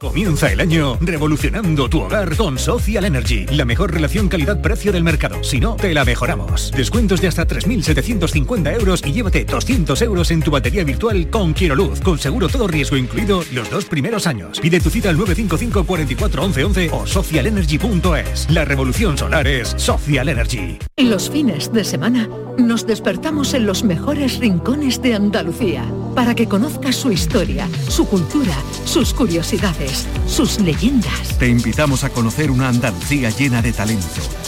Comienza 0.00 0.52
el 0.52 0.60
año 0.60 0.98
revolucionando 1.00 1.88
tu 1.88 2.00
hogar 2.00 2.36
con 2.36 2.58
Social 2.58 3.04
Energy, 3.04 3.46
la 3.46 3.64
mejor 3.64 3.92
relación 3.92 4.28
calidad-precio 4.28 4.92
del 4.92 5.04
mercado. 5.04 5.42
Si 5.42 5.60
no, 5.60 5.76
te 5.76 5.94
la 5.94 6.04
mejoramos. 6.04 6.72
Descuentos 6.76 7.20
de 7.20 7.28
hasta 7.28 7.46
3.750 7.46 8.74
euros 8.78 9.02
y 9.04 9.12
llévate 9.12 9.44
200 9.44 10.02
euros 10.02 10.30
en 10.30 10.42
tu 10.42 10.50
batería 10.50 10.84
virtual 10.84 11.30
con 11.30 11.54
Luz, 11.74 12.00
con 12.00 12.18
seguro 12.18 12.48
todo 12.48 12.66
riesgo 12.66 12.96
incluido 12.96 13.42
los 13.52 13.70
dos 13.70 13.84
primeros 13.86 14.26
años. 14.26 14.60
Pide 14.60 14.80
tu 14.80 14.90
cita 14.90 15.08
al 15.08 15.16
955 15.16 15.84
44 15.84 16.44
11 16.44 16.90
o 16.92 17.06
socialenergy.es. 17.06 18.50
La 18.50 18.64
revolución 18.64 19.16
solar 19.16 19.46
es 19.46 19.74
Social 19.76 20.28
Energy. 20.28 20.78
Los 20.96 21.30
fines 21.30 21.72
de 21.72 21.84
semana 21.84 22.28
nos 22.58 22.86
despertamos 22.86 23.54
en 23.54 23.66
los 23.66 23.84
mejores 23.84 24.38
rincones 24.38 25.02
de 25.02 25.14
Andalucía 25.14 25.84
para 26.14 26.34
que 26.34 26.48
conozcas 26.48 26.96
su 26.96 27.10
historia, 27.10 27.68
su 27.88 28.06
cultura, 28.06 28.54
sus 28.84 29.12
curiosidades, 29.12 29.83
sus 30.26 30.60
leyendas. 30.60 31.38
Te 31.38 31.48
invitamos 31.48 32.04
a 32.04 32.10
conocer 32.10 32.50
una 32.50 32.68
Andalucía 32.68 33.30
llena 33.30 33.62
de 33.62 33.72
talento, 33.72 34.06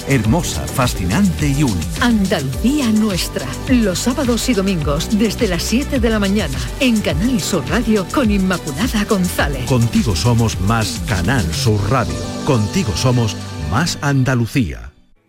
hermosa, 0.09 0.67
fascinante 0.67 1.49
y 1.49 1.63
única. 1.63 1.87
Andalucía 2.01 2.91
nuestra, 2.93 3.47
los 3.69 3.99
sábados 3.99 4.49
y 4.49 4.55
domingos 4.55 5.19
desde 5.19 5.49
las 5.49 5.63
7 5.63 6.01
de 6.01 6.11
la 6.11 6.19
mañana 6.19 6.59
en 6.81 7.01
Canal 7.01 7.41
Sur 7.41 7.65
Radio 7.69 8.07
con 8.13 8.31
Inmaculada 8.31 9.05
González. 9.05 9.67
Contigo 9.67 10.17
somos 10.17 10.61
más 10.61 11.01
Canal 11.07 11.45
Sur 11.55 11.81
Radio. 11.91 12.15
Contigo 12.45 12.93
somos 12.97 13.37
más 13.71 13.99
Andalucía. 14.01 14.96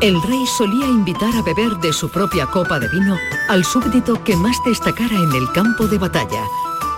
el 0.00 0.22
rey 0.22 0.46
solía 0.46 0.86
invitar 0.86 1.34
a 1.34 1.42
beber 1.42 1.76
de 1.78 1.92
su 1.92 2.08
propia 2.08 2.46
copa 2.46 2.78
de 2.78 2.88
vino 2.88 3.16
al 3.48 3.64
súbdito 3.64 4.22
que 4.22 4.36
más 4.36 4.56
destacara 4.64 5.16
en 5.16 5.32
el 5.32 5.50
campo 5.52 5.86
de 5.86 5.98
batalla, 5.98 6.44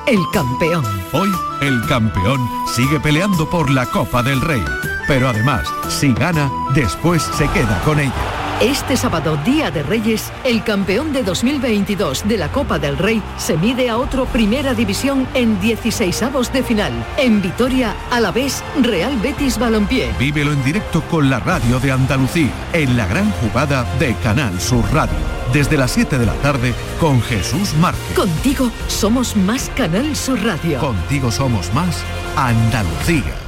el 0.06 0.18
campeón. 0.32 0.84
Hoy, 1.12 1.30
el 1.62 1.80
campeón 1.86 2.38
sigue 2.66 3.00
peleando 3.00 3.48
por 3.48 3.70
la 3.70 3.86
Copa 3.86 4.22
del 4.22 4.40
Rey, 4.40 4.64
pero 5.06 5.28
además, 5.28 5.66
si 5.88 6.12
gana, 6.12 6.50
después 6.74 7.22
se 7.22 7.48
queda 7.48 7.80
con 7.84 8.00
ella. 8.00 8.49
Este 8.60 8.94
sábado, 8.94 9.38
Día 9.42 9.70
de 9.70 9.82
Reyes, 9.82 10.30
el 10.44 10.62
campeón 10.62 11.14
de 11.14 11.22
2022 11.22 12.28
de 12.28 12.36
la 12.36 12.52
Copa 12.52 12.78
del 12.78 12.98
Rey 12.98 13.22
se 13.38 13.56
mide 13.56 13.88
a 13.88 13.96
otro 13.96 14.26
Primera 14.26 14.74
División 14.74 15.26
en 15.32 15.58
16avos 15.62 16.52
de 16.52 16.62
final. 16.62 16.92
En 17.16 17.40
Vitoria, 17.40 17.96
a 18.10 18.20
la 18.20 18.30
vez, 18.30 18.62
Real 18.82 19.16
Betis 19.16 19.58
Balompié. 19.58 20.10
Vívelo 20.18 20.52
en 20.52 20.62
directo 20.62 21.00
con 21.10 21.30
la 21.30 21.40
radio 21.40 21.80
de 21.80 21.90
Andalucía, 21.90 22.50
en 22.74 22.98
la 22.98 23.06
gran 23.06 23.30
jugada 23.30 23.84
de 23.98 24.14
Canal 24.16 24.60
Sur 24.60 24.84
Radio. 24.92 25.16
Desde 25.54 25.78
las 25.78 25.92
7 25.92 26.18
de 26.18 26.26
la 26.26 26.34
tarde 26.34 26.74
con 27.00 27.22
Jesús 27.22 27.72
Márquez. 27.80 28.14
Contigo 28.14 28.70
somos 28.88 29.36
más 29.36 29.70
Canal 29.74 30.14
Sur 30.14 30.38
Radio. 30.44 30.80
Contigo 30.80 31.30
somos 31.30 31.72
más 31.72 32.04
Andalucía. 32.36 33.40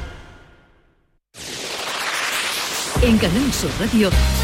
En 3.03 3.19
Canal 3.19 3.53
Sur 3.53 3.71
Radio, 3.79 4.11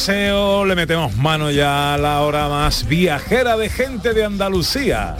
Paseo, 0.00 0.64
le 0.64 0.74
metemos 0.74 1.14
mano 1.18 1.50
ya 1.50 1.92
a 1.92 1.98
la 1.98 2.22
hora 2.22 2.48
más 2.48 2.88
viajera 2.88 3.58
de 3.58 3.68
gente 3.68 4.14
de 4.14 4.24
Andalucía. 4.24 5.14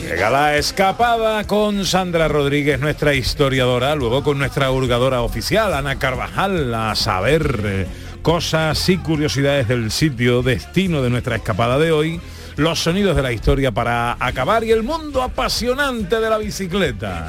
Llega 0.00 0.30
la 0.30 0.56
escapada 0.56 1.44
con 1.46 1.84
Sandra 1.84 2.26
Rodríguez, 2.28 2.80
nuestra 2.80 3.12
historiadora, 3.12 3.94
luego 3.96 4.22
con 4.22 4.38
nuestra 4.38 4.70
hurgadora 4.70 5.20
oficial, 5.20 5.74
Ana 5.74 5.98
Carvajal, 5.98 6.74
a 6.74 6.94
saber 6.94 7.60
eh, 7.62 7.86
cosas 8.22 8.88
y 8.88 8.96
curiosidades 8.96 9.68
del 9.68 9.90
sitio 9.90 10.42
destino 10.42 11.02
de 11.02 11.10
nuestra 11.10 11.36
escapada 11.36 11.78
de 11.78 11.92
hoy, 11.92 12.18
los 12.56 12.78
sonidos 12.78 13.16
de 13.16 13.22
la 13.22 13.32
historia 13.32 13.72
para 13.72 14.16
acabar 14.18 14.64
y 14.64 14.70
el 14.70 14.82
mundo 14.82 15.22
apasionante 15.22 16.20
de 16.20 16.30
la 16.30 16.38
bicicleta. 16.38 17.26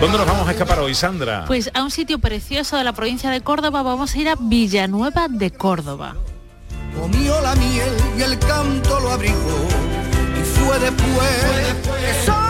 ¿Dónde 0.00 0.18
nos 0.18 0.26
vamos 0.26 0.46
a 0.46 0.50
escapar 0.50 0.78
hoy, 0.80 0.94
Sandra? 0.94 1.44
Pues 1.46 1.70
a 1.72 1.82
un 1.82 1.90
sitio 1.90 2.18
precioso 2.18 2.76
de 2.76 2.84
la 2.84 2.92
provincia 2.92 3.30
de 3.30 3.40
Córdoba 3.40 3.82
vamos 3.82 4.14
a 4.14 4.18
ir 4.18 4.28
a 4.28 4.36
Villanueva 4.38 5.26
de 5.28 5.50
Córdoba. 5.50 6.16
Comió 7.00 7.40
la 7.40 7.54
miel 7.54 7.92
y 8.18 8.22
el 8.22 8.38
canto 8.38 9.00
lo 9.00 9.12
abrigó. 9.12 9.68
Y 10.38 10.44
fue 10.44 10.78
después. 10.78 12.45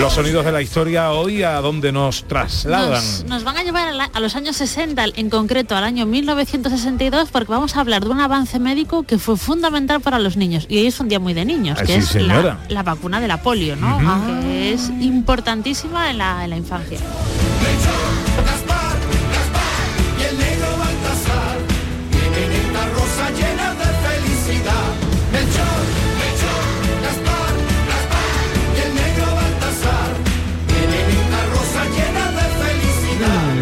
Los 0.00 0.14
sonidos 0.14 0.44
de 0.46 0.52
la 0.52 0.62
historia 0.62 1.10
hoy 1.10 1.42
a 1.42 1.60
dónde 1.60 1.92
nos 1.92 2.24
trasladan. 2.24 2.92
Nos, 2.92 3.24
nos 3.24 3.44
van 3.44 3.58
a 3.58 3.62
llevar 3.62 3.88
a, 3.88 3.92
la- 3.92 4.10
a 4.12 4.20
los 4.20 4.34
años 4.34 4.56
60, 4.56 5.04
en 5.16 5.28
concreto 5.28 5.76
al 5.76 5.84
año 5.84 6.06
1962, 6.06 7.28
porque 7.30 7.52
vamos 7.52 7.76
a 7.76 7.80
hablar 7.80 8.02
de 8.04 8.08
un 8.10 8.18
avance 8.20 8.58
médico 8.58 9.02
que 9.02 9.18
fue 9.18 9.36
fundamental 9.36 10.00
para 10.00 10.18
los 10.18 10.36
niños. 10.38 10.64
Y 10.70 10.78
hoy 10.78 10.86
es 10.86 10.98
un 11.00 11.08
día 11.08 11.20
muy 11.20 11.34
de 11.34 11.44
niños, 11.44 11.78
Ah, 11.80 11.84
que 11.84 12.00
sí, 12.00 12.18
es 12.18 12.26
la, 12.26 12.58
la 12.68 12.82
vacuna 12.82 13.20
de 13.20 13.28
la 13.28 13.42
polio, 13.42 13.76
¿no? 13.76 13.98
Que 14.40 14.72
es 14.72 14.88
importantísima 15.00 16.10
en 16.10 16.18
la, 16.18 16.44
en 16.44 16.50
la 16.50 16.56
infancia. 16.56 16.98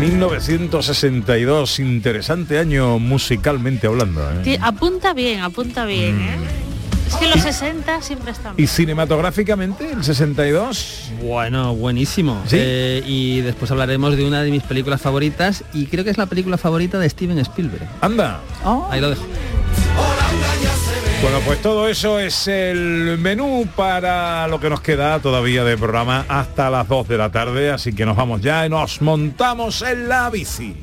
1962, 0.01 1.81
interesante 1.81 2.59
año 2.59 2.99
musicalmente 2.99 3.87
hablando. 3.89 4.21
¿eh? 4.31 4.41
Sí, 4.45 4.59
apunta 4.61 5.13
bien, 5.13 5.41
apunta 5.41 5.85
bien, 5.87 6.21
¿eh? 6.21 6.37
Es 7.09 7.17
que 7.17 7.27
los 7.27 7.41
60 7.41 8.03
siempre 8.03 8.33
están 8.33 8.55
¿Y 8.59 8.67
cinematográficamente, 8.67 9.91
el 9.91 10.05
62? 10.05 11.11
Bueno, 11.23 11.75
buenísimo. 11.75 12.43
¿Sí? 12.47 12.57
Eh, 12.61 13.03
y 13.07 13.41
después 13.41 13.71
hablaremos 13.71 14.17
de 14.17 14.27
una 14.27 14.43
de 14.43 14.51
mis 14.51 14.63
películas 14.63 15.01
favoritas 15.01 15.65
y 15.73 15.87
creo 15.87 16.05
que 16.05 16.11
es 16.11 16.19
la 16.19 16.27
película 16.27 16.59
favorita 16.59 16.99
de 16.99 17.09
Steven 17.09 17.39
Spielberg. 17.39 17.89
Anda. 18.01 18.41
Ahí 18.91 19.01
lo 19.01 19.11
dejo. 19.11 19.25
Bueno, 21.21 21.41
pues 21.45 21.61
todo 21.61 21.89
eso 21.89 22.21
es 22.21 22.47
el 22.47 23.19
menú 23.19 23.69
para 23.75 24.47
lo 24.47 24.61
que 24.61 24.71
nos 24.71 24.81
queda 24.81 25.19
todavía 25.19 25.65
de 25.65 25.77
programa 25.77 26.25
hasta 26.29 26.71
las 26.71 26.87
2 26.87 27.09
de 27.09 27.19
la 27.19 27.31
tarde, 27.31 27.71
así 27.71 27.93
que 27.93 28.07
nos 28.07 28.17
vamos 28.17 28.41
ya 28.41 28.65
y 28.65 28.69
nos 28.69 29.03
montamos 29.03 29.83
en 29.83 30.09
la 30.09 30.31
bici. 30.31 30.77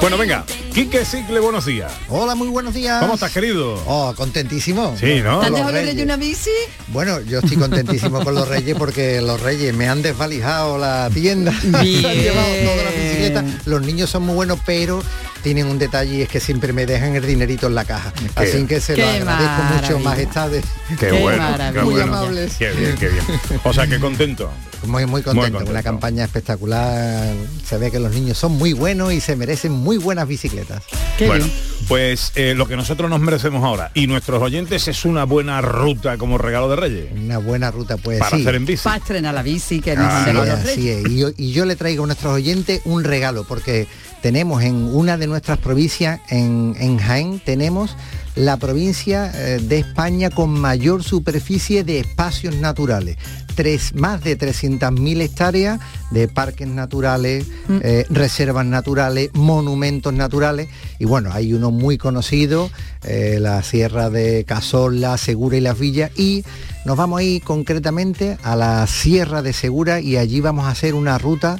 Bueno, 0.00 0.16
venga, 0.16 0.44
Quique 0.78 1.04
Cicle, 1.04 1.40
buenos 1.40 1.66
días. 1.66 1.90
Hola, 2.08 2.36
muy 2.36 2.46
buenos 2.46 2.72
días. 2.72 3.00
¿Cómo 3.00 3.14
estás, 3.14 3.32
querido? 3.32 3.82
Oh, 3.88 4.14
contentísimo. 4.16 4.96
Sí, 4.96 5.20
¿no? 5.24 5.40
Con 5.40 5.40
¿Te 5.40 5.46
has 5.46 5.50
los 5.50 5.58
dejado 5.58 5.62
los 5.64 5.72
reyes. 5.72 5.86
reyes 5.88 6.04
una 6.04 6.16
bici? 6.16 6.50
Bueno, 6.92 7.20
yo 7.22 7.40
estoy 7.40 7.56
contentísimo 7.56 8.22
con 8.22 8.32
los 8.36 8.46
reyes 8.46 8.76
porque 8.78 9.20
los 9.20 9.40
reyes 9.40 9.74
me 9.74 9.88
han 9.88 10.02
desvalijado 10.02 10.78
la 10.78 11.10
tienda. 11.12 11.50
Han 11.74 11.84
llevado. 11.84 13.42
Los 13.64 13.82
niños 13.82 14.08
son 14.08 14.22
muy 14.22 14.36
buenos, 14.36 14.60
pero 14.64 15.02
tienen 15.48 15.66
un 15.68 15.78
detalle 15.78 16.16
y 16.18 16.20
es 16.20 16.28
que 16.28 16.40
siempre 16.40 16.74
me 16.74 16.84
dejan 16.84 17.14
el 17.16 17.26
dinerito 17.26 17.68
en 17.68 17.74
la 17.74 17.86
caja. 17.86 18.12
Qué- 18.12 18.28
Así 18.34 18.66
que 18.66 18.82
se 18.82 18.94
lo 18.98 19.08
agradezco 19.08 19.62
mucho, 19.94 19.98
majestades. 20.00 20.62
Qué, 21.00 21.06
Qué 21.06 21.22
bueno, 21.22 21.42
maravilla. 21.42 21.84
Muy 21.84 21.94
bueno. 21.94 22.14
amables. 22.14 22.52
Qué 22.58 22.70
bien, 22.72 22.96
qué 22.98 23.08
bien. 23.08 23.24
O 23.64 23.72
sea, 23.72 23.86
qué 23.86 23.98
contento. 24.08 24.50
Muy, 24.86 25.06
muy 25.06 25.22
contento. 25.22 25.50
contento. 25.52 25.70
Una 25.70 25.82
campaña 25.82 26.24
espectacular. 26.24 27.32
Se 27.66 27.78
ve 27.78 27.90
que 27.90 27.98
los 27.98 28.12
niños 28.12 28.36
son 28.36 28.52
muy 28.52 28.74
buenos 28.74 29.12
y 29.14 29.20
se 29.22 29.36
merecen 29.36 29.72
muy 29.72 29.96
buenas 29.96 30.28
bicicletas. 30.28 30.82
Qué 31.16 31.26
bueno, 31.26 31.46
bien. 31.46 31.56
pues 31.88 32.30
eh, 32.34 32.52
lo 32.54 32.68
que 32.68 32.76
nosotros 32.76 33.08
nos 33.08 33.18
merecemos 33.20 33.64
ahora 33.64 33.90
y 33.94 34.06
nuestros 34.06 34.42
oyentes 34.42 34.86
es 34.86 35.04
una 35.06 35.24
buena 35.24 35.62
ruta 35.62 36.18
como 36.18 36.36
regalo 36.36 36.68
de 36.68 36.76
Reyes. 36.76 37.06
Una 37.16 37.38
buena 37.38 37.70
ruta, 37.70 37.96
pues 37.96 38.18
para 38.18 38.36
sí. 38.36 38.42
hacer 38.42 38.54
en 38.54 38.66
bici. 38.66 38.84
Para 38.84 38.98
estrenar 38.98 39.34
la 39.34 39.42
bici 39.42 39.80
que 39.80 39.96
nos 39.96 40.04
Ah, 40.04 40.24
han 40.24 40.28
Así 40.28 40.30
es, 40.30 40.34
los 40.36 40.48
así 40.48 40.66
reyes. 40.76 41.04
es. 41.06 41.10
Y 41.12 41.16
yo, 41.18 41.28
y 41.38 41.52
yo 41.52 41.64
le 41.64 41.74
traigo 41.74 42.04
a 42.04 42.06
nuestros 42.06 42.34
oyentes 42.34 42.82
un 42.84 43.02
regalo, 43.02 43.44
porque 43.44 43.88
tenemos 44.22 44.62
en 44.62 44.74
una 44.94 45.16
de 45.16 45.26
nuestras 45.26 45.58
provincias, 45.58 46.20
en, 46.28 46.74
en 46.78 46.98
Jaén, 46.98 47.40
tenemos 47.44 47.96
la 48.38 48.56
provincia 48.56 49.32
eh, 49.34 49.58
de 49.60 49.78
España 49.78 50.30
con 50.30 50.50
mayor 50.50 51.02
superficie 51.02 51.82
de 51.82 51.98
espacios 51.98 52.54
naturales. 52.54 53.16
Tres, 53.56 53.92
más 53.96 54.22
de 54.22 54.38
300.000 54.38 55.20
hectáreas 55.20 55.80
de 56.12 56.28
parques 56.28 56.68
naturales, 56.68 57.44
eh, 57.68 58.06
reservas 58.08 58.64
naturales, 58.64 59.30
monumentos 59.34 60.14
naturales. 60.14 60.68
Y 61.00 61.06
bueno, 61.06 61.30
hay 61.32 61.52
uno 61.52 61.72
muy 61.72 61.98
conocido, 61.98 62.70
eh, 63.02 63.38
la 63.40 63.64
Sierra 63.64 64.10
de 64.10 64.44
Cazorla, 64.44 65.18
Segura 65.18 65.56
y 65.56 65.60
Las 65.60 65.76
Villas. 65.76 66.12
Y 66.16 66.44
nos 66.84 66.96
vamos 66.96 67.18
a 67.18 67.22
ir 67.24 67.42
concretamente 67.42 68.38
a 68.44 68.54
la 68.54 68.86
Sierra 68.86 69.42
de 69.42 69.52
Segura 69.52 70.00
y 70.00 70.16
allí 70.16 70.40
vamos 70.40 70.66
a 70.66 70.70
hacer 70.70 70.94
una 70.94 71.18
ruta 71.18 71.58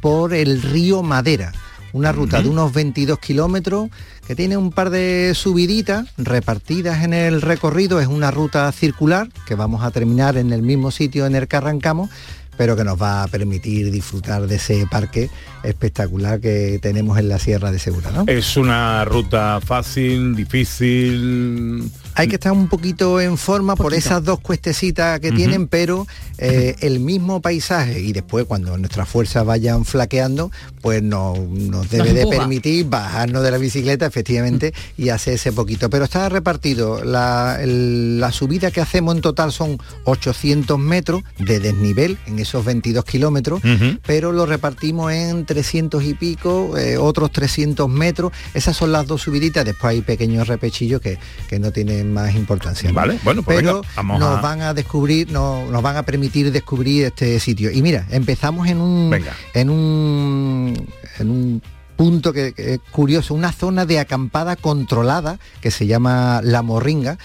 por 0.00 0.34
el 0.34 0.62
río 0.62 1.02
Madera. 1.02 1.52
Una 1.92 2.12
ruta 2.12 2.40
de 2.40 2.48
unos 2.48 2.72
22 2.72 3.18
kilómetros 3.18 3.90
que 4.26 4.36
tiene 4.36 4.56
un 4.56 4.70
par 4.70 4.90
de 4.90 5.32
subiditas 5.34 6.06
repartidas 6.16 7.02
en 7.02 7.12
el 7.12 7.42
recorrido. 7.42 8.00
Es 8.00 8.06
una 8.06 8.30
ruta 8.30 8.70
circular 8.70 9.28
que 9.44 9.56
vamos 9.56 9.82
a 9.82 9.90
terminar 9.90 10.36
en 10.36 10.52
el 10.52 10.62
mismo 10.62 10.92
sitio 10.92 11.26
en 11.26 11.34
el 11.34 11.48
que 11.48 11.56
arrancamos, 11.56 12.10
pero 12.56 12.76
que 12.76 12.84
nos 12.84 13.00
va 13.00 13.24
a 13.24 13.26
permitir 13.26 13.90
disfrutar 13.90 14.46
de 14.46 14.56
ese 14.56 14.86
parque 14.88 15.30
espectacular 15.64 16.40
que 16.40 16.78
tenemos 16.80 17.18
en 17.18 17.28
la 17.28 17.40
Sierra 17.40 17.72
de 17.72 17.80
Segura. 17.80 18.12
¿no? 18.12 18.24
Es 18.28 18.56
una 18.56 19.04
ruta 19.04 19.60
fácil, 19.60 20.36
difícil. 20.36 21.90
Hay 22.20 22.28
que 22.28 22.34
estar 22.36 22.52
un 22.52 22.68
poquito 22.68 23.20
en 23.20 23.36
forma 23.38 23.76
por 23.76 23.94
esas 23.94 24.22
dos 24.24 24.40
cuestecitas 24.40 25.20
que 25.20 25.32
tienen, 25.32 25.68
pero 25.68 26.06
eh, 26.38 26.76
el 26.80 27.00
mismo 27.00 27.40
paisaje 27.40 28.00
y 28.00 28.12
después 28.12 28.44
cuando 28.46 28.76
nuestras 28.78 29.08
fuerzas 29.08 29.44
vayan 29.44 29.84
flaqueando, 29.84 30.50
pues 30.80 31.02
no- 31.02 31.34
nos 31.50 31.88
debe 31.90 32.12
de 32.12 32.22
permitir 32.38 32.86
bajarnos 32.86 33.42
de 33.42 33.50
la 33.50 33.58
bicicleta 33.58 34.06
efectivamente 34.06 34.72
y 34.96 35.08
hacer 35.10 35.34
ese 35.34 35.52
poquito. 35.52 35.88
Pero 35.90 36.04
está 36.04 36.28
repartido, 36.28 37.02
la, 37.04 37.58
el- 37.60 38.20
la 38.20 38.32
subida 38.32 38.70
que 38.70 38.80
hacemos 38.80 39.14
en 39.16 39.22
total 39.22 39.52
son 39.52 39.78
800 40.04 40.78
metros 40.78 41.22
de 41.38 41.60
desnivel 41.60 42.18
en 42.26 42.38
esos 42.38 42.64
22 42.64 43.04
kilómetros, 43.04 43.60
pero 44.06 44.32
lo 44.32 44.46
repartimos 44.46 45.12
en 45.12 45.44
300 45.46 46.02
y 46.04 46.14
pico, 46.14 46.76
eh, 46.76 46.96
otros 46.98 47.30
300 47.32 47.88
metros. 47.88 48.32
Esas 48.54 48.76
son 48.76 48.92
las 48.92 49.06
dos 49.06 49.22
subiditas, 49.22 49.64
después 49.64 49.90
hay 49.92 50.00
pequeños 50.02 50.48
repechillos 50.48 51.00
que, 51.00 51.18
que 51.48 51.58
no 51.58 51.70
tienen 51.70 52.09
más 52.10 52.34
importancia. 52.34 52.88
¿no? 52.90 52.94
Vale, 52.94 53.18
bueno, 53.24 53.42
pues 53.42 53.58
pero 53.58 53.74
venga, 53.80 53.88
vamos 53.96 54.20
nos 54.20 54.38
a- 54.38 54.40
van 54.40 54.62
a 54.62 54.74
descubrir, 54.74 55.30
no- 55.32 55.64
nos 55.70 55.82
van 55.82 55.96
a 55.96 56.02
permitir 56.04 56.50
descubrir 56.52 57.04
este 57.06 57.38
sitio. 57.40 57.70
Y 57.70 57.82
mira, 57.82 58.06
empezamos 58.10 58.68
en 58.68 58.80
un 58.80 59.10
Venga. 59.10 59.32
en 59.54 59.70
un 59.70 60.88
en 61.18 61.30
un 61.30 61.62
punto 61.96 62.32
que, 62.32 62.52
que 62.52 62.74
es 62.74 62.80
curioso, 62.90 63.34
una 63.34 63.52
zona 63.52 63.84
de 63.84 63.98
acampada 63.98 64.56
controlada 64.56 65.38
que 65.60 65.70
se 65.70 65.86
llama 65.86 66.40
La 66.42 66.62
Morringa. 66.62 67.18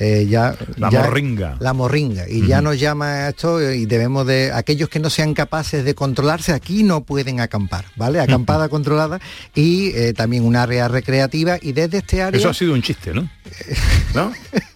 Eh, 0.00 0.26
ya, 0.28 0.54
La 0.76 0.90
ya- 0.90 1.02
Morringa. 1.02 1.56
La 1.60 1.72
Morringa. 1.72 2.28
Y 2.28 2.46
ya 2.46 2.62
nos 2.62 2.78
llama 2.78 3.28
esto 3.28 3.60
y 3.72 3.84
debemos 3.86 4.26
de, 4.26 4.52
aquellos 4.52 4.88
que 4.88 5.00
no 5.00 5.10
sean 5.10 5.34
capaces 5.34 5.84
de 5.84 5.94
controlarse, 5.94 6.52
aquí 6.52 6.82
no 6.84 7.02
pueden 7.02 7.40
acampar, 7.40 7.84
¿vale? 7.96 8.20
Acampada 8.20 8.68
controlada 8.68 9.18
y 9.54 9.88
eh, 9.96 10.12
también 10.12 10.44
un 10.44 10.56
área 10.56 10.88
recreativa 10.88 11.58
y 11.60 11.72
desde 11.72 11.98
este 11.98 12.22
área 12.22 12.38
Eso 12.38 12.48
ha 12.50 12.54
sido 12.54 12.72
un 12.74 12.82
chiste, 12.82 13.12
¿no? 13.12 13.28
¿No? 14.14 14.32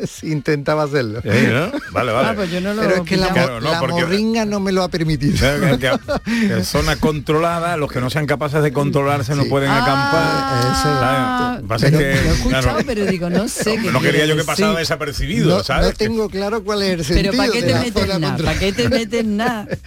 sí, 0.06 0.32
intentaba 0.32 0.82
hacerlo. 0.84 1.20
Eh, 1.24 1.50
¿no? 1.52 1.78
Vale, 1.92 2.12
vale. 2.12 2.28
Ah, 2.30 2.32
pues 2.34 2.50
yo 2.50 2.60
no 2.60 2.74
lo 2.74 2.82
Pero 2.82 2.94
es 2.96 3.00
que 3.02 3.16
la, 3.16 3.28
Claro, 3.28 3.60
no, 3.60 3.70
la 3.70 3.80
porque- 3.80 4.02
morringa 4.02 4.44
no 4.44 4.60
me 4.60 4.72
lo 4.72 4.82
ha 4.82 4.88
permitido. 4.88 5.36
Que- 5.38 5.78
que- 5.78 6.48
que 6.48 6.64
zona 6.64 6.96
controlada, 6.96 7.76
los 7.76 7.90
que 7.92 8.00
no 8.00 8.10
sean 8.10 8.26
capaces 8.26 8.62
de 8.62 8.72
controlarse 8.72 9.34
no 9.34 9.44
pueden 9.44 9.70
Ah, 9.70 9.82
acampar. 9.82 10.76
¿sabes? 10.82 11.68
Pasa 11.68 11.86
pero 11.86 11.98
que, 11.98 12.04
lo 12.04 12.10
he 12.10 12.32
escuchado, 12.34 12.62
claro, 12.62 12.78
pero 12.86 13.06
digo, 13.06 13.30
no 13.30 13.48
sé. 13.48 13.76
qué 13.80 13.90
no 13.92 14.00
quería 14.00 14.26
yo 14.26 14.36
que 14.36 14.44
pasara 14.44 14.68
decir. 14.70 14.80
desapercibido, 14.80 15.11
No, 15.20 15.62
¿sabes? 15.62 15.88
no 15.88 15.92
tengo 15.94 16.28
claro 16.28 16.64
cuál 16.64 16.82
es 16.82 16.90
el 16.90 17.04
sentido 17.04 17.32
Pero 17.32 17.38
¿para 17.38 17.52
qué 17.52 17.62
de 17.62 17.72
te 17.72 17.78
metes 17.78 18.18
nada? 18.18 18.36
¿Para 18.36 18.58
qué 18.58 18.72
te 18.72 18.88
metes 18.88 19.24
nada? 19.24 19.68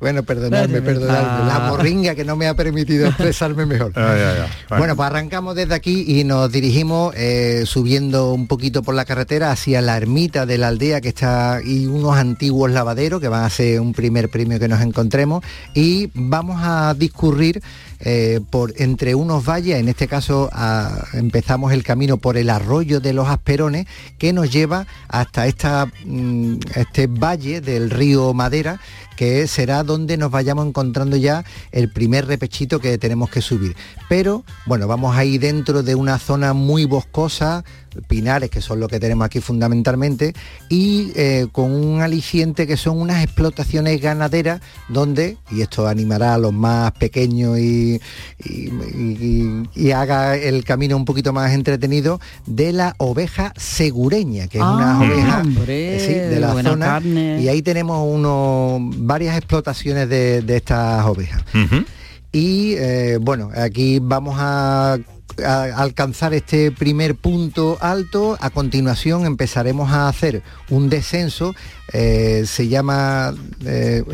Bueno, 0.00 0.22
perdonadme, 0.22 0.80
perdonadme. 0.82 1.46
La 1.46 1.56
ah. 1.56 1.68
morringa 1.70 2.14
que 2.14 2.24
no 2.24 2.36
me 2.36 2.46
ha 2.46 2.54
permitido 2.54 3.06
expresarme 3.08 3.66
mejor. 3.66 3.92
Ah, 3.94 4.14
ya, 4.16 4.46
ya. 4.68 4.76
Bueno, 4.76 4.96
pues 4.96 5.06
arrancamos 5.06 5.54
desde 5.54 5.74
aquí 5.74 6.04
y 6.06 6.24
nos 6.24 6.50
dirigimos 6.50 7.14
eh, 7.16 7.64
subiendo 7.66 8.32
un 8.32 8.46
poquito 8.46 8.82
por 8.82 8.94
la 8.94 9.04
carretera 9.04 9.50
hacia 9.50 9.80
la 9.82 9.96
ermita 9.96 10.46
de 10.46 10.58
la 10.58 10.68
aldea 10.68 11.00
que 11.00 11.08
está 11.08 11.60
y 11.64 11.86
unos 11.86 12.16
antiguos 12.16 12.70
lavaderos 12.70 13.20
que 13.20 13.28
van 13.28 13.44
a 13.44 13.50
ser 13.50 13.80
un 13.80 13.92
primer 13.92 14.28
premio 14.28 14.58
que 14.58 14.68
nos 14.68 14.80
encontremos 14.80 15.44
y 15.74 16.10
vamos 16.14 16.60
a 16.62 16.94
discurrir 16.94 17.62
eh, 18.00 18.40
por 18.50 18.72
entre 18.78 19.14
unos 19.14 19.44
valles, 19.46 19.78
en 19.78 19.88
este 19.88 20.08
caso 20.08 20.50
empezamos 21.12 21.72
el 21.72 21.82
camino 21.82 22.16
por 22.16 22.36
el 22.36 22.50
arroyo 22.50 23.00
de 23.00 23.12
los 23.12 23.28
Asperones 23.28 23.86
que 24.18 24.32
nos 24.32 24.50
lleva 24.50 24.86
hasta 25.08 25.46
esta, 25.46 25.86
mm, 26.04 26.58
este 26.76 27.06
valle 27.06 27.60
del 27.60 27.90
río 27.90 28.32
Madera 28.32 28.80
que 29.20 29.46
será 29.48 29.84
donde 29.84 30.16
nos 30.16 30.30
vayamos 30.30 30.66
encontrando 30.66 31.14
ya 31.14 31.44
el 31.72 31.92
primer 31.92 32.26
repechito 32.26 32.80
que 32.80 32.96
tenemos 32.96 33.28
que 33.28 33.42
subir. 33.42 33.76
Pero 34.08 34.44
bueno, 34.64 34.88
vamos 34.88 35.14
a 35.14 35.26
ir 35.26 35.42
dentro 35.42 35.82
de 35.82 35.94
una 35.94 36.18
zona 36.18 36.54
muy 36.54 36.86
boscosa, 36.86 37.62
pinares, 38.08 38.50
que 38.50 38.60
son 38.60 38.80
lo 38.80 38.88
que 38.88 39.00
tenemos 39.00 39.24
aquí 39.26 39.40
fundamentalmente, 39.40 40.32
y 40.68 41.12
eh, 41.16 41.46
con 41.52 41.72
un 41.72 42.00
aliciente 42.00 42.66
que 42.66 42.76
son 42.76 43.00
unas 43.00 43.22
explotaciones 43.24 44.00
ganaderas 44.00 44.60
donde, 44.88 45.36
y 45.50 45.62
esto 45.62 45.86
animará 45.88 46.34
a 46.34 46.38
los 46.38 46.52
más 46.52 46.92
pequeños 46.92 47.58
y, 47.58 48.00
y- 48.44 48.70
y- 48.70 49.62
y 49.74 49.90
haga 49.92 50.36
el 50.36 50.64
camino 50.64 50.96
un 50.96 51.04
poquito 51.04 51.32
más 51.32 51.52
entretenido, 51.52 52.20
de 52.46 52.72
la 52.72 52.94
oveja 52.98 53.52
segureña, 53.56 54.48
que 54.48 54.58
es 54.58 54.64
una 54.64 54.96
Ah, 54.98 55.00
oveja 55.02 55.40
hombre, 55.40 55.96
eh, 55.96 56.00
sí, 56.00 56.12
de 56.14 56.40
la 56.40 56.62
zona. 56.62 56.86
carne. 56.86 57.40
Y 57.40 57.48
ahí 57.48 57.62
tenemos 57.62 58.06
unos, 58.06 58.80
varias 59.06 59.36
explotaciones 59.36 60.08
de, 60.08 60.42
de 60.42 60.56
estas 60.56 61.04
ovejas. 61.06 61.42
Y 62.32 62.74
eh, 62.78 63.18
bueno, 63.20 63.50
aquí 63.56 63.98
vamos 64.00 64.36
a, 64.38 64.96
alcanzar 65.44 66.34
este 66.34 66.70
primer 66.70 67.14
punto 67.14 67.78
alto. 67.80 68.36
A 68.40 68.50
continuación 68.50 69.26
empezaremos 69.26 69.90
a 69.90 70.08
hacer 70.08 70.42
un 70.68 70.88
descenso. 70.88 71.54
eh, 71.92 72.44
se 72.46 72.68
llama, 72.68 73.34
eh, 73.64 74.04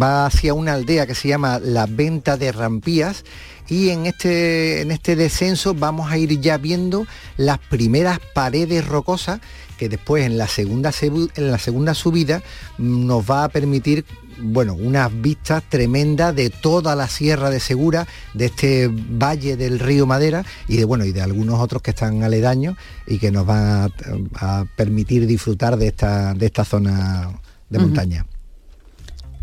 va 0.00 0.26
hacia 0.26 0.54
una 0.54 0.74
aldea 0.74 1.06
que 1.06 1.14
se 1.14 1.28
llama 1.28 1.58
La 1.60 1.86
Venta 1.86 2.36
de 2.36 2.52
Rampías. 2.52 3.24
Y 3.68 3.90
en 3.90 4.06
este, 4.06 4.82
en 4.82 4.90
este 4.90 5.16
descenso 5.16 5.74
vamos 5.74 6.10
a 6.10 6.18
ir 6.18 6.40
ya 6.40 6.58
viendo 6.58 7.06
las 7.36 7.58
primeras 7.58 8.18
paredes 8.34 8.86
rocosas 8.86 9.40
que 9.78 9.88
después 9.88 10.24
en 10.24 10.38
la 10.38 10.46
segunda, 10.46 10.92
en 11.00 11.50
la 11.50 11.58
segunda 11.58 11.94
subida 11.94 12.42
mm, 12.78 13.06
nos 13.06 13.28
va 13.28 13.44
a 13.44 13.48
permitir 13.48 14.04
bueno, 14.38 14.74
unas 14.74 15.10
vistas 15.20 15.62
tremendas 15.68 16.34
de 16.34 16.50
toda 16.50 16.96
la 16.96 17.08
Sierra 17.08 17.50
de 17.50 17.60
Segura, 17.60 18.06
de 18.34 18.46
este 18.46 18.88
valle 18.88 19.56
del 19.56 19.78
río 19.78 20.06
Madera 20.06 20.44
y 20.68 20.76
de 20.76 20.84
bueno 20.84 21.04
y 21.04 21.12
de 21.12 21.22
algunos 21.22 21.60
otros 21.60 21.82
que 21.82 21.90
están 21.90 22.22
aledaños 22.22 22.76
y 23.06 23.18
que 23.18 23.30
nos 23.30 23.46
van 23.46 23.60
a, 23.60 23.88
a 24.34 24.64
permitir 24.76 25.26
disfrutar 25.26 25.76
de 25.76 25.88
esta, 25.88 26.34
de 26.34 26.46
esta 26.46 26.64
zona 26.64 27.40
de 27.68 27.78
montaña. 27.78 28.26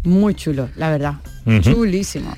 Muy 0.03 0.35
chulo, 0.35 0.69
la 0.75 0.89
verdad. 0.89 1.15
Ujú. 1.45 1.61
Chulísimo. 1.61 2.33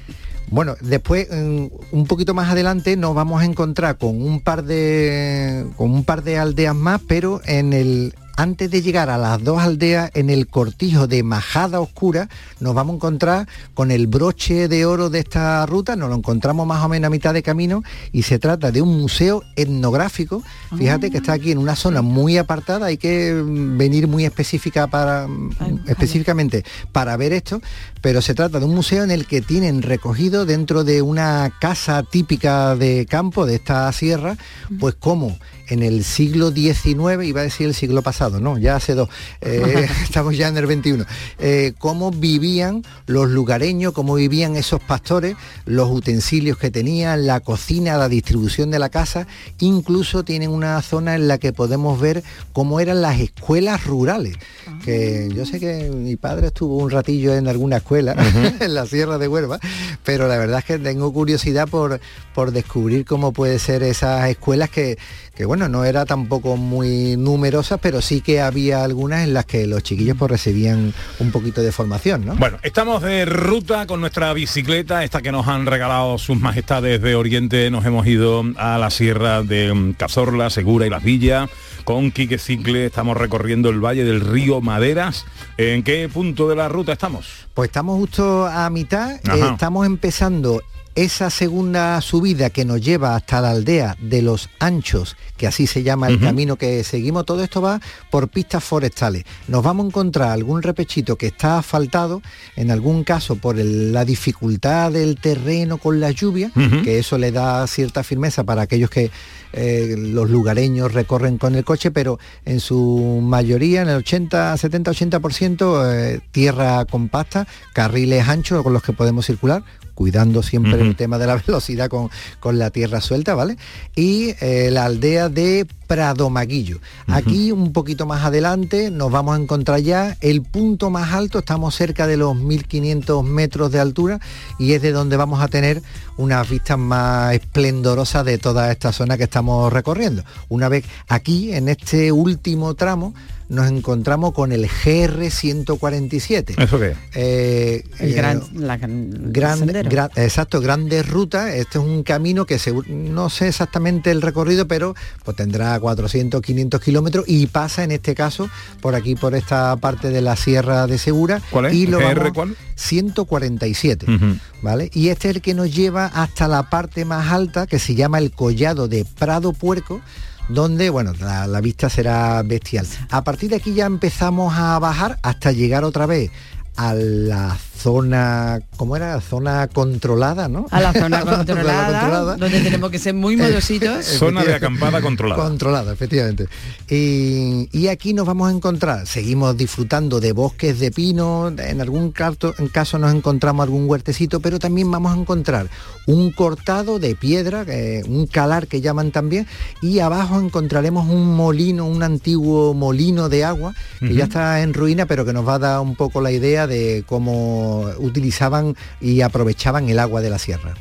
Bueno, 0.50 0.76
después 0.82 1.30
un 1.32 2.06
poquito 2.08 2.34
más 2.34 2.50
adelante 2.50 2.98
nos 2.98 3.16
vamos 3.16 3.42
a 3.42 3.46
encontrar 3.46 3.98
con 3.98 4.22
un 4.22 4.42
par 4.42 4.66
de 4.66 5.66
con 5.78 5.92
un 5.92 6.04
par 6.04 6.24
de 6.24 6.38
aldeas 6.38 6.76
más, 6.76 7.00
pero 7.08 7.40
en 7.46 7.72
el 7.72 8.14
antes 8.38 8.72
de 8.72 8.82
llegar 8.82 9.10
a 9.10 9.18
las 9.18 9.44
dos 9.44 9.62
aldeas, 9.62 10.12
en 10.14 10.30
el 10.30 10.48
cortijo 10.48 11.08
de 11.08 11.24
Majada 11.24 11.80
Oscura, 11.80 12.30
nos 12.60 12.74
vamos 12.74 12.94
a 12.94 12.96
encontrar 12.96 13.48
con 13.74 13.92
el 13.92 14.08
broche 14.08 14.68
de 14.68 14.86
oro 14.86 15.10
de 15.10 15.20
esta 15.20 15.66
ruta, 15.66 15.96
nos 15.96 16.10
lo 16.10 16.16
encontramos 16.16 16.66
más 16.66 16.84
o 16.84 16.90
menos 16.90 17.08
a 17.08 17.10
mitad 17.10 17.34
de 17.34 17.44
camino 17.44 17.84
y 18.12 18.24
se 18.24 18.40
trata 18.40 18.72
de 18.72 18.82
un 18.82 19.00
museo 19.00 19.44
etnográfico. 19.56 20.44
Fíjate 20.78 21.12
que 21.12 21.18
está 21.18 21.34
aquí 21.34 21.52
en 21.52 21.58
una 21.58 21.76
zona 21.76 22.02
muy 22.02 22.38
apartada, 22.38 22.88
hay 22.88 22.98
que 22.98 23.34
mm, 23.34 23.78
venir 23.78 24.08
muy 24.08 24.26
específica 24.26 24.88
para 24.88 25.28
mm, 25.28 25.86
específicamente 25.88 26.64
para 26.92 27.18
ver 27.18 27.34
esto, 27.34 27.62
pero 28.02 28.22
se 28.22 28.34
trata 28.34 28.60
de 28.60 28.66
un 28.66 28.76
museo 28.76 29.04
en 29.04 29.12
el 29.12 29.26
que 29.26 29.42
tienen 29.42 29.82
recogido 29.82 30.46
dentro 30.46 30.84
de 30.84 31.02
una 31.02 31.52
casa 31.60 32.04
típica 32.04 32.76
de 32.76 33.06
campo 33.10 33.46
de 33.46 33.56
esta 33.56 33.92
sierra, 33.92 34.38
pues 34.80 34.96
cómo 34.96 35.38
en 35.72 35.84
el 35.84 36.04
siglo 36.04 36.52
XIX, 36.52 37.24
iba 37.24 37.40
a 37.40 37.44
decir 37.46 37.66
el 37.66 37.74
siglo 37.74 38.02
pasado, 38.02 38.42
no, 38.42 38.58
ya 38.58 38.76
hace 38.76 38.94
dos, 38.94 39.08
eh, 39.40 39.88
estamos 40.04 40.36
ya 40.36 40.50
en 40.50 40.58
el 40.58 40.68
XXI, 40.68 41.06
eh, 41.40 41.74
cómo 41.78 42.12
vivían 42.12 42.84
los 43.06 43.30
lugareños, 43.30 43.94
cómo 43.94 44.16
vivían 44.16 44.58
esos 44.58 44.82
pastores, 44.82 45.38
los 45.66 45.90
utensilios 45.90 46.58
que 46.58 46.72
tenían, 46.72 47.26
la 47.26 47.40
cocina, 47.40 47.96
la 47.96 48.10
distribución 48.10 48.70
de 48.70 48.80
la 48.80 48.90
casa, 48.90 49.28
incluso 49.60 50.26
tienen 50.26 50.50
una 50.50 50.82
zona 50.82 51.16
en 51.16 51.30
la 51.30 51.38
que 51.38 51.54
podemos 51.54 51.98
ver 52.02 52.22
cómo 52.52 52.82
eran 52.82 53.02
las 53.02 53.22
escuelas 53.22 53.86
rurales, 53.86 54.36
que 54.84 55.30
yo 55.34 55.46
sé 55.46 55.62
que 55.62 55.90
mi 55.90 56.18
padre 56.18 56.48
estuvo 56.48 56.78
un 56.80 56.92
ratillo 56.92 57.34
en 57.34 57.48
alguna 57.48 57.78
escuela, 57.78 58.14
en 58.60 58.74
la 58.74 58.86
Sierra 58.86 59.18
de 59.18 59.30
Huelva, 59.30 59.58
pero 60.04 60.28
la 60.28 60.38
verdad 60.38 60.60
es 60.60 60.66
que 60.66 60.80
tengo 60.80 61.14
curiosidad 61.14 61.70
por, 61.70 62.02
por 62.36 62.52
descubrir 62.52 63.06
cómo 63.06 63.32
puede 63.32 63.58
ser 63.58 63.84
esas 63.84 64.30
escuelas 64.30 64.70
que, 64.70 64.98
que 65.42 65.48
bueno, 65.48 65.68
no 65.68 65.86
era 65.86 66.06
tampoco 66.06 66.56
muy 66.56 67.18
numerosas, 67.18 67.80
pero 67.82 68.00
sí 68.04 68.22
que 68.22 68.42
había 68.42 68.84
algunas 68.84 69.24
en 69.24 69.34
las 69.34 69.46
que 69.46 69.66
los 69.66 69.82
chiquillos 69.82 70.16
pues 70.16 70.30
recibían 70.30 70.94
un 71.18 71.32
poquito 71.32 71.64
de 71.64 71.72
formación, 71.72 72.28
¿no? 72.28 72.36
Bueno, 72.36 72.60
estamos 72.62 73.02
de 73.02 73.26
ruta 73.26 73.88
con 73.88 74.02
nuestra 74.02 74.34
bicicleta, 74.34 75.04
esta 75.04 75.24
que 75.24 75.32
nos 75.32 75.48
han 75.48 75.66
regalado 75.66 76.20
sus 76.20 76.40
majestades 76.40 77.02
de 77.02 77.16
Oriente. 77.16 77.72
Nos 77.72 77.84
hemos 77.86 78.06
ido 78.06 78.44
a 78.56 78.78
la 78.78 78.92
sierra 78.92 79.42
de 79.42 79.74
mm, 79.74 79.94
Cazorla, 79.94 80.52
Segura 80.52 80.86
y 80.86 80.92
Las 80.92 81.04
Villas. 81.04 81.50
Con 81.86 82.12
Quique 82.12 82.38
Cicle 82.38 82.86
estamos 82.86 83.18
recorriendo 83.18 83.72
el 83.72 83.84
valle 83.84 84.04
del 84.04 84.22
río 84.22 84.62
Maderas. 84.62 85.26
¿En 85.58 85.82
qué 85.82 86.08
punto 86.08 86.50
de 86.50 86.56
la 86.56 86.70
ruta 86.70 86.92
estamos? 86.92 87.48
Pues 87.56 87.70
estamos 87.70 87.98
justo 87.98 88.46
a 88.46 88.70
mitad, 88.70 89.14
eh, 89.14 89.50
estamos 89.52 89.88
empezando 89.88 90.62
esa 90.96 91.30
segunda 91.30 92.00
subida 92.02 92.50
que 92.50 92.66
nos 92.66 92.82
lleva 92.82 93.16
hasta 93.16 93.40
la 93.40 93.52
aldea 93.52 93.96
de 94.02 94.22
los 94.22 94.50
Anchos, 94.60 95.16
que 95.38 95.48
así 95.48 95.66
se 95.68 95.84
llama 95.84 96.08
el 96.08 96.20
camino 96.20 96.56
que 96.58 96.84
seguimos, 96.84 97.26
todo 97.26 97.44
esto 97.44 97.62
va 97.62 97.80
por 98.10 98.28
pistas 98.28 98.64
forestales. 98.64 99.24
Nos 99.48 99.64
vamos 99.64 99.86
a 99.86 99.88
encontrar 99.88 100.30
algún 100.32 100.62
repechito 100.62 101.16
que 101.16 101.28
está 101.28 101.60
asfaltado, 101.60 102.22
en 102.56 102.72
algún 102.72 103.04
caso 103.04 103.38
por 103.38 103.58
el- 103.60 103.94
la 103.94 104.04
dificultad 104.06 104.92
del 104.92 105.16
terreno 105.18 105.78
con 105.78 106.00
la 106.00 106.12
lluvia, 106.12 106.52
que 106.84 107.00
eso 107.00 107.18
le 107.18 107.32
da 107.32 107.66
cierta 107.68 108.04
firmeza 108.04 108.44
para 108.44 108.64
aquellos 108.64 108.90
que 108.90 109.12
eh, 109.54 109.96
los 109.98 110.30
lugareños 110.30 110.94
recorren 110.94 111.38
con 111.38 111.56
el 111.56 111.66
coche, 111.66 111.92
pero 111.92 112.20
en 112.46 112.62
su 112.62 113.20
mayoría, 113.22 113.82
en 113.82 113.90
el 113.90 113.98
80, 113.98 114.56
70, 114.56 114.92
80%, 114.92 115.92
eh, 115.94 116.22
tierra 116.32 116.86
compacta, 116.86 117.46
carriles 117.74 118.30
anchos 118.30 118.64
con 118.64 118.72
los 118.72 118.82
que 118.82 118.94
podemos 118.94 119.26
circular, 119.26 119.62
cuidando 120.02 120.42
siempre 120.42 120.82
el 120.82 120.96
tema 120.96 121.20
de 121.20 121.28
la 121.28 121.36
velocidad 121.48 121.88
con, 121.88 122.10
con 122.40 122.58
la 122.58 122.72
tierra 122.72 123.02
suelta, 123.02 123.36
¿vale? 123.36 123.56
Y 123.96 124.34
eh, 124.42 124.72
la 124.72 124.86
aldea 124.86 125.30
de 125.30 125.68
Pradomaguillo. 125.86 126.80
Aquí 127.06 127.52
un 127.52 127.72
poquito 127.72 128.08
más 128.08 128.24
adelante 128.26 128.90
nos 128.90 129.12
vamos 129.12 129.38
a 129.38 129.42
encontrar 129.44 129.80
ya 129.82 130.18
el 130.22 130.42
punto 130.42 130.90
más 130.90 131.14
alto, 131.14 131.38
estamos 131.38 131.76
cerca 131.76 132.08
de 132.08 132.18
los 132.18 132.36
1500 132.36 133.24
metros 133.24 133.72
de 133.72 133.80
altura 133.80 134.20
y 134.58 134.74
es 134.74 134.82
de 134.82 134.92
donde 134.92 135.18
vamos 135.18 135.40
a 135.40 135.50
tener 135.50 135.84
unas 136.18 136.50
vistas 136.50 136.80
más 136.80 137.36
esplendorosas 137.36 138.26
de 138.26 138.40
toda 138.40 138.72
esta 138.72 138.92
zona 138.92 139.18
que 139.18 139.26
estamos 139.26 139.72
recorriendo. 139.72 140.24
Una 140.50 140.68
vez 140.68 140.84
aquí, 141.10 141.54
en 141.54 141.68
este 141.70 142.12
último 142.12 142.74
tramo, 142.74 143.14
nos 143.52 143.70
encontramos 143.70 144.34
con 144.34 144.52
el 144.54 144.66
GR 144.68 145.30
147. 145.30 146.56
¿Eso 146.58 146.80
qué? 146.80 146.96
Eh, 147.14 147.84
El 148.00 148.10
eh, 148.12 148.14
gran, 148.14 148.42
la 148.56 148.78
gran- 148.78 150.10
exacto, 150.16 150.62
grandes 150.62 151.08
rutas. 151.08 151.54
Este 151.54 151.78
es 151.78 151.84
un 151.84 152.04
camino 152.04 152.46
que 152.46 152.56
segu- 152.58 152.88
no 152.88 153.30
sé 153.30 153.50
exactamente 153.50 154.10
el 154.12 154.22
recorrido, 154.22 154.68
pero 154.68 154.96
pues 155.26 155.36
tendrá 155.36 155.80
400, 155.80 156.42
500 156.42 156.80
kilómetros 156.82 157.26
y 157.28 157.48
pasa 157.48 157.84
en 157.84 157.92
este 157.92 158.16
caso 158.16 158.50
por 158.80 158.96
aquí, 158.96 159.16
por 159.16 159.36
esta 159.36 159.76
parte 159.78 160.10
de 160.10 160.22
la 160.22 160.36
Sierra 160.38 160.88
de 160.88 160.98
Segura. 160.98 161.42
¿Cuál 161.52 161.66
es? 161.66 161.74
Y 161.74 161.88
lo 161.88 162.00
¿GR 162.00 162.16
vamos- 162.20 162.34
cuál? 162.34 162.56
147. 162.76 164.06
Ujú. 164.16 164.38
¿Vale? 164.62 164.90
Y 164.94 165.10
este 165.10 165.30
es 165.30 165.36
el 165.36 165.42
que 165.42 165.54
nos 165.54 165.74
lleva 165.76 166.06
hasta 166.06 166.48
la 166.48 166.70
parte 166.70 167.04
más 167.06 167.32
alta, 167.32 167.68
que 167.68 167.80
se 167.80 167.96
llama 167.96 168.18
el 168.20 168.32
Collado 168.32 168.88
de 168.88 169.06
Prado 169.18 169.54
Puerco, 169.54 170.02
donde, 170.50 170.90
bueno, 170.90 171.14
la, 171.20 171.48
la 171.48 171.62
vista 171.62 171.90
será 171.90 172.42
bestial. 172.44 172.88
A 173.10 173.24
partir 173.24 173.50
de 173.50 173.58
aquí 173.58 173.74
ya 173.74 173.86
empezamos 173.86 174.54
a 174.56 174.78
bajar 174.80 175.20
hasta 175.22 175.52
llegar 175.52 175.84
otra 175.84 176.06
vez 176.06 176.32
a 176.76 176.94
la 176.94 177.58
zona, 177.78 178.60
¿cómo 178.78 178.96
era? 178.96 179.20
Zona 179.22 179.68
controlada, 179.68 180.48
¿no? 180.48 180.68
A 180.72 180.80
la 180.80 180.94
zona 181.02 181.24
La 181.24 181.38
controlada, 181.38 182.38
donde 182.38 182.62
tenemos 182.62 182.90
que 182.92 183.00
ser 183.00 183.14
muy 183.14 183.36
modositos. 183.36 184.06
Zona 184.20 184.44
de 184.44 184.54
acampada 184.54 185.02
controlada. 185.02 185.44
Controlada, 185.44 185.94
efectivamente. 185.94 186.48
Y, 186.90 187.70
y 187.72 187.88
aquí 187.88 188.14
nos 188.14 188.26
vamos 188.26 188.50
a 188.50 188.56
encontrar, 188.56 189.08
seguimos 189.08 189.58
disfrutando 189.58 190.20
de 190.20 190.32
bosques 190.32 190.80
de 190.80 190.92
pino, 190.92 191.50
en 191.50 191.82
algún 191.82 192.12
caso, 192.12 192.54
en 192.58 192.68
caso 192.68 192.98
nos 192.98 193.14
encontramos 193.14 193.64
algún 193.64 193.90
huertecito, 193.90 194.40
pero 194.40 194.60
también 194.60 194.90
vamos 194.90 195.16
a 195.16 195.20
encontrar 195.20 195.70
un 196.06 196.32
cortado 196.32 197.00
de 197.00 197.16
piedra, 197.16 197.64
eh, 197.68 198.04
un 198.08 198.28
calar 198.28 198.68
que 198.68 198.82
llaman 198.82 199.12
también, 199.12 199.48
y 199.82 200.00
abajo 200.00 200.40
encontraremos 200.40 201.08
un 201.08 201.36
molino, 201.36 201.86
un 201.86 202.04
antiguo 202.04 202.74
molino 202.74 203.30
de 203.30 203.44
agua, 203.44 203.74
que 204.00 204.14
ya 204.14 204.26
está 204.26 204.62
en 204.62 204.74
ruina, 204.74 205.06
pero 205.06 205.26
que 205.26 205.34
nos 205.34 205.48
va 205.48 205.56
a 205.56 205.60
dar 205.60 205.80
un 205.80 205.96
poco 205.96 206.22
la 206.22 206.32
idea 206.32 206.68
de 206.68 207.04
cómo 207.08 207.86
utilizaban 207.98 208.76
y 209.00 209.22
aprovechaban 209.22 209.90
el 209.90 210.00
agua 210.00 210.22
de 210.22 210.30
la 210.30 210.40
sierra. 210.40 210.76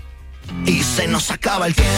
Y 0.66 0.82
se 0.82 1.06
nos 1.06 1.30
acaba 1.30 1.66
el 1.66 1.74
tiempo. 1.74 1.90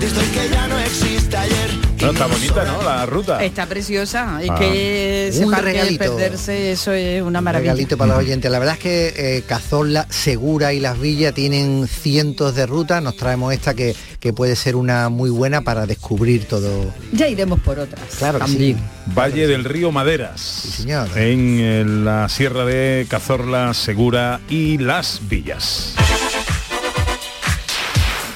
Desde 0.00 0.20
que 0.32 0.48
ya 0.50 0.66
no 0.68 0.78
existe 0.78 1.36
ayer. 1.36 1.83
No, 2.04 2.10
está 2.12 2.26
bonita, 2.26 2.64
¿no? 2.64 2.82
La 2.82 3.06
ruta. 3.06 3.42
Está 3.44 3.66
preciosa 3.66 4.40
y 4.44 4.48
Ah. 4.50 4.54
que 4.58 5.30
Un 5.32 5.38
sepa 5.38 5.56
que 5.56 5.62
regalito. 5.62 5.98
perderse 6.04 6.72
eso 6.72 6.92
es 6.92 7.22
una 7.22 7.38
Un 7.38 7.44
maravilla. 7.44 7.72
regalito 7.72 7.96
para 7.96 8.12
los 8.14 8.18
oyentes. 8.22 8.50
La 8.50 8.58
verdad 8.58 8.74
es 8.74 8.80
que 8.80 9.14
eh, 9.16 9.42
Cazorla, 9.46 10.06
Segura 10.10 10.72
y 10.72 10.80
Las 10.80 11.00
Villas 11.00 11.32
tienen 11.34 11.88
cientos 11.88 12.54
de 12.54 12.66
rutas. 12.66 13.02
Nos 13.02 13.16
traemos 13.16 13.52
esta 13.54 13.74
que, 13.74 13.94
que 14.20 14.32
puede 14.32 14.54
ser 14.56 14.76
una 14.76 15.08
muy 15.08 15.30
buena 15.30 15.62
para 15.62 15.86
descubrir 15.86 16.44
todo. 16.46 16.92
Ya 17.12 17.26
iremos 17.28 17.60
por 17.60 17.78
otras. 17.78 18.02
Claro 18.18 18.38
que 18.38 18.44
también. 18.44 18.78
Valle 19.16 19.46
del 19.46 19.64
río 19.64 19.90
Maderas. 19.90 20.40
señor. 20.40 21.08
En 21.16 21.58
eh, 21.60 21.84
la 21.86 22.28
sierra 22.28 22.64
de 22.64 23.06
Cazorla, 23.08 23.72
Segura 23.74 24.40
y 24.48 24.78
Las 24.78 25.20
Villas. 25.28 25.94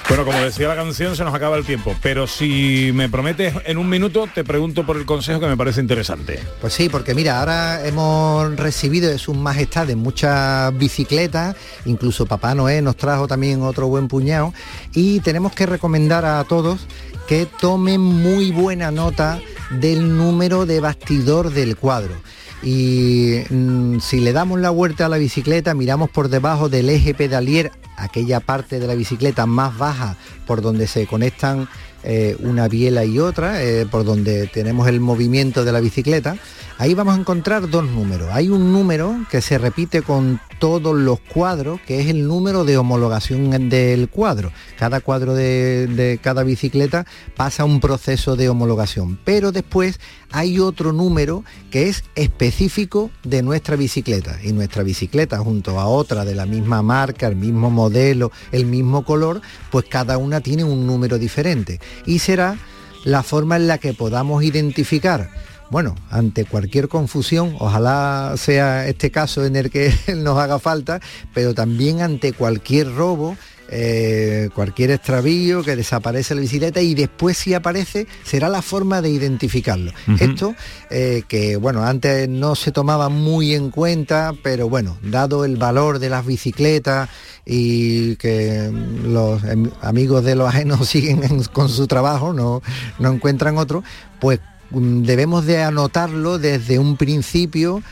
Bueno, 0.09 0.25
como 0.25 0.39
decía 0.41 0.69
la 0.69 0.75
canción, 0.75 1.15
se 1.17 1.23
nos 1.23 1.35
acaba 1.35 1.59
el 1.59 1.67
tiempo, 1.67 1.95
pero 2.01 2.27
si 2.27 2.93
me 2.95 3.11
prometes 3.11 3.55
en 3.67 3.77
un 3.77 3.91
minuto, 3.91 4.27
te 4.35 4.43
pregunto 4.43 4.87
por 4.87 4.97
el 4.97 5.05
consejo 5.05 5.39
que 5.39 5.47
me 5.47 5.57
parece 5.57 5.83
interesante. 5.83 6.41
Pues 6.63 6.73
sí, 6.73 6.89
porque 6.89 7.15
mira, 7.15 7.41
ahora 7.41 7.87
hemos 7.87 8.57
recibido 8.57 9.11
de 9.11 9.19
sus 9.19 9.37
majestades 9.37 9.99
muchas 9.99 10.77
bicicletas, 10.79 11.57
incluso 11.85 12.25
Papá 12.25 12.55
Noé 12.55 12.81
nos 12.81 12.97
trajo 12.97 13.29
también 13.29 13.61
otro 13.61 13.89
buen 13.89 14.09
puñado, 14.09 14.55
y 14.95 15.21
tenemos 15.21 15.53
que 15.53 15.67
recomendar 15.67 16.25
a 16.25 16.43
todos 16.45 16.87
que 17.29 17.47
tomen 17.61 18.01
muy 18.01 18.51
buena 18.51 18.91
nota 18.91 19.39
del 19.71 20.17
número 20.17 20.65
de 20.65 20.81
bastidor 20.81 21.51
del 21.53 21.77
cuadro. 21.77 22.15
Y 22.63 23.43
mm, 23.51 24.01
si 24.01 24.21
le 24.21 24.33
damos 24.33 24.61
la 24.61 24.71
vuelta 24.71 25.07
a 25.07 25.09
la 25.09 25.19
bicicleta, 25.19 25.75
miramos 25.75 26.11
por 26.11 26.29
debajo 26.29 26.69
del 26.69 26.91
eje 26.91 27.15
pedalier, 27.15 27.71
aquella 27.97 28.41
parte 28.41 28.81
de 28.81 28.87
la 28.87 28.95
bicicleta 28.95 29.47
más 29.47 29.77
baja 29.77 30.17
por 30.47 30.63
donde 30.63 30.87
se 30.87 31.07
conectan 31.07 31.69
eh, 32.05 32.37
una 32.41 32.69
biela 32.69 33.05
y 33.05 33.19
otra, 33.19 33.63
eh, 33.63 33.87
por 33.87 34.05
donde 34.05 34.47
tenemos 34.47 34.89
el 34.89 35.01
movimiento 35.01 35.65
de 35.65 35.73
la 35.73 35.81
bicicleta, 35.81 36.37
ahí 36.79 36.95
vamos 36.95 37.17
a 37.17 37.21
encontrar 37.21 37.69
dos 37.69 37.85
números. 37.85 38.29
Hay 38.33 38.49
un 38.49 38.73
número 38.73 39.15
que 39.31 39.43
se 39.43 39.59
repite 39.59 40.03
con 40.03 40.41
todos 40.59 40.97
los 40.97 41.21
cuadros, 41.21 41.81
que 41.81 42.01
es 42.01 42.07
el 42.07 42.27
número 42.27 42.65
de 42.65 42.79
homologación 42.79 43.69
del 43.69 44.09
cuadro. 44.09 44.53
Cada 44.79 45.01
cuadro 45.01 45.35
de, 45.35 45.89
de 45.89 46.19
cada 46.23 46.45
bicicleta 46.45 47.05
pasa 47.37 47.65
un 47.65 47.81
proceso 47.81 48.37
de 48.37 48.49
homologación, 48.49 49.19
pero 49.25 49.53
después 49.53 50.01
hay 50.31 50.61
otro 50.61 50.93
número 50.93 51.45
que 51.71 51.89
es 51.89 52.05
específico 52.15 53.11
de 53.25 53.43
nuestra 53.43 53.77
bicicleta 53.77 54.39
y 54.43 54.53
nuestra 54.53 54.83
bicicleta 54.83 55.39
junto 55.39 55.81
a 55.81 55.87
otra 55.87 56.25
de 56.25 56.35
la 56.35 56.47
misma 56.47 56.83
marca, 56.83 57.27
el 57.27 57.37
mismo 57.37 57.71
modelo, 57.71 58.31
el 58.53 58.67
mismo 58.67 59.05
color, 59.05 59.43
pues 59.71 59.85
cada 59.87 60.17
una 60.17 60.41
tiene 60.41 60.65
un 60.65 60.87
número 60.87 61.19
diferente 61.19 61.81
y 62.07 62.21
será 62.21 62.57
la 63.05 63.23
forma 63.23 63.57
en 63.57 63.69
la 63.69 63.79
que 63.79 63.95
podamos 63.95 64.43
identificar 64.43 65.31
bueno, 65.71 65.95
ante 66.11 66.45
cualquier 66.45 66.89
confusión, 66.89 67.55
ojalá 67.59 68.35
sea 68.37 68.87
este 68.89 69.11
caso 69.11 69.45
en 69.45 69.57
el 69.57 69.71
que 69.71 69.93
nos 70.17 70.39
haga 70.39 70.59
falta, 70.59 71.01
pero 71.35 71.55
también 71.55 72.01
ante 72.01 72.33
cualquier 72.33 72.95
robo, 72.95 73.37
eh, 73.71 74.49
cualquier 74.55 74.93
extravío, 74.93 75.63
que 75.63 75.77
desaparece 75.77 76.35
la 76.35 76.41
bicicleta 76.41 76.81
y 76.81 76.95
después 76.95 77.37
si 77.37 77.53
aparece 77.53 78.07
será 78.25 78.49
la 78.49 78.63
forma 78.63 79.03
de 79.03 79.11
identificarlo. 79.11 79.93
Esto 80.19 80.55
eh, 80.89 81.23
que 81.29 81.57
bueno, 81.57 81.85
antes 81.85 82.31
no 82.31 82.55
se 82.55 82.73
tomaba 82.73 83.11
muy 83.11 83.55
en 83.55 83.71
cuenta, 83.71 84.33
pero 84.43 84.71
bueno, 84.71 84.97
dado 85.03 85.45
el 85.45 85.59
valor 85.59 85.99
de 85.99 86.09
las 86.09 86.25
bicicletas 86.25 87.11
y 87.45 88.17
que 88.17 88.71
los 89.05 89.45
em, 89.45 89.71
amigos 89.83 90.25
de 90.25 90.35
los 90.35 90.49
ajenos 90.49 90.89
siguen 90.89 91.23
en- 91.25 91.45
con 91.45 91.69
su 91.69 91.87
trabajo, 91.87 92.33
no, 92.33 92.63
no 92.99 93.13
encuentran 93.13 93.59
otro, 93.59 93.85
pues 94.19 94.41
debemos 94.71 95.47
de 95.47 95.63
anotarlo 95.63 96.39
desde 96.39 96.79
un 96.79 96.97
principio 96.97 97.83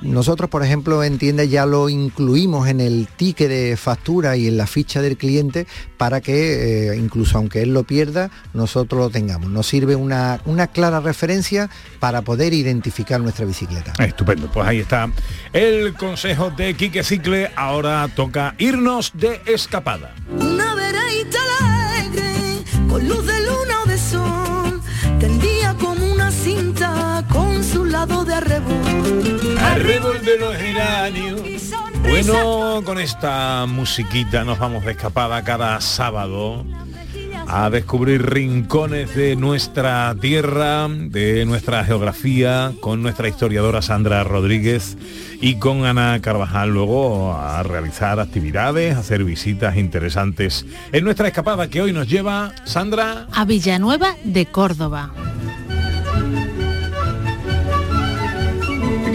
nosotros, 0.00 0.50
por 0.50 0.64
ejemplo, 0.64 1.02
en 1.02 1.18
tiendas 1.18 1.48
ya 1.48 1.66
lo 1.66 1.88
incluimos 1.88 2.68
en 2.68 2.80
el 2.80 3.08
ticket 3.16 3.48
de 3.48 3.76
factura 3.76 4.36
y 4.36 4.48
en 4.48 4.56
la 4.56 4.66
ficha 4.66 5.00
del 5.00 5.16
cliente 5.16 5.66
para 5.96 6.20
que, 6.20 6.90
eh, 6.90 6.96
incluso 6.96 7.38
aunque 7.38 7.62
él 7.62 7.72
lo 7.72 7.84
pierda, 7.84 8.30
nosotros 8.52 9.00
lo 9.00 9.10
tengamos. 9.10 9.50
Nos 9.50 9.66
sirve 9.66 9.96
una, 9.96 10.40
una 10.44 10.66
clara 10.66 11.00
referencia 11.00 11.70
para 12.00 12.22
poder 12.22 12.52
identificar 12.52 13.20
nuestra 13.20 13.46
bicicleta. 13.46 13.92
Estupendo, 14.04 14.50
pues 14.52 14.66
ahí 14.66 14.80
está 14.80 15.10
el 15.52 15.94
consejo 15.94 16.50
de 16.50 16.74
Quique 16.74 17.02
Cicle. 17.02 17.50
Ahora 17.56 18.08
toca 18.14 18.54
irnos 18.58 19.12
de 19.14 19.40
escapada. 19.46 20.14
Una 20.38 20.74
vereita 20.74 21.38
alegre, 21.60 22.64
con 22.88 23.08
luz 23.08 23.26
de 23.26 23.45
luna 23.45 23.45
o 23.45 23.45
de 23.45 23.45
lado 28.08 28.24
de 28.24 28.34
arrebol. 28.34 29.58
Arrebol 29.58 30.24
de 30.24 30.38
los 30.38 30.56
geranios. 30.56 31.40
Bueno, 32.02 32.82
con 32.84 32.98
esta 32.98 33.66
musiquita 33.66 34.44
nos 34.44 34.58
vamos 34.58 34.84
de 34.84 34.92
escapada 34.92 35.42
cada 35.42 35.80
sábado 35.80 36.64
a 37.48 37.70
descubrir 37.70 38.28
rincones 38.28 39.14
de 39.14 39.36
nuestra 39.36 40.14
tierra, 40.20 40.88
de 40.88 41.44
nuestra 41.46 41.84
geografía, 41.84 42.72
con 42.80 43.02
nuestra 43.02 43.28
historiadora 43.28 43.82
Sandra 43.82 44.24
Rodríguez 44.24 44.96
y 45.40 45.56
con 45.56 45.84
Ana 45.84 46.20
Carvajal 46.20 46.70
luego 46.70 47.34
a 47.34 47.62
realizar 47.62 48.18
actividades, 48.18 48.96
hacer 48.96 49.22
visitas 49.22 49.76
interesantes 49.76 50.66
en 50.92 51.04
nuestra 51.04 51.28
escapada 51.28 51.68
que 51.68 51.82
hoy 51.82 51.92
nos 51.92 52.08
lleva 52.08 52.52
Sandra. 52.64 53.26
A 53.32 53.44
Villanueva 53.44 54.16
de 54.24 54.46
Córdoba. 54.46 55.12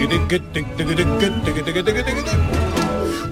Dig-a-dig-a-dig-a-dig-a-dig-a-dig-a-dig-a-dig-a-dig 0.02 2.61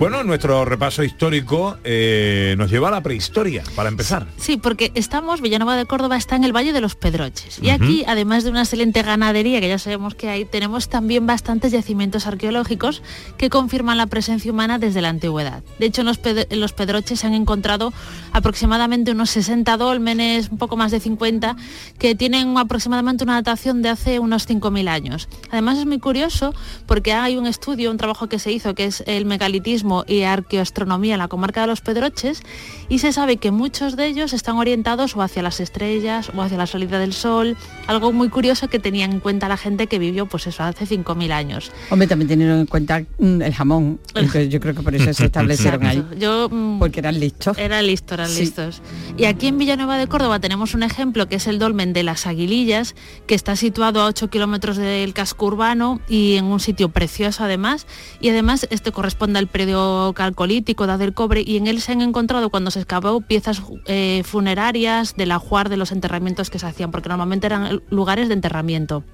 Bueno, 0.00 0.24
nuestro 0.24 0.64
repaso 0.64 1.02
histórico 1.04 1.76
eh, 1.84 2.54
nos 2.56 2.70
lleva 2.70 2.88
a 2.88 2.90
la 2.90 3.02
prehistoria, 3.02 3.62
para 3.76 3.90
empezar. 3.90 4.26
Sí, 4.38 4.56
porque 4.56 4.92
estamos, 4.94 5.42
Villanueva 5.42 5.76
de 5.76 5.84
Córdoba 5.84 6.16
está 6.16 6.36
en 6.36 6.44
el 6.44 6.56
Valle 6.56 6.72
de 6.72 6.80
los 6.80 6.94
Pedroches. 6.94 7.58
Y 7.60 7.68
aquí, 7.68 8.02
además 8.06 8.42
de 8.44 8.48
una 8.50 8.62
excelente 8.62 9.02
ganadería, 9.02 9.60
que 9.60 9.68
ya 9.68 9.78
sabemos 9.78 10.14
que 10.14 10.30
hay, 10.30 10.46
tenemos 10.46 10.88
también 10.88 11.26
bastantes 11.26 11.72
yacimientos 11.72 12.26
arqueológicos 12.26 13.02
que 13.36 13.50
confirman 13.50 13.98
la 13.98 14.06
presencia 14.06 14.50
humana 14.50 14.78
desde 14.78 15.02
la 15.02 15.10
antigüedad. 15.10 15.62
De 15.78 15.84
hecho, 15.84 16.00
en 16.00 16.06
los, 16.06 16.18
Ped- 16.18 16.46
en 16.48 16.60
los 16.60 16.72
Pedroches 16.72 17.20
se 17.20 17.26
han 17.26 17.34
encontrado 17.34 17.92
aproximadamente 18.32 19.10
unos 19.10 19.28
60 19.28 19.76
dólmenes, 19.76 20.48
un 20.50 20.56
poco 20.56 20.78
más 20.78 20.92
de 20.92 21.00
50, 21.00 21.56
que 21.98 22.14
tienen 22.14 22.56
aproximadamente 22.56 23.22
una 23.24 23.34
datación 23.34 23.82
de 23.82 23.90
hace 23.90 24.18
unos 24.18 24.48
5.000 24.48 24.88
años. 24.88 25.28
Además 25.50 25.76
es 25.76 25.84
muy 25.84 25.98
curioso 25.98 26.54
porque 26.86 27.12
hay 27.12 27.36
un 27.36 27.46
estudio, 27.46 27.90
un 27.90 27.98
trabajo 27.98 28.30
que 28.30 28.38
se 28.38 28.50
hizo, 28.50 28.74
que 28.74 28.86
es 28.86 29.04
el 29.06 29.26
megalitismo 29.26 29.89
y 30.06 30.22
arqueoastronomía 30.22 31.14
en 31.14 31.18
la 31.18 31.28
comarca 31.28 31.62
de 31.62 31.66
los 31.66 31.80
Pedroches, 31.80 32.42
y 32.90 32.98
se 32.98 33.12
sabe 33.14 33.38
que 33.38 33.50
muchos 33.52 33.96
de 33.96 34.06
ellos 34.06 34.34
están 34.34 34.58
orientados 34.58 35.16
o 35.16 35.22
hacia 35.22 35.42
las 35.42 35.60
estrellas 35.60 36.30
o 36.36 36.42
hacia 36.42 36.58
la 36.58 36.66
salida 36.66 36.98
del 36.98 37.14
sol, 37.14 37.56
algo 37.86 38.12
muy 38.12 38.28
curioso 38.28 38.68
que 38.68 38.78
tenían 38.78 39.12
en 39.12 39.20
cuenta 39.20 39.48
la 39.48 39.56
gente 39.56 39.86
que 39.86 39.98
vivió 39.98 40.26
pues 40.26 40.46
eso 40.48 40.62
hace 40.64 40.84
5.000 40.86 41.30
años. 41.32 41.70
Hombre, 41.88 42.08
también 42.08 42.28
teniendo 42.28 42.56
en 42.56 42.66
cuenta 42.66 43.00
mm, 43.18 43.42
el 43.42 43.54
jamón. 43.54 44.00
Entonces, 44.14 44.48
yo 44.50 44.60
creo 44.60 44.74
que 44.74 44.82
por 44.82 44.94
eso 44.94 45.14
se 45.14 45.26
establecieron 45.26 45.86
ahí. 45.86 46.04
Yo, 46.18 46.48
mm, 46.50 46.78
Porque 46.80 47.00
eran 47.00 47.18
listos. 47.18 47.56
Eran 47.56 47.86
listos, 47.86 48.12
eran 48.18 48.28
Sí. 48.28 48.40
listos. 48.40 48.82
Y 49.16 49.24
aquí 49.24 49.46
en 49.46 49.58
Villanueva 49.58 49.96
de 49.96 50.08
Córdoba 50.08 50.40
tenemos 50.40 50.74
un 50.74 50.82
ejemplo 50.82 51.28
que 51.28 51.36
es 51.36 51.46
el 51.46 51.58
dolmen 51.60 51.92
de 51.92 52.02
las 52.02 52.26
Aguilillas, 52.26 52.96
que 53.28 53.36
está 53.36 53.54
situado 53.54 54.00
a 54.02 54.06
8 54.06 54.28
kilómetros 54.30 54.76
del 54.76 55.14
casco 55.14 55.46
urbano 55.46 56.00
y 56.08 56.34
en 56.36 56.46
un 56.46 56.58
sitio 56.58 56.88
precioso 56.88 57.44
además. 57.44 57.86
Y 58.20 58.30
además 58.30 58.66
este 58.70 58.90
corresponde 58.90 59.38
al 59.38 59.46
periodo 59.46 60.12
calcolítico, 60.12 60.84
edad 60.84 60.98
del 60.98 61.14
cobre, 61.14 61.44
y 61.46 61.56
en 61.56 61.68
él 61.68 61.80
se 61.80 61.92
han 61.92 62.00
encontrado 62.00 62.50
cuando 62.50 62.72
se 62.72 62.79
excavó 62.80 63.20
piezas 63.20 63.62
eh, 63.86 64.22
funerarias 64.24 65.14
del 65.16 65.32
ajuar 65.32 65.68
de 65.68 65.76
los 65.76 65.92
enterramientos 65.92 66.50
que 66.50 66.58
se 66.58 66.66
hacían, 66.66 66.90
porque 66.90 67.08
normalmente 67.08 67.46
eran 67.46 67.82
lugares 67.90 68.28
de 68.28 68.34
enterramiento. 68.34 69.04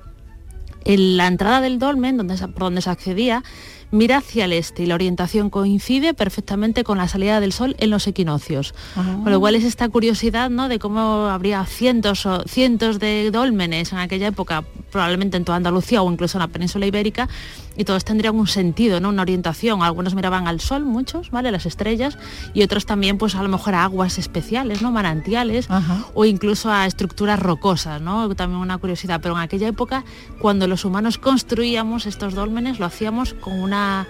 En 0.85 1.17
la 1.17 1.27
entrada 1.27 1.61
del 1.61 1.79
dolmen, 1.81 2.17
donde, 2.17 2.37
se- 2.37 2.47
por 2.47 2.63
donde 2.65 2.81
se 2.81 2.91
accedía, 2.91 3.43
mira 3.91 4.19
hacia 4.19 4.45
el 4.45 4.53
este 4.53 4.85
y 4.85 4.87
la 4.87 4.95
orientación 4.95 5.51
coincide 5.51 6.15
perfectamente 6.15 6.85
con 6.85 6.97
la 6.99 7.09
salida 7.09 7.41
del 7.41 7.53
sol 7.53 7.75
en 7.79 7.91
los 7.91 8.07
equinoccios. 8.07 8.73
Con 8.95 9.33
lo 9.33 9.41
cual 9.41 9.57
es 9.57 9.65
esta 9.65 9.89
curiosidad 9.89 10.49
¿no? 10.49 10.69
de 10.69 10.79
cómo 10.79 11.27
habría 11.27 11.65
cientos 11.65 12.25
o 12.27 12.43
cientos 12.47 13.01
de 13.01 13.31
dólmenes 13.33 13.93
en 13.93 13.99
aquella 13.99 14.29
época, 14.29 14.63
probablemente 14.93 15.37
en 15.37 15.45
toda 15.45 15.57
Andalucía 15.57 16.03
o 16.03 16.11
incluso 16.13 16.39
en 16.39 16.43
la 16.43 16.49
península 16.49 16.87
ibérica, 16.87 17.29
y 17.77 17.85
todos 17.85 18.05
tendrían 18.05 18.37
un 18.37 18.47
sentido, 18.47 19.01
¿no? 19.01 19.09
una 19.11 19.23
orientación. 19.23 19.83
Algunos 19.83 20.15
miraban 20.15 20.49
al 20.49 20.61
sol, 20.61 20.85
muchos, 20.85 21.31
¿vale? 21.31 21.51
Las 21.51 21.67
estrellas, 21.67 22.19
y 22.55 22.63
otros 22.63 22.87
también, 22.87 23.19
pues 23.19 23.35
a 23.35 23.43
lo 23.43 23.49
mejor 23.49 23.75
a 23.75 23.85
aguas 23.85 24.19
especiales, 24.19 24.83
¿no? 24.83 24.91
Manantiales, 24.91 25.69
o 26.15 26.25
incluso 26.25 26.71
a 26.71 26.87
estructuras 26.87 27.39
rocosas, 27.39 28.01
¿no? 28.01 28.35
También 28.35 28.61
una 28.61 28.79
curiosidad. 28.79 29.21
Pero 29.23 29.35
en 29.37 29.41
aquella 29.43 29.69
época, 29.69 30.05
cuando 30.41 30.67
los 30.67 30.85
humanos 30.85 31.19
construíamos 31.19 32.07
estos 32.07 32.35
dólmenes, 32.35 32.79
lo 32.79 32.87
hacíamos 32.87 33.35
con 33.35 33.61
una 33.61 34.07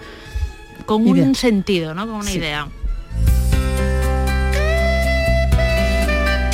con 0.85 1.05
un 1.07 1.35
sentido, 1.35 1.93
¿no? 1.93 2.05
Con 2.05 2.15
una 2.15 2.31
Sí. 2.31 2.37
idea. 2.37 2.67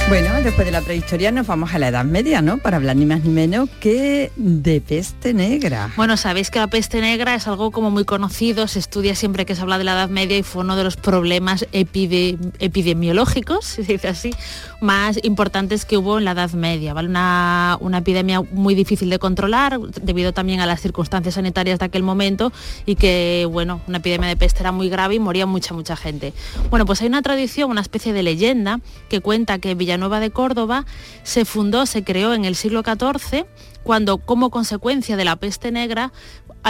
Bueno, 0.09 0.29
después 0.43 0.65
de 0.67 0.71
la 0.71 0.81
prehistoria 0.81 1.31
nos 1.31 1.47
vamos 1.47 1.73
a 1.73 1.79
la 1.79 1.87
Edad 1.87 2.05
Media, 2.05 2.41
¿no? 2.43 2.59
Para 2.59 2.77
hablar 2.77 2.95
ni 2.95 3.05
más 3.05 3.23
ni 3.23 3.31
menos 3.31 3.67
que 3.79 4.31
de 4.35 4.79
peste 4.79 5.33
negra. 5.33 5.91
Bueno, 5.95 6.17
sabéis 6.17 6.51
que 6.51 6.59
la 6.59 6.67
peste 6.67 7.01
negra 7.01 7.33
es 7.33 7.47
algo 7.47 7.71
como 7.71 7.89
muy 7.89 8.05
conocido, 8.05 8.67
se 8.67 8.77
estudia 8.77 9.15
siempre 9.15 9.45
que 9.47 9.55
se 9.55 9.61
habla 9.63 9.79
de 9.79 9.85
la 9.85 9.93
Edad 9.93 10.09
Media 10.09 10.37
y 10.37 10.43
fue 10.43 10.61
uno 10.61 10.75
de 10.75 10.83
los 10.83 10.97
problemas 10.97 11.65
epide- 11.71 12.37
epidemiológicos, 12.59 13.65
si 13.65 13.83
se 13.85 13.93
dice 13.93 14.07
así, 14.09 14.31
más 14.81 15.17
importantes 15.23 15.83
que 15.85 15.97
hubo 15.97 16.19
en 16.19 16.25
la 16.25 16.31
Edad 16.31 16.51
Media. 16.51 16.93
¿vale? 16.93 17.07
Una, 17.07 17.77
una 17.79 17.99
epidemia 17.99 18.41
muy 18.51 18.75
difícil 18.75 19.09
de 19.09 19.17
controlar 19.17 19.79
debido 19.79 20.31
también 20.31 20.59
a 20.59 20.67
las 20.67 20.79
circunstancias 20.81 21.35
sanitarias 21.35 21.79
de 21.79 21.85
aquel 21.85 22.03
momento 22.03 22.51
y 22.85 22.95
que, 22.97 23.47
bueno, 23.49 23.81
una 23.87 23.97
epidemia 23.97 24.27
de 24.29 24.35
peste 24.37 24.59
era 24.59 24.71
muy 24.71 24.89
grave 24.89 25.15
y 25.15 25.19
moría 25.19 25.47
mucha, 25.47 25.73
mucha 25.73 25.95
gente. 25.95 26.33
Bueno, 26.69 26.85
pues 26.85 27.01
hay 27.01 27.07
una 27.07 27.23
tradición, 27.23 27.71
una 27.71 27.81
especie 27.81 28.13
de 28.13 28.21
leyenda 28.21 28.79
que 29.09 29.19
cuenta 29.21 29.57
que 29.57 29.73
Villanueva 29.93 30.19
de 30.19 30.31
Córdoba 30.31 30.85
se 31.21 31.45
fundó, 31.45 31.85
se 31.85 32.03
creó 32.03 32.33
en 32.33 32.45
el 32.45 32.55
siglo 32.55 32.81
XIV 32.81 33.45
cuando 33.83 34.17
como 34.17 34.49
consecuencia 34.49 35.17
de 35.17 35.25
la 35.25 35.35
peste 35.35 35.71
negra 35.71 36.11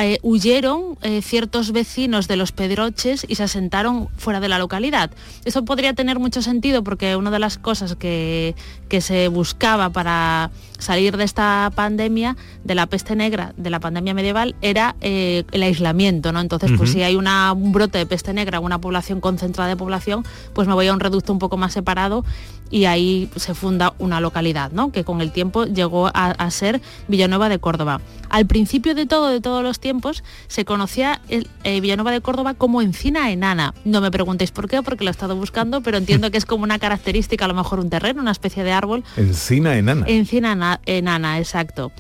eh, 0.02 0.18
huyeron 0.24 0.98
eh, 1.04 1.22
ciertos 1.22 1.72
vecinos 1.72 2.28
de 2.28 2.36
los 2.36 2.52
Pedroches 2.52 3.26
y 3.28 3.36
se 3.36 3.44
asentaron 3.44 4.10
fuera 4.18 4.40
de 4.40 4.50
la 4.50 4.58
localidad. 4.58 5.12
Eso 5.46 5.64
podría 5.64 5.94
tener 5.94 6.18
mucho 6.18 6.42
sentido 6.42 6.84
porque 6.84 7.16
una 7.16 7.30
de 7.30 7.38
las 7.38 7.60
cosas 7.60 7.96
que, 7.96 8.56
que 8.90 9.02
se 9.02 9.28
buscaba 9.28 9.92
para 9.92 10.50
salir 10.80 11.16
de 11.16 11.24
esta 11.24 11.72
pandemia, 11.76 12.36
de 12.64 12.76
la 12.76 12.88
peste 12.88 13.16
negra, 13.16 13.54
de 13.56 13.70
la 13.70 13.80
pandemia 13.80 14.16
medieval, 14.16 14.56
era 14.62 14.96
eh, 15.02 15.44
el 15.52 15.62
aislamiento, 15.62 16.32
¿no? 16.32 16.42
Entonces, 16.42 16.72
pues 16.72 16.90
Ujú. 16.90 17.00
si 17.00 17.04
hay 17.04 17.16
una, 17.16 17.54
un 17.54 17.72
brote 17.72 18.00
de 18.00 18.08
peste 18.08 18.34
negra, 18.34 18.60
una 18.60 18.82
población 18.82 19.22
concentrada 19.22 19.70
de 19.70 19.78
población, 19.78 20.26
pues 20.54 20.68
me 20.68 20.74
voy 20.74 20.88
a 20.88 20.94
un 20.94 21.00
reducto 21.00 21.32
un 21.32 21.40
poco 21.40 21.56
más 21.56 21.72
separado 21.72 22.26
y 22.74 22.86
ahí 22.86 23.30
se 23.36 23.54
funda 23.54 23.94
una 24.00 24.20
localidad, 24.20 24.72
¿no? 24.72 24.92
Que 24.92 25.04
con 25.04 25.22
el 25.22 25.32
tiempo 25.32 25.66
llegó 25.66 26.08
a, 26.08 26.12
a 26.32 26.50
ser 26.50 26.82
Villanueva 27.08 27.48
de 27.48 27.60
Córdoba. 27.60 28.02
Al 28.30 28.48
principio 28.48 28.96
de 28.96 29.06
todo, 29.06 29.28
de 29.30 29.42
todos 29.42 29.62
los 29.62 29.80
tiempos, 29.80 30.24
se 30.48 30.66
conocía 30.66 31.22
el, 31.30 31.48
eh, 31.64 31.80
Villanueva 31.82 32.10
de 32.12 32.22
Córdoba 32.22 32.56
como 32.56 32.82
encina 32.82 33.30
enana. 33.32 33.76
No 33.86 34.02
me 34.02 34.10
preguntéis 34.10 34.50
por 34.50 34.68
qué, 34.68 34.82
porque 34.82 35.04
lo 35.04 35.12
he 35.12 35.12
estado 35.12 35.36
buscando, 35.36 35.82
pero 35.82 35.98
entiendo 36.00 36.32
que 36.32 36.40
es 36.40 36.46
como 36.48 36.64
una 36.64 36.80
característica, 36.80 37.46
a 37.46 37.48
lo 37.48 37.54
mejor 37.54 37.80
un 37.80 37.92
terreno, 37.92 38.22
una 38.22 38.32
especie 38.32 38.64
de 38.64 38.72
árbol, 38.72 39.04
Encina 39.18 39.78
enana. 39.78 40.06
Encina 40.08 40.54
ena- 40.54 40.82
enana, 40.88 41.38
exacto. 41.38 41.92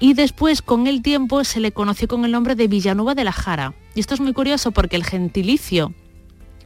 Y 0.00 0.14
después, 0.14 0.62
con 0.62 0.86
el 0.86 1.02
tiempo, 1.02 1.44
se 1.44 1.60
le 1.60 1.72
conoció 1.72 2.08
con 2.08 2.24
el 2.24 2.32
nombre 2.32 2.54
de 2.54 2.68
Villanueva 2.68 3.14
de 3.14 3.24
la 3.24 3.32
Jara. 3.32 3.74
Y 3.94 4.00
esto 4.00 4.14
es 4.14 4.20
muy 4.20 4.32
curioso 4.32 4.72
porque 4.72 4.96
el 4.96 5.04
gentilicio 5.04 5.92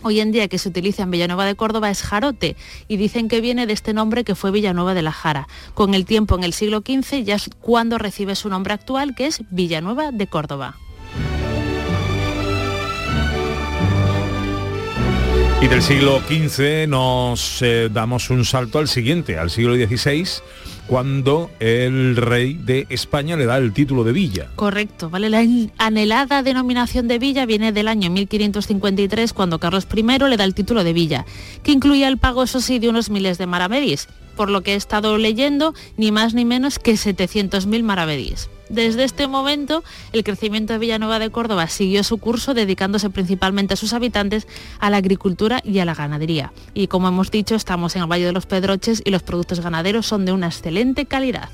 hoy 0.03 0.21
en 0.21 0.33
día 0.33 0.49
que 0.49 0.59
se 0.59 0.69
utiliza 0.69 1.03
en 1.03 1.11
Villanueva 1.11 1.45
de 1.45 1.55
Córdoba 1.55 1.91
es 1.91 2.03
jarote 2.03 2.57
y 2.89 2.97
dicen 2.97 3.29
que 3.29 3.41
viene 3.41 3.67
de 3.67 3.73
este 3.73 3.93
nombre 3.93 4.25
que 4.25 4.35
fue 4.35 4.51
Villanueva 4.51 4.95
de 4.95 5.03
la 5.03 5.13
Jara. 5.13 5.49
Con 5.75 5.95
el 5.95 6.05
tiempo 6.05 6.37
en 6.37 6.45
el 6.45 6.53
siglo 6.53 6.83
XV 6.87 7.23
ya 7.25 7.37
es 7.37 7.51
cuando 7.61 7.99
recibe 7.99 8.35
su 8.35 8.49
nombre 8.49 8.75
actual 8.75 9.15
que 9.15 9.27
es 9.27 9.43
Villanueva 9.51 10.13
de 10.13 10.27
Córdoba. 10.27 10.77
Y 15.63 15.69
del 15.69 15.83
siglo 15.83 16.21
XV 16.21 16.89
nos 16.89 17.61
eh, 17.61 17.91
damos 17.93 18.31
un 18.31 18.47
salto 18.47 18.79
al 18.79 18.89
siguiente, 18.89 19.37
al 19.37 19.51
siglo 19.51 19.75
XVI, 19.75 20.25
cuando 20.91 21.53
el 21.61 22.17
rey 22.17 22.55
de 22.55 22.85
España 22.91 23.37
le 23.37 23.47
da 23.47 23.59
el 23.59 23.73
título 23.73 24.03
de 24.03 24.11
villa. 24.11 24.49
Correcto, 24.57 25.09
¿vale? 25.09 25.31
La 25.31 25.41
anhelada 25.79 26.43
denominación 26.43 27.07
de 27.07 27.21
villa 27.21 27.47
viene 27.47 27.71
del 27.71 27.87
año 27.87 28.11
1553, 28.11 29.33
cuando 29.33 29.61
Carlos 29.61 29.87
I 29.95 30.03
le 30.03 30.37
da 30.37 30.43
el 30.43 30.53
título 30.53 30.83
de 30.83 30.93
villa, 30.93 31.27
que 31.63 31.71
incluía 31.71 32.09
el 32.09 32.19
pago, 32.19 32.43
eso 32.43 32.61
sí, 32.61 32.81
de 32.81 32.89
unos 32.89 33.09
miles 33.09 33.39
de 33.39 33.47
maravedís, 33.47 34.09
por 34.35 34.51
lo 34.51 34.63
que 34.63 34.73
he 34.73 34.77
estado 34.77 35.17
leyendo, 35.17 35.75
ni 35.97 36.11
más 36.11 36.35
ni 36.35 36.45
menos 36.45 36.81
que 36.81 36.95
700.000 36.95 37.85
maravedís. 37.85 38.51
Desde 38.71 39.03
este 39.03 39.27
momento, 39.27 39.83
el 40.13 40.23
crecimiento 40.23 40.73
de 40.73 40.79
Villanueva 40.79 41.19
de 41.19 41.31
Córdoba 41.31 41.67
siguió 41.67 42.05
su 42.05 42.19
curso 42.19 42.55
dedicándose 42.55 43.11
principalmente 43.11 43.75
a 43.75 43.77
sus 43.77 43.93
habitantes, 43.93 44.47
a 44.79 44.91
la 44.91 44.99
agricultura 44.99 45.61
y 45.65 45.81
a 45.81 45.85
la 45.85 45.97
ganadería. 45.97 46.53
Y 46.73 46.87
como 46.87 47.09
hemos 47.09 47.33
dicho, 47.33 47.57
estamos 47.57 47.97
en 47.97 48.03
el 48.03 48.09
Valle 48.09 48.27
de 48.27 48.33
los 48.33 48.47
Pedroches 48.47 49.03
y 49.05 49.11
los 49.11 49.25
productos 49.25 49.59
ganaderos 49.59 50.07
son 50.07 50.25
de 50.25 50.31
una 50.31 50.47
excelente 50.47 51.07
calidad. 51.07 51.49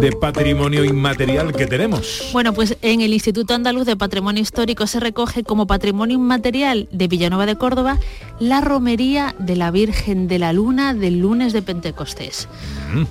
De 0.00 0.12
patrimonio 0.12 0.84
inmaterial 0.84 1.52
que 1.52 1.66
tenemos. 1.66 2.30
Bueno, 2.32 2.52
pues 2.52 2.76
en 2.82 3.00
el 3.00 3.12
Instituto 3.12 3.54
Andaluz 3.54 3.84
de 3.84 3.96
Patrimonio 3.96 4.40
Histórico 4.40 4.86
se 4.86 5.00
recoge 5.00 5.42
como 5.42 5.66
patrimonio 5.66 6.16
inmaterial 6.16 6.88
de 6.92 7.08
Villanueva 7.08 7.46
de 7.46 7.56
Córdoba 7.56 7.98
la 8.38 8.60
romería 8.60 9.34
de 9.40 9.56
la 9.56 9.72
Virgen 9.72 10.28
de 10.28 10.38
la 10.38 10.52
Luna 10.52 10.94
del 10.94 11.18
lunes 11.18 11.52
de 11.52 11.62
Pentecostés. 11.62 12.48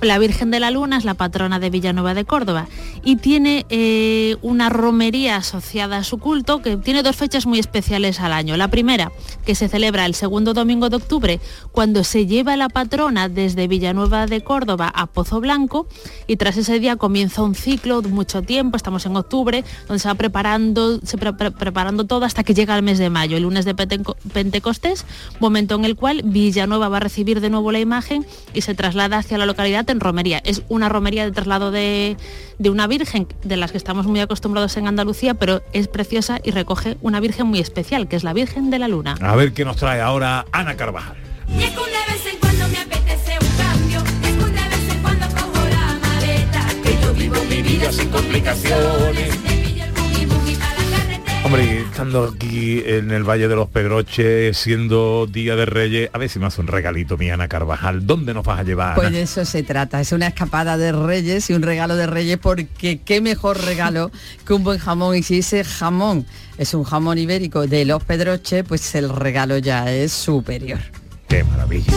La 0.00 0.18
Virgen 0.18 0.50
de 0.50 0.60
la 0.60 0.70
Luna 0.70 0.96
es 0.96 1.04
la 1.04 1.14
patrona 1.14 1.58
de 1.58 1.70
Villanueva 1.70 2.14
de 2.14 2.24
Córdoba 2.24 2.66
y 3.04 3.16
tiene 3.16 3.66
eh, 3.68 4.36
una 4.42 4.70
romería 4.70 5.36
asociada 5.36 5.98
a 5.98 6.04
su 6.04 6.18
culto 6.18 6.62
que 6.62 6.76
tiene 6.78 7.02
dos 7.02 7.16
fechas 7.16 7.46
muy 7.46 7.58
especiales 7.58 8.20
al 8.20 8.32
año. 8.32 8.56
La 8.56 8.68
primera, 8.68 9.12
que 9.44 9.54
se 9.54 9.68
celebra 9.68 10.06
el 10.06 10.14
segundo 10.14 10.54
domingo 10.54 10.88
de 10.88 10.96
octubre, 10.96 11.40
cuando 11.70 12.02
se 12.04 12.26
lleva 12.26 12.56
la 12.56 12.68
patrona 12.68 13.28
desde 13.28 13.68
Villanueva 13.68 14.26
de 14.26 14.40
Córdoba 14.40 14.90
a 14.94 15.06
Pozo 15.06 15.40
Blanco 15.40 15.86
y 16.26 16.36
tras 16.36 16.56
ese 16.56 16.77
día 16.80 16.96
comienza 16.96 17.42
un 17.42 17.54
ciclo 17.54 18.00
de 18.02 18.08
mucho 18.08 18.42
tiempo, 18.42 18.76
estamos 18.76 19.04
en 19.06 19.16
octubre, 19.16 19.64
donde 19.86 19.98
se 20.00 20.08
va 20.08 20.14
preparando, 20.14 21.00
se 21.02 21.18
pre- 21.18 21.32
pre- 21.32 21.50
preparando 21.50 22.04
todo 22.04 22.24
hasta 22.24 22.44
que 22.44 22.54
llega 22.54 22.76
el 22.76 22.82
mes 22.82 22.98
de 22.98 23.10
mayo, 23.10 23.36
el 23.36 23.42
lunes 23.44 23.64
de 23.64 23.74
Penteco- 23.74 24.16
Pentecostés, 24.32 25.04
momento 25.40 25.74
en 25.74 25.84
el 25.84 25.96
cual 25.96 26.22
Villanueva 26.24 26.88
va 26.88 26.98
a 26.98 27.00
recibir 27.00 27.40
de 27.40 27.50
nuevo 27.50 27.72
la 27.72 27.80
imagen 27.80 28.26
y 28.54 28.62
se 28.62 28.74
traslada 28.74 29.18
hacia 29.18 29.38
la 29.38 29.46
localidad 29.46 29.88
en 29.90 30.00
romería. 30.00 30.40
Es 30.44 30.62
una 30.68 30.88
romería 30.88 31.24
de 31.24 31.32
traslado 31.32 31.70
de, 31.70 32.16
de 32.58 32.70
una 32.70 32.86
virgen 32.86 33.26
de 33.44 33.56
las 33.56 33.72
que 33.72 33.78
estamos 33.78 34.06
muy 34.06 34.20
acostumbrados 34.20 34.76
en 34.76 34.86
Andalucía, 34.86 35.34
pero 35.34 35.62
es 35.72 35.88
preciosa 35.88 36.40
y 36.42 36.50
recoge 36.50 36.96
una 37.02 37.20
virgen 37.20 37.46
muy 37.46 37.58
especial, 37.60 38.08
que 38.08 38.16
es 38.16 38.24
la 38.24 38.32
Virgen 38.32 38.70
de 38.70 38.78
la 38.78 38.88
Luna. 38.88 39.16
A 39.20 39.36
ver 39.36 39.52
qué 39.52 39.64
nos 39.64 39.76
trae 39.76 40.00
ahora 40.00 40.44
Ana 40.52 40.76
Carvajal. 40.76 41.16
Vida 47.30 47.92
sin 47.92 48.08
complicaciones. 48.08 49.38
Hombre, 51.44 51.80
estando 51.80 52.24
aquí 52.24 52.82
en 52.84 53.10
el 53.10 53.24
Valle 53.24 53.48
de 53.48 53.56
los 53.56 53.68
Pedroches, 53.70 54.54
siendo 54.54 55.26
Día 55.26 55.56
de 55.56 55.64
Reyes, 55.64 56.10
a 56.12 56.18
ver 56.18 56.28
si 56.28 56.38
me 56.38 56.44
hace 56.44 56.60
un 56.60 56.66
regalito 56.66 57.16
mi 57.16 57.30
Ana 57.30 57.48
Carvajal. 57.48 58.06
¿Dónde 58.06 58.34
nos 58.34 58.44
vas 58.44 58.60
a 58.60 58.64
llevar? 58.64 58.94
Pues 58.96 59.10
de 59.12 59.22
eso 59.22 59.46
se 59.46 59.62
trata, 59.62 59.98
es 59.98 60.12
una 60.12 60.26
escapada 60.26 60.76
de 60.76 60.92
reyes 60.92 61.48
y 61.48 61.54
un 61.54 61.62
regalo 61.62 61.96
de 61.96 62.06
reyes 62.06 62.36
porque 62.36 63.00
qué 63.02 63.20
mejor 63.22 63.64
regalo 63.64 64.10
que 64.46 64.52
un 64.52 64.62
buen 64.62 64.78
jamón 64.78 65.16
y 65.16 65.22
si 65.22 65.38
ese 65.38 65.64
jamón 65.64 66.26
es 66.58 66.74
un 66.74 66.84
jamón 66.84 67.16
ibérico 67.16 67.66
de 67.66 67.86
los 67.86 68.04
Pedroches, 68.04 68.64
pues 68.68 68.94
el 68.94 69.08
regalo 69.08 69.56
ya 69.56 69.90
es 69.90 70.12
superior. 70.12 70.80
Qué 71.28 71.44
maravilla. 71.44 71.94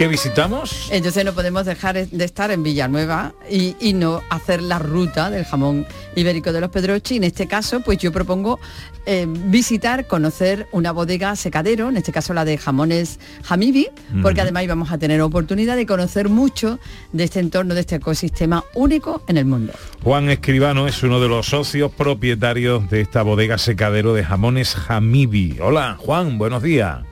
¿Qué 0.00 0.08
visitamos? 0.08 0.88
Entonces 0.90 1.26
no 1.26 1.34
podemos 1.34 1.66
dejar 1.66 2.06
de 2.06 2.24
estar 2.24 2.50
en 2.50 2.62
Villanueva 2.62 3.34
y, 3.50 3.76
y 3.80 3.92
no 3.92 4.22
hacer 4.30 4.62
la 4.62 4.78
ruta 4.78 5.28
del 5.28 5.44
jamón 5.44 5.86
ibérico 6.16 6.54
de 6.54 6.62
los 6.62 6.70
Pedroches. 6.70 7.12
Y 7.12 7.16
en 7.16 7.24
este 7.24 7.46
caso, 7.46 7.80
pues 7.80 7.98
yo 7.98 8.10
propongo 8.10 8.58
eh, 9.04 9.26
visitar, 9.28 10.06
conocer 10.06 10.66
una 10.72 10.92
bodega 10.92 11.36
secadero, 11.36 11.90
en 11.90 11.98
este 11.98 12.12
caso 12.12 12.32
la 12.32 12.46
de 12.46 12.56
jamones 12.56 13.20
Hamibi, 13.46 13.88
porque 14.22 14.40
además 14.40 14.64
íbamos 14.64 14.90
a 14.90 14.96
tener 14.96 15.20
oportunidad 15.20 15.76
de 15.76 15.84
conocer 15.84 16.30
mucho 16.30 16.78
de 17.12 17.24
este 17.24 17.40
entorno, 17.40 17.74
de 17.74 17.80
este 17.80 17.96
ecosistema 17.96 18.64
único 18.72 19.22
en 19.28 19.36
el 19.36 19.44
mundo. 19.44 19.74
Juan 20.02 20.30
Escribano 20.30 20.88
es 20.88 21.02
uno 21.02 21.20
de 21.20 21.28
los 21.28 21.44
socios 21.44 21.92
propietarios 21.92 22.88
de 22.88 23.02
esta 23.02 23.20
bodega 23.20 23.58
secadero 23.58 24.14
de 24.14 24.24
jamones 24.24 24.74
Hamibi. 24.88 25.58
Hola, 25.60 25.98
Juan, 25.98 26.38
buenos 26.38 26.62
días. 26.62 27.09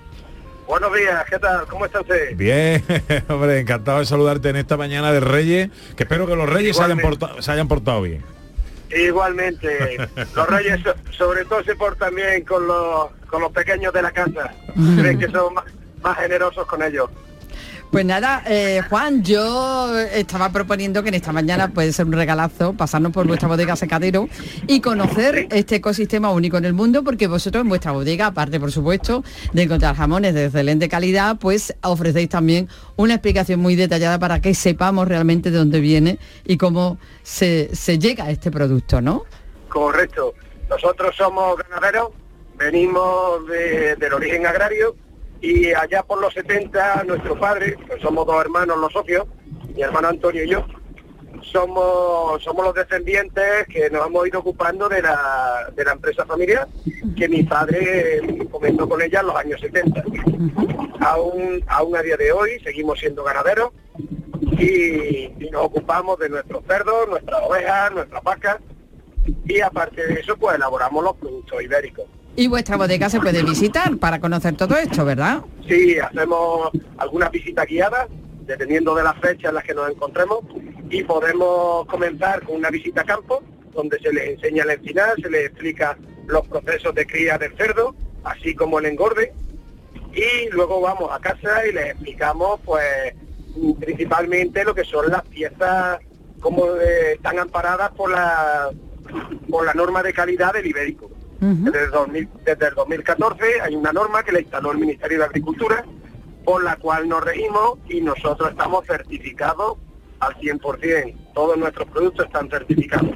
Buenos 0.69 0.95
días, 0.95 1.25
¿qué 1.31 1.39
tal? 1.39 1.67
¿Cómo 1.67 1.87
está 1.87 2.03
usted? 2.03 2.37
Bien, 2.37 2.85
hombre, 3.29 3.59
encantado 3.61 4.01
de 4.01 4.07
saludarte 4.07 4.51
en 4.51 4.57
esta 4.57 4.77
mañana 4.77 5.11
de 5.13 5.21
Reyes, 5.21 5.71
que 5.97 6.03
espero 6.03 6.27
que 6.27 6.37
los 6.37 6.49
Reyes 6.49 6.77
se 6.77 6.83
hayan, 6.85 6.99
portado, 6.99 7.41
se 7.41 7.51
hayan 7.51 7.69
portado 7.69 8.03
bien. 8.03 8.23
Igualmente, 8.91 9.99
los 10.35 10.49
reyes 10.49 10.81
so- 10.83 10.95
sobre 11.13 11.45
todo 11.45 11.63
se 11.63 11.75
portan 11.75 12.15
bien 12.15 12.43
con 12.45 12.67
los, 12.67 13.11
con 13.29 13.43
los 13.43 13.53
pequeños 13.53 13.93
de 13.93 14.01
la 14.03 14.11
casa. 14.13 14.53
Creen 14.99 15.19
que 15.19 15.29
son 15.31 15.53
más, 15.55 15.65
más 16.03 16.17
generosos 16.19 16.67
con 16.67 16.83
ellos. 16.83 17.11
Pues 17.91 18.05
nada, 18.05 18.43
eh, 18.47 18.83
Juan, 18.91 19.25
yo 19.25 19.99
estaba 19.99 20.51
proponiendo 20.53 21.03
que 21.03 21.09
en 21.09 21.15
esta 21.15 21.33
mañana 21.33 21.69
puede 21.73 21.91
ser 21.95 22.05
un 22.05 22.13
regalazo 22.13 22.75
pasarnos 22.75 23.13
por 23.13 23.27
vuestra 23.27 23.49
bodega 23.49 23.77
secadero 23.77 24.29
y 24.67 24.83
conocer 24.83 25.49
este 25.51 25.77
ecosistema 25.77 26.31
único 26.31 26.59
en 26.59 26.67
el 26.67 26.75
mundo, 26.75 27.03
porque 27.03 27.27
vosotros 27.29 27.63
en 27.63 27.69
vuestra 27.71 27.93
bodega, 27.93 28.27
aparte 28.27 28.61
por 28.61 28.71
supuesto 28.73 29.25
de 29.55 29.63
encontrar 29.63 29.97
jamones 29.97 30.35
de 30.35 30.45
excelente 30.45 30.87
calidad, 30.91 31.39
pues 31.41 31.75
ofrecéis 31.83 32.29
también 32.29 32.69
una 32.97 33.15
explicación 33.15 33.59
muy 33.61 33.75
detallada 33.75 34.19
para 34.19 34.41
que 34.43 34.55
sepamos 34.55 35.09
realmente 35.09 35.51
de 35.51 35.57
dónde 35.57 35.81
viene 35.81 36.19
y 36.45 36.59
cómo 36.59 36.99
se, 37.23 37.75
se 37.75 37.99
llega 37.99 38.25
a 38.25 38.31
este 38.31 38.51
producto, 38.51 39.01
¿no? 39.01 39.25
Correcto. 39.71 40.35
Nosotros 40.69 41.17
somos 41.17 41.57
ganaderos, 41.57 42.11
venimos 42.59 43.47
de- 43.49 43.97
del 43.97 44.13
origen 44.13 44.47
agrario 44.47 44.95
y 45.41 45.73
allá 45.73 46.03
por 46.03 46.21
los 46.21 46.35
70 46.35 47.05
nuestro 47.05 47.39
padre, 47.39 47.77
pues 47.87 48.01
somos 48.03 48.27
dos 48.27 48.41
hermanos 48.41 48.79
los 48.79 48.93
socios, 48.93 49.27
mi 49.75 49.83
hermano 49.83 50.09
Antonio 50.09 50.45
y 50.45 50.51
yo, 50.51 50.65
somos, 51.43 52.43
somos 52.43 52.65
los 52.65 52.75
descendientes 52.75 53.67
que 53.69 53.89
nos 53.91 54.07
hemos 54.07 54.27
ido 54.27 54.41
ocupando 54.41 54.89
de 54.89 55.03
la, 55.03 55.71
de 55.75 55.85
la 55.85 55.93
empresa 55.93 56.27
familiar 56.27 56.67
que 57.17 57.29
mi 57.29 57.43
padre 57.43 58.47
comenzó 58.51 58.89
con 58.89 59.01
ella 59.01 59.21
en 59.21 59.27
los 59.27 59.37
años 59.37 59.61
70. 59.61 60.03
Aún, 61.01 61.65
aún 61.69 61.97
a 61.97 62.03
día 62.03 62.17
de 62.17 62.33
hoy 62.33 62.59
seguimos 62.63 62.99
siendo 62.99 63.25
ganaderos 63.25 63.71
y, 64.59 65.33
y 65.39 65.51
nos 65.51 65.63
ocupamos 65.67 66.19
de 66.19 66.29
nuestros 66.29 66.65
cerdos, 66.67 67.09
nuestras 67.09 67.41
ovejas, 67.43 67.93
nuestras 67.93 68.23
vacas 68.23 68.59
y 69.45 69.61
aparte 69.61 70.07
de 70.07 70.21
eso 70.21 70.37
pues 70.37 70.57
elaboramos 70.57 71.05
los 71.05 71.17
productos 71.17 71.63
ibéricos. 71.63 72.07
Y 72.39 72.47
vuestra 72.47 72.77
bodega 72.77 73.11
se 73.11 73.19
puede 73.19 73.43
visitar 73.43 73.97
para 73.97 74.21
conocer 74.21 74.57
todo 74.57 74.77
esto, 74.77 75.05
¿verdad? 75.05 75.41
Sí, 75.67 75.99
hacemos 75.99 76.71
algunas 76.97 77.33
visitas 77.33 77.67
guiadas, 77.67 78.07
dependiendo 78.47 78.95
de 78.95 79.03
las 79.03 79.19
fechas 79.19 79.47
en 79.49 79.57
las 79.57 79.65
que 79.65 79.75
nos 79.75 79.91
encontremos, 79.91 80.45
y 80.89 81.03
podemos 81.03 81.85
comenzar 81.87 82.45
con 82.45 82.55
una 82.55 82.71
visita 82.71 83.01
a 83.01 83.05
campo, 83.05 83.43
donde 83.75 83.99
se 83.99 84.13
les 84.13 84.29
enseña 84.29 84.63
el 84.63 84.71
encinar, 84.71 85.21
se 85.21 85.29
les 85.29 85.47
explica 85.47 85.99
los 86.29 86.47
procesos 86.47 86.95
de 86.95 87.07
cría 87.07 87.39
del 87.39 87.57
cerdo, 87.57 87.97
así 88.23 88.55
como 88.55 88.79
el 88.79 88.87
engorde, 88.87 89.33
y 90.15 90.49
luego 90.51 90.81
vamos 90.81 91.11
a 91.11 91.19
casa 91.19 91.67
y 91.67 91.73
les 91.73 91.87
explicamos, 91.87 92.61
pues, 92.65 93.15
principalmente 93.81 94.63
lo 94.63 94.77
que 94.77 94.85
son 94.85 95.11
las 95.11 95.23
piezas, 95.23 95.99
cómo 96.39 96.67
eh, 96.77 97.15
están 97.15 97.41
amparadas 97.41 97.91
por 97.97 98.13
la, 98.13 98.71
por 99.51 99.67
la 99.67 99.75
norma 99.75 100.05
de 100.05 100.13
calidad 100.13 100.53
del 100.53 100.69
ibérico. 100.69 101.18
Desde, 101.41 101.85
el 101.85 101.91
2000 101.91 102.29
desde 102.45 102.67
el 102.69 102.75
2014 102.75 103.45
hay 103.63 103.77
una 103.77 103.93
norma 103.93 104.23
que 104.23 104.33
le 104.33 104.41
instaló 104.41 104.73
el 104.73 104.79
Ministerio 104.79 105.19
de 105.19 105.25
Agricultura, 105.25 105.85
por 106.45 106.65
la 106.65 106.77
cual 106.77 107.09
nos 107.09 107.25
regimos 107.25 107.79
y 107.89 108.01
nosotros 108.01 108.51
estamos 108.51 108.85
certificados 108.87 109.77
al 110.21 110.35
100%. 110.37 111.15
Todos 111.35 111.57
nuestros 111.57 111.89
productos 111.91 112.27
están 112.27 112.49
certificados. 112.51 113.11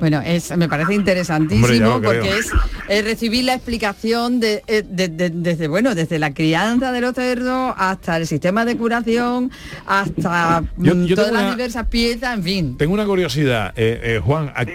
Bueno, 0.00 0.20
es, 0.24 0.56
me 0.56 0.68
parece 0.68 0.94
interesantísimo 0.94 2.00
porque 2.02 2.28
es, 2.38 2.50
es 2.88 3.04
recibir 3.04 3.44
la 3.44 3.54
explicación 3.54 4.40
de, 4.40 4.64
eh, 4.66 4.82
de- 4.84 5.06
de- 5.06 5.30
desde 5.30 5.68
bueno 5.68 5.94
desde 5.94 6.18
la 6.18 6.34
crianza 6.34 6.90
de 6.90 7.00
los 7.00 7.14
cerdos 7.14 7.72
hasta 7.76 8.16
el 8.16 8.26
sistema 8.26 8.64
de 8.64 8.76
curación 8.76 9.52
hasta 9.86 10.64
Yo- 10.76 10.96
mm, 10.96 11.04
yo 11.04 11.14
todas 11.14 11.30
las 11.30 11.42
una- 11.42 11.50
diversas 11.52 11.86
piezas, 11.86 12.34
en 12.36 12.42
fin. 12.42 12.76
Tengo 12.76 12.94
una 12.94 13.06
curiosidad, 13.06 13.72
eh, 13.76 14.00
eh, 14.16 14.20
Juan. 14.24 14.52
a- 14.56 14.62
eh, 14.62 14.74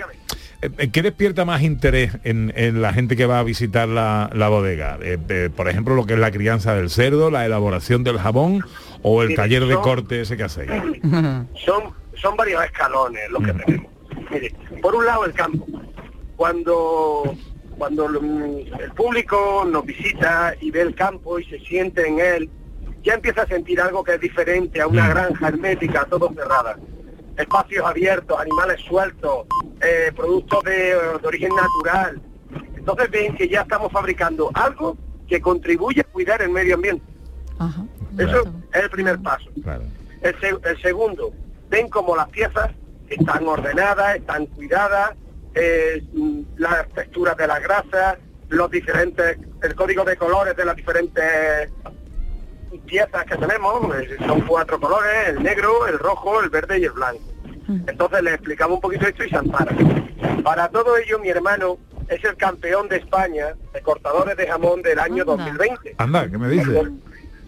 ¿Qué 0.60 1.02
despierta 1.04 1.46
más 1.46 1.62
interés 1.62 2.17
en, 2.24 2.52
en 2.56 2.82
la 2.82 2.91
gente 2.91 3.15
que 3.15 3.28
va 3.28 3.39
a 3.39 3.43
visitar 3.43 3.88
la, 3.88 4.30
la 4.34 4.50
bodega? 4.50 4.98
Eh, 5.02 5.20
eh, 5.30 5.50
por 5.56 5.70
ejemplo, 5.70 5.93
lo 5.93 6.08
que 6.08 6.13
es 6.13 6.20
la 6.20 6.32
crianza 6.32 6.74
del 6.74 6.89
cerdo, 6.89 7.30
la 7.30 7.46
elaboración 7.46 8.04
del 8.04 8.17
jabón 8.17 8.63
o 9.04 9.22
el 9.22 9.30
Mire, 9.30 9.38
taller 9.38 9.65
de 9.65 9.76
corte 9.76 10.22
ese 10.22 10.36
que 10.36 10.43
hacéis. 10.43 10.72
son, 11.63 11.93
son 12.15 12.36
varios 12.36 12.63
escalones 12.63 13.30
los 13.30 13.43
que 13.43 13.54
tenemos. 13.54 13.91
Mire, 14.32 14.56
por 14.82 14.96
un 14.96 15.06
lado 15.06 15.26
el 15.26 15.34
campo. 15.34 15.65
Cuando, 16.36 17.36
cuando 17.78 18.10
mm, 18.10 18.80
el 18.80 18.91
público 18.96 19.67
nos 19.70 19.86
visita 19.86 20.56
y 20.60 20.72
ve 20.72 20.82
el 20.82 20.96
campo 20.96 21.38
y 21.38 21.46
se 21.46 21.60
siente 21.60 22.08
en 22.08 22.20
él, 22.20 22.50
ya 23.04 23.13
empieza 23.13 23.43
a 23.43 23.48
sentir 23.48 23.80
algo 23.80 24.04
que 24.04 24.15
es 24.15 24.22
diferente 24.22 24.82
a 24.82 24.88
una 24.88 25.08
granja 25.08 25.48
hermética, 25.48 26.06
todo 26.06 26.34
cerrada. 26.34 26.78
Espacios 27.38 27.86
abiertos, 27.86 28.39
animales 28.39 28.82
sueltos, 28.82 29.45
eh, 29.82 30.12
productos 30.15 30.63
de, 30.63 30.73
de 31.21 31.28
origen 31.28 31.52
natural. 31.56 32.21
Entonces 32.76 33.12
ven 33.12 33.36
que 33.36 33.47
ya 33.47 33.62
estamos 33.62 33.91
fabricando 33.91 34.50
algo 34.54 34.97
que 35.28 35.39
contribuye 35.41 36.02
a 36.02 36.04
cuidar 36.06 36.41
el 36.41 36.50
medio 36.50 36.76
ambiente. 36.76 37.04
Eso 38.17 38.43
es 38.73 38.84
el 38.84 38.89
primer 38.89 39.19
paso. 39.19 39.50
El, 40.21 40.39
se- 40.39 40.69
el 40.69 40.82
segundo, 40.82 41.32
ven 41.69 41.89
como 41.89 42.15
las 42.15 42.30
piezas 42.30 42.71
están 43.10 43.47
ordenadas, 43.47 44.15
están 44.15 44.45
cuidadas, 44.47 45.12
eh, 45.54 46.04
las 46.58 46.88
texturas 46.89 47.36
de 47.38 47.47
las 47.47 47.62
grasas, 47.62 48.17
los 48.50 48.71
diferentes, 48.71 49.38
el 49.62 49.76
código 49.76 50.04
de 50.06 50.15
colores 50.17 50.56
de 50.56 50.65
las 50.65 50.76
diferentes 50.76 51.69
piezas 52.86 53.25
que 53.25 53.38
tenemos, 53.38 53.95
eh, 53.95 54.17
son 54.25 54.41
cuatro 54.41 54.80
colores, 54.80 55.30
el 55.30 55.43
negro, 55.43 55.88
el 55.88 55.97
rojo, 55.99 56.41
el 56.41 56.49
verde 56.49 56.80
y 56.80 56.86
el 56.86 56.91
blanco. 56.91 57.21
Entonces 57.67 58.23
les 58.23 58.36
explicamos 58.36 58.75
un 58.75 58.82
poquito 58.82 59.08
esto 59.08 59.25
y 59.25 59.30
se 59.30 59.36
amparan. 59.36 60.41
Para 60.43 60.69
todo 60.69 60.95
ello, 60.97 61.19
mi 61.19 61.30
hermano 61.30 61.77
es 62.08 62.23
el 62.23 62.38
campeón 62.38 62.88
de 62.88 62.97
España 62.97 63.56
de 63.73 63.82
cortadores 63.82 64.38
de 64.38 64.47
jamón 64.47 64.82
del 64.82 64.99
año 64.99 65.25
2020. 65.25 65.95
Anda, 65.97 66.30
¿qué 66.30 66.38
me 66.38 66.47
dices? 66.47 66.88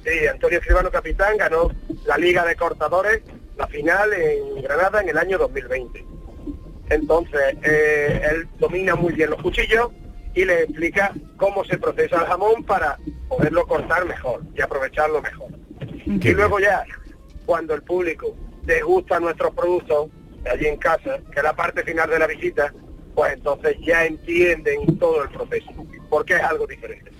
Sí, 0.03 0.27
Antonio 0.27 0.60
Escribano 0.60 0.91
Capitán 0.91 1.38
ganó 1.38 1.71
la 2.05 2.17
Liga 2.17 2.45
de 2.45 2.55
Cortadores, 2.55 3.21
la 3.58 3.67
final 3.67 4.12
en 4.13 4.62
Granada 4.62 5.01
en 5.01 5.10
el 5.10 5.17
año 5.17 5.38
2020. 5.38 6.05
Entonces, 6.89 7.55
eh, 7.63 8.21
él 8.32 8.47
domina 8.60 8.95
muy 8.95 9.13
bien 9.13 9.29
los 9.29 9.41
cuchillos 9.41 9.91
y 10.34 10.45
le 10.45 10.63
explica 10.63 11.13
cómo 11.38 11.63
se 11.65 11.77
procesa 11.77 12.21
el 12.21 12.27
jamón 12.27 12.63
para 12.63 12.97
poderlo 13.30 13.65
cortar 13.65 14.06
mejor 14.06 14.42
y 14.56 14.62
aprovecharlo 14.62 15.22
mejor. 15.22 15.52
Y 16.06 16.34
luego 16.34 16.60
ya, 16.60 16.84
cuando 17.46 17.76
el 17.76 17.84
público 17.84 18.36
degusta 18.63 19.20
nuestros 19.20 19.54
productos 19.54 20.10
allí 20.52 20.68
en 20.68 20.78
casa, 20.78 21.20
que 21.32 21.38
es 21.38 21.44
la 21.44 21.56
parte 21.56 21.84
final 21.84 22.10
de 22.10 22.20
la 22.20 22.28
visita, 22.28 22.74
pues 23.15 23.34
entonces 23.34 23.78
ya 23.86 24.06
entienden 24.06 24.98
todo 24.98 25.24
el 25.24 25.30
proceso, 25.30 25.72
porque 26.10 26.36
es 26.36 26.44
algo 26.44 26.65
diferente. 26.65 27.12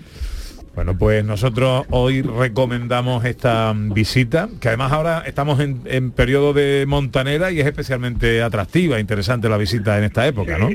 Bueno, 0.74 0.96
pues 0.96 1.24
nosotros 1.24 1.84
hoy 1.90 2.22
recomendamos 2.22 3.24
esta 3.24 3.72
visita, 3.74 4.48
que 4.60 4.68
además 4.68 4.92
ahora 4.92 5.22
estamos 5.26 5.60
en, 5.60 5.82
en 5.84 6.12
periodo 6.12 6.52
de 6.52 6.84
montanera 6.86 7.50
y 7.50 7.60
es 7.60 7.66
especialmente 7.66 8.42
atractiva, 8.42 9.00
interesante 9.00 9.48
la 9.48 9.56
visita 9.56 9.98
en 9.98 10.04
esta 10.04 10.26
época, 10.26 10.58
¿no? 10.58 10.70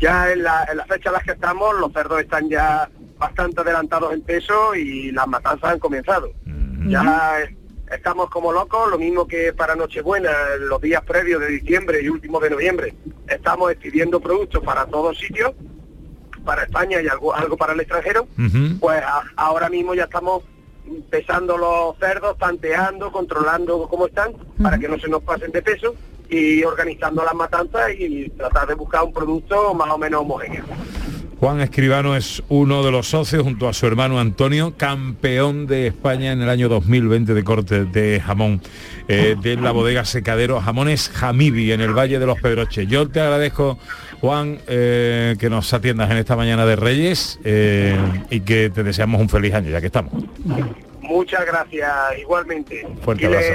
Ya 0.00 0.32
en 0.32 0.42
la, 0.42 0.66
en 0.70 0.76
la 0.76 0.86
fecha 0.86 1.10
en 1.10 1.14
la 1.14 1.20
que 1.20 1.32
estamos, 1.32 1.74
los 1.78 1.92
cerdos 1.92 2.20
están 2.20 2.48
ya 2.48 2.88
bastante 3.26 3.60
adelantados 3.60 4.12
en 4.12 4.22
peso 4.22 4.74
y 4.74 5.10
las 5.12 5.26
matanzas 5.26 5.72
han 5.72 5.78
comenzado. 5.78 6.30
Ya 6.88 7.38
estamos 7.92 8.30
como 8.30 8.52
locos, 8.52 8.90
lo 8.90 8.98
mismo 8.98 9.26
que 9.26 9.52
para 9.52 9.74
Nochebuena, 9.74 10.30
en 10.56 10.68
los 10.68 10.80
días 10.80 11.02
previos 11.04 11.40
de 11.40 11.48
diciembre 11.48 12.00
y 12.02 12.08
últimos 12.08 12.40
de 12.42 12.50
noviembre. 12.50 12.94
Estamos 13.28 13.72
expidiendo 13.72 14.20
productos 14.20 14.62
para 14.62 14.86
todos 14.86 15.18
sitios, 15.18 15.52
para 16.44 16.62
España 16.62 17.02
y 17.02 17.08
algo, 17.08 17.34
algo 17.34 17.56
para 17.56 17.72
el 17.72 17.80
extranjero. 17.80 18.28
Pues 18.78 19.02
a- 19.02 19.24
ahora 19.36 19.68
mismo 19.68 19.94
ya 19.94 20.04
estamos 20.04 20.44
pesando 21.10 21.58
los 21.58 21.96
cerdos, 21.98 22.38
tanteando, 22.38 23.10
controlando 23.10 23.88
cómo 23.88 24.06
están, 24.06 24.32
para 24.62 24.78
que 24.78 24.88
no 24.88 24.98
se 24.98 25.08
nos 25.08 25.22
pasen 25.22 25.50
de 25.50 25.60
peso 25.62 25.96
y 26.28 26.62
organizando 26.62 27.24
las 27.24 27.34
matanzas 27.34 27.90
y 27.98 28.28
tratar 28.30 28.68
de 28.68 28.74
buscar 28.74 29.02
un 29.02 29.12
producto 29.12 29.74
más 29.74 29.90
o 29.90 29.98
menos 29.98 30.20
homogéneo. 30.20 30.64
Juan 31.38 31.60
Escribano 31.60 32.16
es 32.16 32.42
uno 32.48 32.82
de 32.82 32.90
los 32.90 33.08
socios 33.08 33.42
junto 33.42 33.68
a 33.68 33.74
su 33.74 33.86
hermano 33.86 34.18
Antonio, 34.18 34.74
campeón 34.78 35.66
de 35.66 35.86
España 35.88 36.32
en 36.32 36.40
el 36.40 36.48
año 36.48 36.70
2020 36.70 37.34
de 37.34 37.44
corte 37.44 37.84
de 37.84 38.22
jamón 38.24 38.62
eh, 39.06 39.36
de 39.38 39.56
la 39.56 39.70
bodega 39.70 40.06
Secadero 40.06 40.62
Jamones 40.62 41.10
Jamibi 41.10 41.72
en 41.72 41.82
el 41.82 41.92
Valle 41.92 42.18
de 42.18 42.24
los 42.24 42.40
Pedroches. 42.40 42.88
Yo 42.88 43.10
te 43.10 43.20
agradezco, 43.20 43.78
Juan, 44.22 44.60
eh, 44.66 45.36
que 45.38 45.50
nos 45.50 45.74
atiendas 45.74 46.10
en 46.10 46.16
esta 46.16 46.36
mañana 46.36 46.64
de 46.64 46.74
Reyes 46.74 47.38
eh, 47.44 47.98
y 48.30 48.40
que 48.40 48.70
te 48.70 48.82
deseamos 48.82 49.20
un 49.20 49.28
feliz 49.28 49.52
año, 49.52 49.68
ya 49.68 49.80
que 49.80 49.88
estamos. 49.88 50.14
Muchas 51.02 51.44
gracias, 51.44 51.92
igualmente. 52.18 52.88
Fuerte 53.02 53.26
abrazo. 53.26 53.52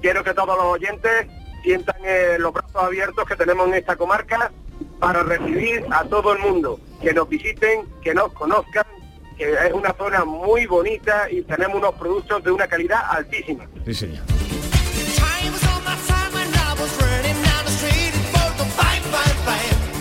quiero 0.00 0.24
que 0.24 0.32
todos 0.32 0.56
los 0.56 0.66
oyentes 0.66 1.26
sientan 1.62 1.96
los 2.38 2.52
brazos 2.54 2.82
abiertos 2.82 3.26
que 3.26 3.36
tenemos 3.36 3.68
en 3.68 3.74
esta 3.74 3.94
comarca 3.94 4.50
para 4.98 5.22
recibir 5.22 5.84
a 5.90 6.04
todo 6.04 6.32
el 6.32 6.38
mundo, 6.40 6.80
que 7.02 7.12
nos 7.12 7.28
visiten, 7.28 7.82
que 8.02 8.14
nos 8.14 8.32
conozcan, 8.32 8.84
que 9.36 9.52
es 9.52 9.72
una 9.72 9.92
zona 9.94 10.24
muy 10.24 10.66
bonita 10.66 11.30
y 11.30 11.42
tenemos 11.42 11.78
unos 11.78 11.94
productos 11.94 12.42
de 12.44 12.50
una 12.50 12.66
calidad 12.66 13.00
altísima. 13.10 13.66
Sí, 13.84 13.94
señor. 13.94 14.43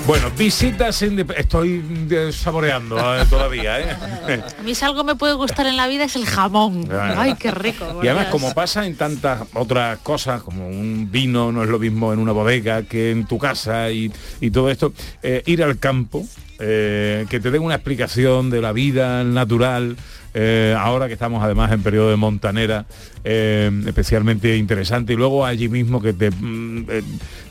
Bueno, 0.05 0.29
visitas 0.37 1.01
indep- 1.01 1.33
Estoy 1.37 1.81
eh, 2.11 2.31
saboreando 2.33 2.97
eh, 3.15 3.25
todavía, 3.29 3.79
¿eh? 3.79 4.43
A 4.59 4.61
mí 4.61 4.75
si 4.75 4.83
algo 4.83 5.05
me 5.05 5.15
puede 5.15 5.33
gustar 5.33 5.65
en 5.65 5.77
la 5.77 5.87
vida 5.87 6.03
es 6.03 6.17
el 6.17 6.25
jamón. 6.25 6.83
Claro. 6.83 7.21
Ay, 7.21 7.35
qué 7.35 7.51
rico. 7.51 7.85
Y 8.03 8.07
además, 8.07 8.25
Dios. 8.25 8.31
como 8.31 8.53
pasa 8.53 8.85
en 8.85 8.97
tantas 8.97 9.43
otras 9.53 9.99
cosas, 9.99 10.43
como 10.43 10.67
un 10.67 11.07
vino 11.09 11.53
no 11.53 11.63
es 11.63 11.69
lo 11.69 11.79
mismo 11.79 12.11
en 12.11 12.19
una 12.19 12.33
bodega 12.33 12.83
que 12.83 13.11
en 13.11 13.25
tu 13.25 13.37
casa 13.37 13.91
y, 13.91 14.11
y 14.41 14.51
todo 14.51 14.69
esto, 14.69 14.93
eh, 15.21 15.41
ir 15.45 15.63
al 15.63 15.79
campo, 15.79 16.25
eh, 16.59 17.25
que 17.29 17.39
te 17.39 17.49
den 17.49 17.61
una 17.61 17.75
explicación 17.75 18.49
de 18.49 18.61
la 18.61 18.73
vida 18.73 19.23
natural, 19.23 19.95
eh, 20.33 20.75
ahora 20.77 21.07
que 21.07 21.13
estamos 21.13 21.41
además 21.43 21.71
en 21.71 21.81
periodo 21.81 22.09
de 22.09 22.17
montanera, 22.17 22.85
eh, 23.23 23.71
especialmente 23.85 24.57
interesante, 24.57 25.13
y 25.13 25.15
luego 25.15 25.45
allí 25.45 25.69
mismo 25.69 26.01
que 26.01 26.13
te, 26.13 26.29
mm, 26.31 26.85
eh, 26.89 27.03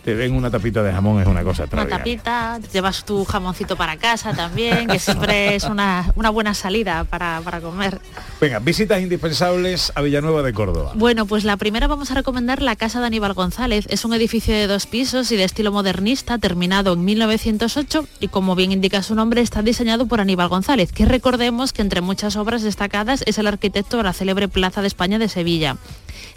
te 0.04 0.16
den 0.16 0.34
una 0.34 0.50
tapita 0.50 0.82
de 0.82 0.92
jamón 0.92 1.20
es 1.20 1.28
una 1.28 1.42
cosa 1.42 1.64
Una 1.72 1.86
tapita, 1.86 2.58
llevas 2.72 3.04
tu 3.04 3.24
jamoncito 3.24 3.76
para 3.76 3.96
casa 3.96 4.34
también, 4.34 4.88
que 4.88 4.98
siempre 4.98 5.54
es 5.54 5.64
una, 5.64 6.12
una 6.16 6.30
buena 6.30 6.54
salida 6.54 7.04
para, 7.04 7.40
para 7.44 7.60
comer. 7.60 8.00
Venga, 8.40 8.58
visitas 8.58 9.00
indispensables 9.00 9.92
a 9.94 10.02
Villanueva 10.02 10.42
de 10.42 10.52
Córdoba. 10.52 10.92
Bueno, 10.94 11.26
pues 11.26 11.44
la 11.44 11.56
primera 11.56 11.86
vamos 11.86 12.10
a 12.10 12.14
recomendar 12.14 12.62
la 12.62 12.76
Casa 12.76 13.00
de 13.00 13.06
Aníbal 13.06 13.34
González. 13.34 13.86
Es 13.88 14.04
un 14.04 14.12
edificio 14.12 14.54
de 14.54 14.66
dos 14.66 14.86
pisos 14.86 15.30
y 15.30 15.36
de 15.36 15.44
estilo 15.44 15.70
modernista, 15.70 16.38
terminado 16.38 16.94
en 16.94 17.04
1908 17.04 18.06
y 18.20 18.28
como 18.28 18.56
bien 18.56 18.72
indica 18.72 19.02
su 19.02 19.14
nombre, 19.14 19.40
está 19.40 19.62
diseñado 19.62 20.06
por 20.06 20.20
Aníbal 20.20 20.48
González, 20.48 20.92
que 20.92 21.06
recordemos 21.06 21.72
que 21.72 21.82
entre 21.82 22.00
muchas 22.00 22.36
obras 22.36 22.62
destacadas 22.62 23.22
es 23.26 23.38
el 23.38 23.46
arquitecto 23.46 23.98
de 23.98 24.02
la 24.02 24.12
célebre 24.12 24.48
Plaza 24.48 24.80
de 24.80 24.88
España 24.88 25.18
de 25.18 25.28
Sevilla. 25.28 25.61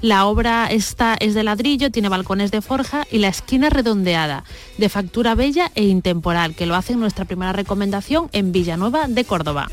La 0.01 0.25
obra 0.25 0.67
esta 0.67 1.15
es 1.19 1.33
de 1.33 1.43
ladrillo, 1.43 1.89
tiene 1.89 2.09
balcones 2.09 2.51
de 2.51 2.61
forja 2.61 3.07
y 3.09 3.19
la 3.19 3.29
esquina 3.29 3.69
redondeada, 3.69 4.43
de 4.77 4.89
factura 4.89 5.35
bella 5.35 5.71
e 5.75 5.85
intemporal, 5.85 6.55
que 6.55 6.65
lo 6.65 6.75
hace 6.75 6.93
en 6.93 6.99
nuestra 6.99 7.25
primera 7.25 7.53
recomendación 7.53 8.29
en 8.33 8.51
Villanueva 8.51 9.07
de 9.07 9.25
Córdoba. 9.25 9.69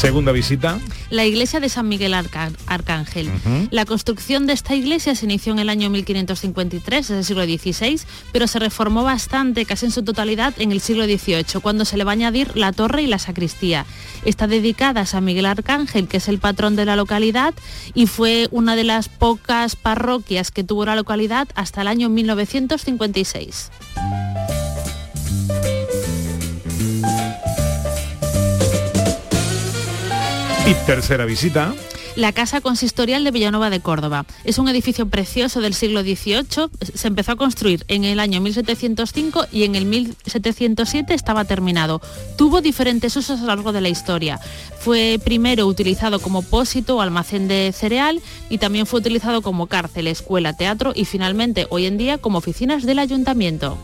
Segunda 0.00 0.30
visita. 0.30 0.78
La 1.10 1.26
iglesia 1.26 1.58
de 1.58 1.68
San 1.68 1.88
Miguel 1.88 2.14
Arca- 2.14 2.52
Arcángel. 2.68 3.28
La 3.72 3.84
construcción 3.84 4.46
de 4.46 4.52
esta 4.52 4.76
iglesia 4.76 5.16
se 5.16 5.24
inició 5.24 5.52
en 5.52 5.58
el 5.58 5.68
año 5.68 5.90
1553, 5.90 7.10
es 7.10 7.10
el 7.10 7.24
siglo 7.24 7.44
XVI, 7.44 8.00
pero 8.30 8.46
se 8.46 8.60
reformó 8.60 9.02
bastante, 9.02 9.64
casi 9.66 9.86
en 9.86 9.92
su 9.92 10.04
totalidad, 10.04 10.54
en 10.58 10.70
el 10.70 10.80
siglo 10.80 11.04
XVIII, 11.04 11.60
cuando 11.60 11.84
se 11.84 11.96
le 11.96 12.04
va 12.04 12.12
a 12.12 12.14
añadir 12.14 12.56
la 12.56 12.70
torre 12.72 13.02
y 13.02 13.06
la 13.08 13.18
sacristía. 13.18 13.86
Está 14.24 14.46
dedicada 14.46 15.00
a 15.00 15.06
San 15.06 15.24
Miguel 15.24 15.46
Arcángel, 15.46 16.06
que 16.06 16.18
es 16.18 16.28
el 16.28 16.38
patrón 16.38 16.76
de 16.76 16.84
la 16.84 16.94
localidad, 16.94 17.52
y 17.92 18.06
fue 18.06 18.46
una 18.52 18.76
de 18.76 18.84
las 18.84 19.08
pocas 19.08 19.74
parroquias 19.74 20.52
que 20.52 20.62
tuvo 20.62 20.84
la 20.84 20.94
localidad 20.94 21.48
hasta 21.56 21.80
el 21.82 21.88
año 21.88 22.08
1956. 22.08 23.70
Y 30.66 30.74
tercera 30.86 31.24
visita. 31.24 31.74
la 32.16 32.32
Casa 32.32 32.60
Consistorial 32.60 33.22
de 33.22 33.30
Villanueva 33.30 33.70
de 33.70 33.80
Córdoba. 33.80 34.26
Es 34.44 34.58
un 34.58 34.68
edificio 34.68 35.08
precioso 35.08 35.60
del 35.60 35.72
siglo 35.72 36.02
XVIII. 36.02 36.68
Se 36.94 37.06
empezó 37.06 37.32
a 37.32 37.36
construir 37.36 37.84
en 37.86 38.04
el 38.04 38.18
año 38.18 38.40
1705 38.40 39.46
y 39.52 39.62
en 39.62 39.76
el 39.76 39.86
1707 39.86 41.14
estaba 41.14 41.44
terminado. 41.44 42.00
Tuvo 42.36 42.60
diferentes 42.60 43.16
usos 43.16 43.38
a 43.38 43.42
lo 43.42 43.46
largo 43.48 43.72
de 43.72 43.82
la 43.82 43.88
historia. 43.88 44.40
Fue 44.80 45.20
primero 45.22 45.66
utilizado 45.66 46.18
como 46.18 46.42
pósito 46.42 46.96
o 46.96 47.00
almacén 47.00 47.46
de 47.46 47.72
cereal 47.72 48.20
y 48.50 48.58
también 48.58 48.86
fue 48.86 48.98
utilizado 48.98 49.40
como 49.40 49.68
cárcel, 49.68 50.08
escuela, 50.08 50.56
teatro 50.56 50.92
y 50.94 51.04
finalmente 51.04 51.66
hoy 51.70 51.86
en 51.86 51.98
día 51.98 52.18
como 52.18 52.38
oficinas 52.38 52.84
del 52.84 52.98
ayuntamiento. 52.98 53.78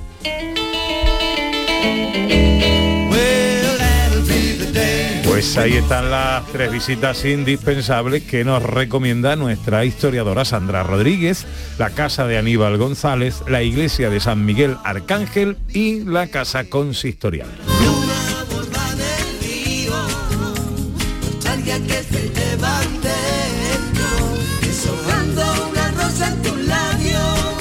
Pues 5.44 5.58
ahí 5.58 5.74
están 5.74 6.10
las 6.10 6.46
tres 6.46 6.72
visitas 6.72 7.22
indispensables 7.26 8.22
que 8.22 8.44
nos 8.44 8.62
recomienda 8.62 9.36
nuestra 9.36 9.84
historiadora 9.84 10.46
Sandra 10.46 10.82
Rodríguez, 10.82 11.46
la 11.78 11.90
casa 11.90 12.26
de 12.26 12.38
Aníbal 12.38 12.78
González, 12.78 13.42
la 13.46 13.62
iglesia 13.62 14.08
de 14.08 14.20
San 14.20 14.46
Miguel 14.46 14.78
Arcángel 14.84 15.58
y 15.68 16.02
la 16.02 16.28
casa 16.28 16.64
consistorial. 16.64 17.48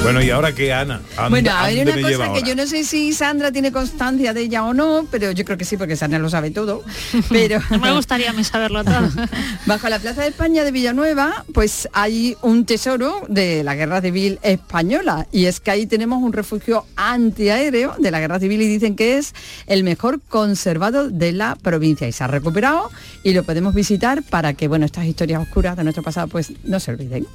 Bueno, 0.04 0.22
¿y 0.22 0.30
ahora 0.32 0.54
qué, 0.54 0.74
Ana? 0.74 1.02
¿A 1.16 1.30
Bueno, 1.30 1.50
hay 1.56 1.80
una 1.80 1.94
cosa 1.94 2.08
que 2.10 2.24
ahora? 2.24 2.40
yo 2.42 2.56
no 2.56 2.68
sé 2.68 2.84
si 2.84 3.14
Sandra 3.14 3.54
tiene 3.54 3.72
constancia 3.72 4.34
de 4.34 4.42
ella 4.42 4.66
o 4.66 4.74
no, 4.74 5.08
pero 5.10 5.32
yo 5.32 5.46
creo 5.46 5.58
que 5.58 5.64
sí, 5.64 5.78
porque 5.78 5.96
Sandra 5.96 6.20
lo 6.20 6.30
sabe 6.30 6.52
todo. 6.52 6.84
Pero 7.30 7.62
Me 7.82 7.94
gustaría 7.94 8.32
a 8.32 8.34
mí 8.34 8.44
saberlo 8.44 8.84
todo. 8.84 9.10
Bajo 9.66 9.88
la 9.88 10.00
Plaza 10.00 10.24
de 10.24 10.28
España 10.28 10.66
de 10.66 10.72
Villanueva, 10.72 11.46
pues 11.54 11.88
hay 11.94 12.36
un 12.42 12.66
tesoro 12.66 13.22
de 13.30 13.64
la 13.64 13.76
Guerra 13.76 14.02
Civil 14.02 14.40
Española. 14.44 15.26
Y 15.32 15.46
es 15.46 15.62
que 15.62 15.72
ahí 15.72 15.86
tenemos 15.86 16.22
un 16.22 16.34
refugio 16.34 16.86
antiaéreo 16.98 17.96
de 17.98 18.12
la 18.12 18.20
Guerra 18.20 18.42
Civil 18.42 18.62
y 18.62 18.68
dicen 18.68 18.98
que 18.98 19.18
es 19.18 19.34
el 19.68 19.86
mejor 19.86 20.20
conservado 20.28 21.10
de 21.10 21.32
la 21.32 21.56
provincia. 21.56 22.10
Y 22.10 22.12
se 22.12 22.26
ha 22.26 22.28
recuperado 22.28 22.92
y 23.24 23.32
lo 23.34 23.44
podemos 23.44 23.74
visitar 23.74 24.22
para 24.22 24.54
que, 24.54 24.68
bueno, 24.68 24.86
estas 24.86 25.06
historias 25.06 25.42
oscuras 25.42 25.78
de 25.78 25.86
nuestro 25.86 26.04
pasado 26.04 26.28
pues 26.28 26.52
no 26.66 26.82
se 26.82 26.92
olviden. 26.92 27.26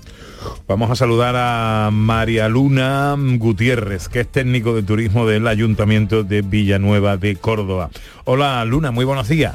Vamos 0.67 0.91
a 0.91 0.97
saludar 0.97 1.35
a 1.37 1.91
María 1.93 2.49
Luna 2.49 3.17
Gutiérrez, 3.19 4.09
que 4.09 4.21
es 4.21 4.29
técnico 4.29 4.75
de 4.75 4.83
turismo 4.83 5.27
del 5.27 5.47
Ayuntamiento 5.47 6.25
de 6.25 6.43
Villanueva 6.43 7.17
de 7.17 7.37
Córdoba. 7.37 7.91
Hola 8.25 8.65
Luna, 8.65 8.91
muy 8.91 9.05
buenos 9.05 9.29
días. 9.29 9.55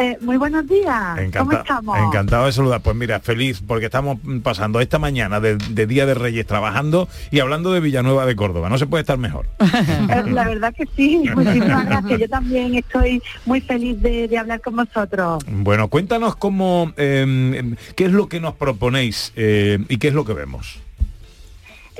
Eh, 0.00 0.16
muy 0.22 0.38
buenos 0.38 0.66
días. 0.66 1.20
¿Cómo 1.36 1.52
estamos? 1.52 1.98
Encantado 1.98 2.46
de 2.46 2.52
saludar. 2.52 2.80
Pues 2.80 2.96
mira, 2.96 3.20
feliz 3.20 3.62
porque 3.66 3.84
estamos 3.84 4.16
pasando 4.42 4.80
esta 4.80 4.98
mañana 4.98 5.40
de, 5.40 5.56
de 5.56 5.86
Día 5.86 6.06
de 6.06 6.14
Reyes 6.14 6.46
trabajando 6.46 7.06
y 7.30 7.40
hablando 7.40 7.70
de 7.70 7.80
Villanueva 7.80 8.24
de 8.24 8.34
Córdoba. 8.34 8.70
No 8.70 8.78
se 8.78 8.86
puede 8.86 9.02
estar 9.02 9.18
mejor. 9.18 9.46
La 10.30 10.48
verdad 10.48 10.74
que 10.74 10.86
sí. 10.96 11.22
Muchísimas 11.34 11.84
gracias. 11.84 12.18
Yo 12.18 12.28
también 12.30 12.74
estoy 12.76 13.22
muy 13.44 13.60
feliz 13.60 14.00
de, 14.00 14.26
de 14.26 14.38
hablar 14.38 14.62
con 14.62 14.76
vosotros. 14.76 15.44
Bueno, 15.46 15.88
cuéntanos 15.88 16.34
cómo, 16.34 16.94
eh, 16.96 17.74
qué 17.94 18.06
es 18.06 18.12
lo 18.12 18.26
que 18.26 18.40
nos 18.40 18.54
proponéis 18.54 19.34
eh, 19.36 19.84
y 19.90 19.98
qué 19.98 20.08
es 20.08 20.14
lo 20.14 20.24
que 20.24 20.32
vemos. 20.32 20.80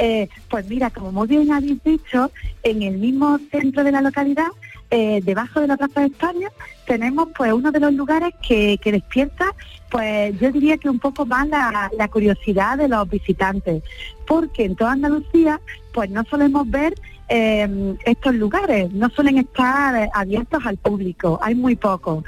Eh, 0.02 0.30
pues 0.48 0.66
mira, 0.66 0.88
como 0.88 1.12
muy 1.12 1.28
bien 1.28 1.52
habéis 1.52 1.84
dicho, 1.84 2.32
en 2.62 2.82
el 2.82 2.96
mismo 2.96 3.38
centro 3.50 3.84
de 3.84 3.92
la 3.92 4.00
localidad, 4.00 4.46
eh, 4.90 5.20
debajo 5.22 5.60
de 5.60 5.68
la 5.68 5.76
Plaza 5.76 6.00
de 6.00 6.06
España, 6.06 6.48
tenemos 6.84 7.28
pues 7.36 7.52
uno 7.52 7.70
de 7.70 7.78
los 7.78 7.92
lugares 7.94 8.34
que, 8.46 8.78
que 8.82 8.90
despierta, 8.90 9.54
pues 9.88 10.38
yo 10.40 10.50
diría 10.50 10.78
que 10.78 10.88
un 10.88 10.98
poco 10.98 11.26
más 11.26 11.46
la, 11.48 12.08
curiosidad 12.08 12.78
de 12.78 12.88
los 12.88 13.08
visitantes, 13.08 13.84
porque 14.26 14.64
en 14.64 14.74
toda 14.74 14.92
Andalucía, 14.92 15.60
pues 15.92 16.10
no 16.10 16.24
solemos 16.24 16.68
ver 16.68 16.94
eh, 17.28 17.94
estos 18.04 18.34
lugares, 18.34 18.92
no 18.92 19.08
suelen 19.10 19.38
estar 19.38 20.10
abiertos 20.12 20.66
al 20.66 20.76
público, 20.76 21.38
hay 21.42 21.54
muy 21.54 21.76
pocos. 21.76 22.24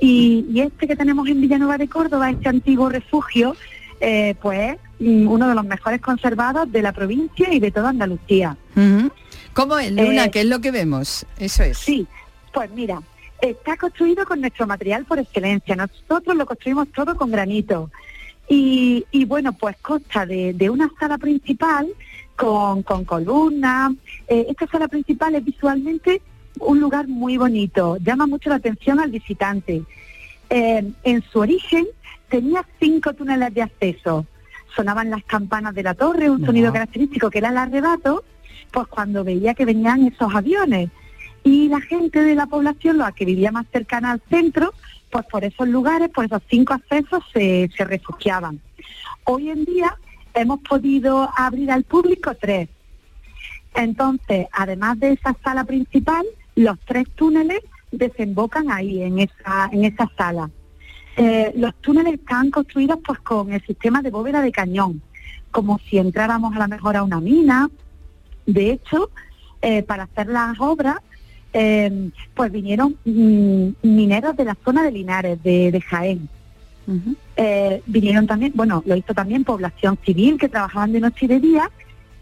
Y, 0.00 0.60
este 0.60 0.86
que 0.86 0.96
tenemos 0.96 1.26
en 1.28 1.40
Villanueva 1.40 1.78
de 1.78 1.88
Córdoba, 1.88 2.30
este 2.30 2.48
antiguo 2.48 2.88
refugio, 2.88 3.56
eh, 4.00 4.34
pues 4.40 4.76
mm, 5.00 5.26
uno 5.26 5.48
de 5.48 5.54
los 5.54 5.64
mejores 5.64 6.00
conservados 6.00 6.70
de 6.70 6.82
la 6.82 6.92
provincia 6.92 7.52
y 7.52 7.58
de 7.58 7.70
toda 7.70 7.88
Andalucía. 7.88 8.56
¿Cómo 9.54 9.78
es, 9.78 9.90
Luna? 9.92 10.24
Eh, 10.26 10.30
¿Qué 10.30 10.40
es 10.40 10.46
lo 10.46 10.60
que 10.60 10.70
vemos? 10.70 11.26
Eso 11.38 11.62
es. 11.62 11.78
Sí, 11.78 12.06
pues 12.52 12.70
mira, 12.72 13.00
está 13.40 13.76
construido 13.76 14.24
con 14.26 14.40
nuestro 14.40 14.66
material 14.66 15.04
por 15.04 15.18
excelencia. 15.18 15.76
Nosotros 15.76 16.36
lo 16.36 16.44
construimos 16.46 16.88
todo 16.88 17.16
con 17.16 17.30
granito. 17.30 17.90
Y, 18.48 19.06
y 19.10 19.24
bueno, 19.24 19.52
pues 19.52 19.76
consta 19.80 20.26
de, 20.26 20.52
de 20.52 20.68
una 20.68 20.90
sala 21.00 21.16
principal 21.18 21.88
con, 22.36 22.82
con 22.82 23.04
columnas. 23.04 23.92
Eh, 24.28 24.46
esta 24.50 24.66
sala 24.66 24.88
principal 24.88 25.34
es 25.34 25.44
visualmente 25.44 26.20
un 26.60 26.80
lugar 26.80 27.08
muy 27.08 27.36
bonito, 27.36 27.96
llama 27.98 28.26
mucho 28.26 28.48
la 28.48 28.56
atención 28.56 29.00
al 29.00 29.10
visitante. 29.10 29.82
Eh, 30.50 30.92
en 31.02 31.22
su 31.22 31.40
origen 31.40 31.86
tenía 32.28 32.64
cinco 32.78 33.12
túneles 33.12 33.52
de 33.54 33.62
acceso. 33.62 34.26
Sonaban 34.76 35.10
las 35.10 35.24
campanas 35.24 35.74
de 35.74 35.82
la 35.82 35.94
torre, 35.94 36.30
un 36.30 36.44
sonido 36.44 36.72
característico 36.72 37.30
que 37.30 37.38
era 37.38 37.48
el 37.48 37.58
arrebato, 37.58 38.24
pues 38.74 38.88
cuando 38.88 39.22
veía 39.22 39.54
que 39.54 39.64
venían 39.64 40.04
esos 40.04 40.34
aviones. 40.34 40.90
Y 41.44 41.68
la 41.68 41.80
gente 41.80 42.20
de 42.20 42.34
la 42.34 42.46
población, 42.46 42.98
la 42.98 43.12
que 43.12 43.24
vivía 43.24 43.52
más 43.52 43.66
cercana 43.72 44.10
al 44.10 44.22
centro, 44.28 44.72
pues 45.10 45.24
por 45.26 45.44
esos 45.44 45.68
lugares, 45.68 46.08
por 46.08 46.24
esos 46.24 46.42
cinco 46.50 46.74
accesos 46.74 47.22
se, 47.32 47.70
se 47.76 47.84
refugiaban. 47.84 48.60
Hoy 49.24 49.50
en 49.50 49.64
día 49.64 49.96
hemos 50.34 50.58
podido 50.60 51.30
abrir 51.36 51.70
al 51.70 51.84
público 51.84 52.34
tres. 52.34 52.68
Entonces, 53.74 54.48
además 54.50 54.98
de 54.98 55.12
esa 55.12 55.36
sala 55.44 55.62
principal, 55.62 56.24
los 56.56 56.76
tres 56.80 57.08
túneles 57.14 57.60
desembocan 57.92 58.72
ahí, 58.72 59.02
en 59.02 59.20
esa, 59.20 59.68
en 59.70 59.84
esa 59.84 60.10
sala. 60.16 60.50
Eh, 61.16 61.52
los 61.54 61.74
túneles 61.76 62.14
están 62.14 62.50
construidos 62.50 62.98
pues 63.04 63.20
con 63.20 63.52
el 63.52 63.64
sistema 63.64 64.02
de 64.02 64.10
bóveda 64.10 64.42
de 64.42 64.50
cañón, 64.50 65.00
como 65.52 65.78
si 65.78 65.98
entráramos 65.98 66.56
a 66.56 66.58
lo 66.58 66.68
mejor 66.68 66.96
a 66.96 67.04
una 67.04 67.20
mina. 67.20 67.70
De 68.46 68.70
hecho, 68.72 69.10
eh, 69.62 69.82
para 69.82 70.04
hacer 70.04 70.26
las 70.26 70.58
obras, 70.60 70.96
eh, 71.52 72.10
pues 72.34 72.52
vinieron 72.52 72.96
mm, 73.04 73.68
mineros 73.82 74.36
de 74.36 74.44
la 74.44 74.56
zona 74.64 74.82
de 74.82 74.92
Linares, 74.92 75.42
de, 75.42 75.70
de 75.70 75.80
Jaén. 75.80 76.28
Eh, 77.36 77.82
vinieron 77.86 78.26
también, 78.26 78.52
bueno, 78.54 78.82
lo 78.84 78.94
hizo 78.94 79.14
también 79.14 79.42
población 79.42 79.98
civil 80.04 80.36
que 80.38 80.50
trabajaban 80.50 80.92
de 80.92 81.00
noche 81.00 81.24
y 81.24 81.28
de 81.28 81.40
día 81.40 81.70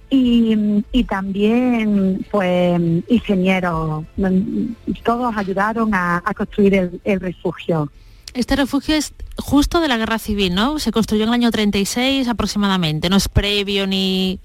y, 0.08 0.84
y 0.92 1.04
también 1.04 2.24
pues 2.30 2.80
ingenieros, 3.08 4.04
mm, 4.16 4.66
todos 5.02 5.36
ayudaron 5.36 5.92
a, 5.94 6.22
a 6.24 6.34
construir 6.34 6.74
el, 6.74 7.00
el 7.02 7.18
refugio. 7.18 7.90
Este 8.34 8.54
refugio 8.56 8.94
es 8.94 9.12
justo 9.36 9.80
de 9.80 9.88
la 9.88 9.96
guerra 9.96 10.18
civil, 10.18 10.54
¿no? 10.54 10.78
Se 10.78 10.92
construyó 10.92 11.24
en 11.24 11.30
el 11.30 11.34
año 11.34 11.50
36 11.50 12.28
aproximadamente, 12.28 13.10
no 13.10 13.16
es 13.16 13.28
previo 13.28 13.86
ni... 13.86 14.38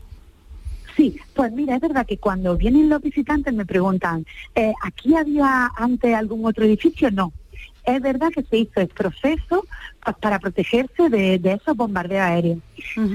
Sí, 0.97 1.15
pues 1.35 1.51
mira, 1.51 1.75
es 1.75 1.81
verdad 1.81 2.07
que 2.07 2.17
cuando 2.17 2.57
vienen 2.57 2.89
los 2.89 3.01
visitantes 3.01 3.53
me 3.53 3.67
preguntan, 3.67 4.25
eh, 4.55 4.73
¿aquí 4.83 5.15
había 5.15 5.71
antes 5.77 6.13
algún 6.15 6.43
otro 6.43 6.65
edificio? 6.65 7.11
No. 7.11 7.31
Es 7.85 8.01
verdad 8.01 8.31
que 8.33 8.43
se 8.43 8.57
hizo 8.57 8.81
el 8.81 8.87
proceso 8.89 9.65
pues, 10.03 10.17
para 10.17 10.39
protegerse 10.39 11.09
de, 11.09 11.39
de 11.39 11.53
esos 11.53 11.77
bombardeos 11.77 12.21
aéreos. 12.21 12.57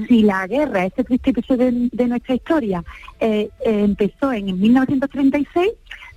Si 0.07 0.23
la 0.23 0.47
guerra, 0.47 0.85
este 0.85 1.03
triste 1.03 1.31
episodio 1.31 1.65
de, 1.65 1.89
de 1.91 2.07
nuestra 2.07 2.35
historia, 2.35 2.83
eh, 3.19 3.49
eh, 3.65 3.83
empezó 3.83 4.31
en 4.31 4.45
1936, 4.59 5.69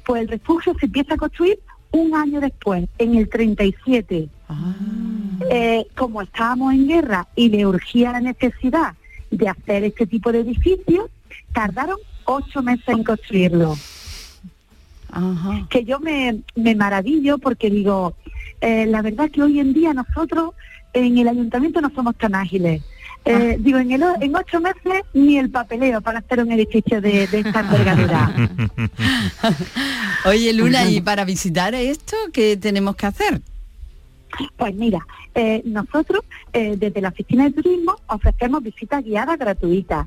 pues 0.07 0.23
el 0.23 0.29
refugio 0.29 0.75
se 0.79 0.87
empieza 0.87 1.15
a 1.15 1.19
construir 1.19 1.59
un 1.91 2.15
año 2.15 2.41
después, 2.41 2.89
en 2.99 3.17
el 3.17 3.29
37. 3.29 4.29
Eh, 5.51 5.87
como 5.97 6.23
estábamos 6.23 6.73
en 6.73 6.89
guerra 6.89 7.27
y 7.35 7.49
le 7.49 7.67
urgía 7.67 8.13
la 8.13 8.21
necesidad 8.21 8.95
de 9.31 9.49
hacer 9.49 9.85
este 9.85 10.07
tipo 10.07 10.33
de 10.33 10.41
edificios, 10.41 11.11
tardaron 11.57 11.97
ocho 12.25 12.63
meses 12.63 12.87
en 12.87 13.03
construirlo. 13.03 13.79
Que 15.71 15.85
yo 15.85 15.99
me, 16.01 16.43
me 16.55 16.75
maravillo 16.75 17.39
porque 17.39 17.71
digo, 17.71 18.15
eh, 18.61 18.85
la 18.85 19.01
verdad 19.01 19.31
que 19.31 19.43
hoy 19.43 19.59
en 19.59 19.73
día 19.73 19.95
nosotros 19.95 20.51
en 20.93 21.17
el 21.17 21.29
ayuntamiento 21.29 21.81
no 21.81 21.91
somos 21.95 22.15
tan 22.17 22.35
ágiles. 22.35 22.83
Eh, 23.25 23.57
Digo, 23.59 23.79
en, 23.79 23.91
el, 23.91 24.05
en 24.21 24.37
ocho 24.37 24.61
meses 24.61 25.03
ni 25.15 25.39
el 25.39 25.51
papeleo 25.51 26.01
para 26.01 26.19
hacer 26.19 26.41
un 26.41 26.53
edificio 26.53 27.01
de, 27.01 27.27
de 27.27 27.41
esta 27.41 27.61
envergadura. 27.61 28.33
Oye, 30.27 30.53
Luna, 30.53 30.89
¿y 30.89 31.01
para 31.01 31.25
visitar 31.25 31.75
esto 31.75 32.17
qué 32.33 32.57
tenemos 32.57 32.95
que 32.97 33.07
hacer? 33.07 33.41
Pues 34.57 34.75
mira, 34.75 35.05
eh, 35.35 35.63
nosotros 35.65 36.21
eh, 36.53 36.77
desde 36.77 37.01
la 37.01 37.09
oficina 37.09 37.45
de 37.45 37.53
turismo 37.53 37.97
ofrecemos 38.09 38.63
visitas 38.63 39.03
guiadas 39.03 39.39
gratuitas. 39.39 40.07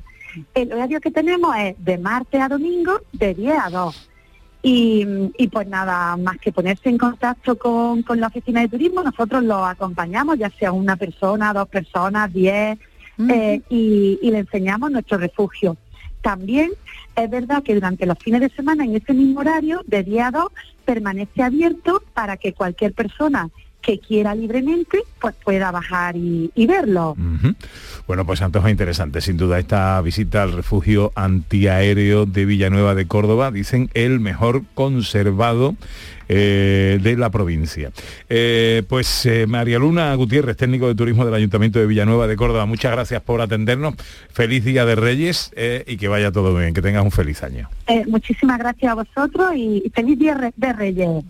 El 0.54 0.72
horario 0.72 1.00
que 1.00 1.10
tenemos 1.10 1.54
es 1.56 1.74
de 1.84 1.98
martes 1.98 2.40
a 2.40 2.48
domingo 2.48 3.00
de 3.12 3.34
10 3.34 3.58
a 3.58 3.70
2. 3.70 4.10
Y, 4.62 5.06
y 5.38 5.48
pues 5.48 5.66
nada, 5.68 6.16
más 6.16 6.38
que 6.38 6.52
ponerse 6.52 6.90
en 6.90 6.98
contacto 6.98 7.56
con, 7.56 8.02
con 8.02 8.20
la 8.20 8.26
oficina 8.26 8.60
de 8.60 8.68
turismo, 8.68 9.02
nosotros 9.02 9.42
lo 9.42 9.64
acompañamos, 9.64 10.38
ya 10.38 10.50
sea 10.50 10.72
una 10.72 10.96
persona, 10.96 11.54
dos 11.54 11.68
personas, 11.68 12.32
diez, 12.32 12.78
eh, 13.28 13.62
y, 13.70 14.18
y 14.20 14.30
le 14.30 14.38
enseñamos 14.38 14.90
nuestro 14.90 15.18
refugio. 15.18 15.76
También 16.20 16.70
es 17.16 17.30
verdad 17.30 17.62
que 17.62 17.74
durante 17.74 18.04
los 18.06 18.18
fines 18.18 18.42
de 18.42 18.50
semana, 18.50 18.84
en 18.84 18.96
ese 18.96 19.14
mismo 19.14 19.40
horario, 19.40 19.80
de 19.86 20.02
día 20.02 20.28
a 20.28 20.30
2, 20.30 20.48
permanece 20.84 21.42
abierto 21.42 22.02
para 22.12 22.36
que 22.36 22.52
cualquier 22.52 22.92
persona 22.92 23.48
que 23.82 23.98
quiera 23.98 24.34
libremente, 24.34 24.98
pues 25.20 25.34
pueda 25.44 25.70
bajar 25.70 26.16
y, 26.16 26.50
y 26.54 26.66
verlo. 26.66 27.16
Bueno, 28.06 28.26
pues 28.26 28.42
antoja 28.42 28.70
interesante, 28.70 29.20
sin 29.20 29.36
duda, 29.36 29.58
esta 29.58 30.00
visita 30.00 30.42
al 30.42 30.52
refugio 30.52 31.12
antiaéreo 31.14 32.26
de 32.26 32.44
Villanueva 32.44 32.94
de 32.94 33.06
Córdoba, 33.06 33.50
dicen 33.50 33.90
el 33.94 34.20
mejor 34.20 34.62
conservado 34.74 35.76
eh, 36.32 37.00
de 37.02 37.16
la 37.16 37.30
provincia. 37.30 37.90
Eh, 38.28 38.84
pues 38.88 39.26
eh, 39.26 39.46
María 39.48 39.80
Luna 39.80 40.14
Gutiérrez, 40.14 40.56
técnico 40.56 40.86
de 40.86 40.94
turismo 40.94 41.24
del 41.24 41.34
Ayuntamiento 41.34 41.80
de 41.80 41.86
Villanueva 41.86 42.28
de 42.28 42.36
Córdoba, 42.36 42.66
muchas 42.66 42.92
gracias 42.92 43.20
por 43.22 43.40
atendernos. 43.40 43.94
Feliz 44.32 44.64
Día 44.64 44.84
de 44.84 44.94
Reyes 44.94 45.50
y 45.86 45.96
que 45.96 46.06
vaya 46.06 46.30
todo 46.30 46.54
bien, 46.54 46.72
que 46.72 46.82
tengas 46.82 47.02
un 47.02 47.10
feliz 47.10 47.42
año. 47.42 47.68
Muchísimas 48.06 48.60
gracias 48.60 48.92
a 48.92 48.94
vosotros 48.94 49.56
y 49.56 49.90
feliz 49.92 50.18
día 50.20 50.52
de 50.56 50.72
Reyes. 50.72 51.24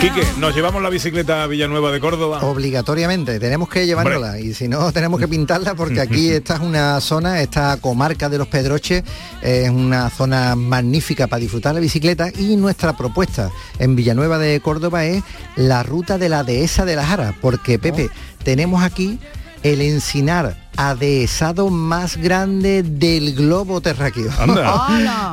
Quique, 0.00 0.22
nos 0.38 0.54
llevamos 0.54 0.82
la 0.82 0.88
bicicleta 0.88 1.42
a 1.42 1.46
Villanueva 1.46 1.92
de 1.92 2.00
Córdoba. 2.00 2.38
Obligatoriamente, 2.40 3.38
tenemos 3.38 3.68
que 3.68 3.84
llevárnosla 3.84 4.40
y 4.40 4.54
si 4.54 4.66
no 4.66 4.90
tenemos 4.92 5.20
que 5.20 5.28
pintarla 5.28 5.74
porque 5.74 6.00
aquí 6.00 6.30
esta 6.30 6.54
es 6.54 6.60
una 6.60 6.98
zona, 7.02 7.42
esta 7.42 7.76
comarca 7.76 8.30
de 8.30 8.38
los 8.38 8.48
Pedroches 8.48 9.04
es 9.42 9.68
una 9.68 10.08
zona 10.08 10.56
magnífica 10.56 11.26
para 11.26 11.40
disfrutar 11.40 11.74
la 11.74 11.80
bicicleta 11.80 12.30
y 12.34 12.56
nuestra 12.56 12.96
propuesta 12.96 13.50
en 13.78 13.94
Villanueva 13.94 14.38
de 14.38 14.58
Córdoba 14.60 15.04
es 15.04 15.22
la 15.56 15.82
ruta 15.82 16.16
de 16.16 16.30
la 16.30 16.44
dehesa 16.44 16.86
de 16.86 16.96
la 16.96 17.04
Jara, 17.04 17.34
porque 17.38 17.78
Pepe, 17.78 18.08
tenemos 18.42 18.82
aquí 18.82 19.18
el 19.62 19.82
encinar 19.82 20.56
adhesado 20.76 21.68
más 21.68 22.16
grande 22.16 22.82
del 22.82 23.34
globo 23.34 23.80
terráqueo. 23.80 24.30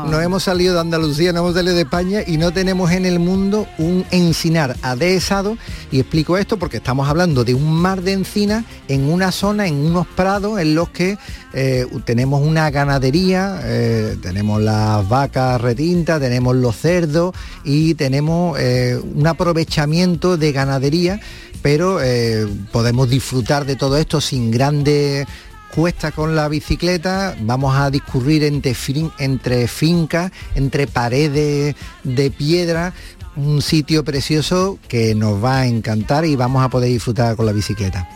No 0.07 0.21
hemos 0.21 0.43
salido 0.43 0.73
de 0.73 0.79
Andalucía, 0.79 1.33
no 1.33 1.39
hemos 1.39 1.55
salido 1.55 1.75
de 1.75 1.81
España 1.81 2.21
y 2.25 2.37
no 2.37 2.51
tenemos 2.51 2.91
en 2.91 3.05
el 3.05 3.19
mundo 3.19 3.67
un 3.77 4.05
encinar 4.11 4.75
adhesado. 4.81 5.57
Y 5.91 5.99
explico 5.99 6.37
esto 6.37 6.57
porque 6.57 6.77
estamos 6.77 7.09
hablando 7.09 7.43
de 7.43 7.53
un 7.53 7.73
mar 7.73 8.01
de 8.01 8.13
encinas 8.13 8.63
en 8.87 9.09
una 9.09 9.31
zona, 9.31 9.67
en 9.67 9.75
unos 9.75 10.07
prados 10.07 10.59
en 10.59 10.75
los 10.75 10.89
que 10.89 11.17
eh, 11.53 11.87
tenemos 12.05 12.41
una 12.41 12.69
ganadería, 12.69 13.59
eh, 13.63 14.17
tenemos 14.21 14.61
las 14.61 15.07
vacas 15.09 15.59
retintas, 15.59 16.19
tenemos 16.19 16.55
los 16.55 16.75
cerdos 16.77 17.35
y 17.63 17.95
tenemos 17.95 18.57
eh, 18.59 18.99
un 19.15 19.27
aprovechamiento 19.27 20.37
de 20.37 20.51
ganadería, 20.51 21.19
pero 21.61 22.01
eh, 22.01 22.47
podemos 22.71 23.09
disfrutar 23.09 23.65
de 23.65 23.75
todo 23.75 23.97
esto 23.97 24.21
sin 24.21 24.51
grandes 24.51 25.27
cuesta 25.73 26.11
con 26.11 26.35
la 26.35 26.47
bicicleta, 26.47 27.35
vamos 27.41 27.75
a 27.77 27.89
discurrir 27.89 28.43
entre, 28.43 28.73
fin- 28.73 29.11
entre 29.19 29.67
fincas, 29.67 30.31
entre 30.55 30.87
paredes 30.87 31.75
de 32.03 32.31
piedra, 32.31 32.93
un 33.35 33.61
sitio 33.61 34.03
precioso 34.03 34.79
que 34.87 35.13
nos 35.13 35.43
va 35.43 35.59
a 35.59 35.67
encantar 35.67 36.25
y 36.25 36.35
vamos 36.35 36.63
a 36.65 36.69
poder 36.69 36.89
disfrutar 36.89 37.35
con 37.35 37.45
la 37.45 37.51
bicicleta. 37.51 38.09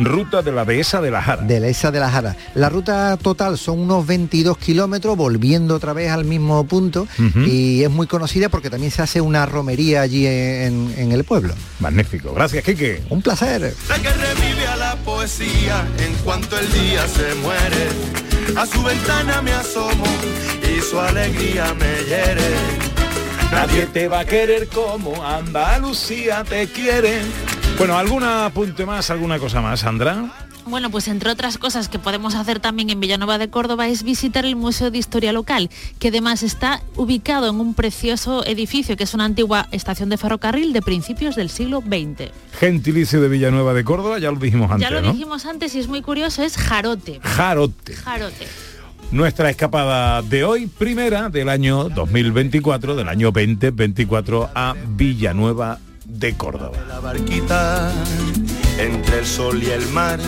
Ruta 0.00 0.42
de 0.42 0.50
la 0.50 0.64
dehesa 0.64 1.00
de 1.00 1.12
la 1.12 1.22
Jara. 1.22 1.42
De 1.42 1.60
la 1.60 1.68
Esa 1.68 1.92
de 1.92 2.00
la 2.00 2.10
Jara. 2.10 2.36
La 2.56 2.68
ruta 2.68 3.16
total 3.16 3.56
son 3.58 3.78
unos 3.78 4.04
22 4.08 4.58
kilómetros, 4.58 5.16
volviendo 5.16 5.76
otra 5.76 5.92
vez 5.92 6.10
al 6.10 6.24
mismo 6.24 6.64
punto, 6.64 7.06
y 7.46 7.84
es 7.84 7.90
muy 7.90 8.08
conocida 8.08 8.48
porque 8.48 8.70
también 8.70 8.90
se 8.90 9.02
hace 9.02 9.20
una 9.20 9.46
romería 9.46 10.00
allí 10.00 10.26
en, 10.26 10.92
en 10.96 11.12
el 11.12 11.22
pueblo. 11.22 11.54
Magnífico. 11.78 12.34
Gracias, 12.34 12.64
Quique. 12.64 13.02
Un 13.08 13.22
placer. 13.22 13.72
En 15.22 16.14
cuanto 16.24 16.58
el 16.58 16.72
día 16.72 17.06
se 17.06 17.34
muere. 17.34 17.88
A 18.56 18.64
su 18.64 18.82
ventana 18.82 19.42
me 19.42 19.52
asomo 19.52 20.06
y 20.62 20.80
su 20.80 20.98
alegría 20.98 21.74
me 21.74 22.04
hiere. 22.04 22.54
Nadie 23.52 23.84
te 23.84 24.08
va 24.08 24.20
a 24.20 24.24
querer 24.24 24.68
como 24.68 25.22
Andalucía 25.22 26.42
te 26.42 26.68
quiere. 26.68 27.20
Bueno, 27.76 27.98
¿algún 27.98 28.24
apunte 28.24 28.86
más, 28.86 29.10
alguna 29.10 29.38
cosa 29.38 29.60
más, 29.60 29.80
Sandra? 29.80 30.24
Bueno, 30.70 30.88
pues 30.90 31.08
entre 31.08 31.30
otras 31.30 31.58
cosas 31.58 31.88
que 31.88 31.98
podemos 31.98 32.36
hacer 32.36 32.60
también 32.60 32.90
en 32.90 33.00
Villanueva 33.00 33.38
de 33.38 33.50
Córdoba 33.50 33.88
es 33.88 34.04
visitar 34.04 34.46
el 34.46 34.54
Museo 34.54 34.92
de 34.92 34.98
Historia 34.98 35.32
Local, 35.32 35.68
que 35.98 36.08
además 36.08 36.44
está 36.44 36.80
ubicado 36.94 37.50
en 37.50 37.56
un 37.56 37.74
precioso 37.74 38.46
edificio 38.46 38.96
que 38.96 39.02
es 39.02 39.12
una 39.12 39.24
antigua 39.24 39.66
estación 39.72 40.10
de 40.10 40.16
ferrocarril 40.16 40.72
de 40.72 40.80
principios 40.80 41.34
del 41.34 41.50
siglo 41.50 41.80
XX. 41.80 42.30
Gentilicio 42.52 43.20
de 43.20 43.28
Villanueva 43.28 43.74
de 43.74 43.82
Córdoba, 43.82 44.20
ya 44.20 44.30
lo 44.30 44.38
dijimos 44.38 44.70
antes, 44.70 44.88
ya 44.88 44.94
lo 44.94 45.02
¿no? 45.02 45.12
dijimos 45.12 45.44
antes 45.44 45.74
y 45.74 45.80
es 45.80 45.88
muy 45.88 46.02
curioso, 46.02 46.44
es 46.44 46.56
Jarote. 46.56 47.18
Jarote. 47.20 47.94
Jarote. 47.96 48.46
Nuestra 49.10 49.50
escapada 49.50 50.22
de 50.22 50.44
hoy, 50.44 50.68
primera 50.68 51.30
del 51.30 51.48
año 51.48 51.88
2024, 51.88 52.94
del 52.94 53.08
año 53.08 53.32
2024 53.32 54.50
a 54.54 54.76
Villanueva 54.90 55.80
de 56.04 56.34
Córdoba. 56.34 56.78
La 56.86 57.00
barquita 57.00 57.92
entre 58.80 59.18
el 59.18 59.26
sol 59.26 59.62
y 59.62 59.70
el 59.70 59.86
mar. 59.88 60.18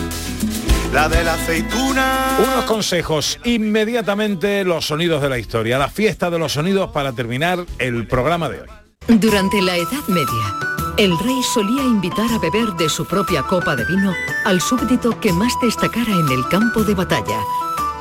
La 0.91 1.09
de 1.09 1.23
la 1.23 1.33
aceituna. 1.33 2.37
Unos 2.37 2.65
consejos, 2.65 3.39
inmediatamente 3.43 4.63
los 4.63 4.85
sonidos 4.85 5.21
de 5.23 5.29
la 5.29 5.39
historia, 5.39 5.79
la 5.79 5.89
fiesta 5.89 6.29
de 6.29 6.37
los 6.37 6.53
sonidos 6.53 6.91
para 6.91 7.13
terminar 7.13 7.65
el 7.79 8.07
programa 8.07 8.49
de 8.49 8.61
hoy. 8.61 8.67
Durante 9.07 9.59
la 9.61 9.75
Edad 9.75 10.07
Media, 10.07 10.55
el 10.97 11.17
rey 11.19 11.41
solía 11.53 11.83
invitar 11.83 12.31
a 12.31 12.37
beber 12.37 12.73
de 12.73 12.89
su 12.89 13.05
propia 13.05 13.41
copa 13.41 13.75
de 13.75 13.85
vino 13.85 14.13
al 14.45 14.61
súbdito 14.61 15.19
que 15.19 15.33
más 15.33 15.53
destacara 15.61 16.11
en 16.11 16.29
el 16.29 16.47
campo 16.49 16.83
de 16.83 16.93
batalla, 16.93 17.39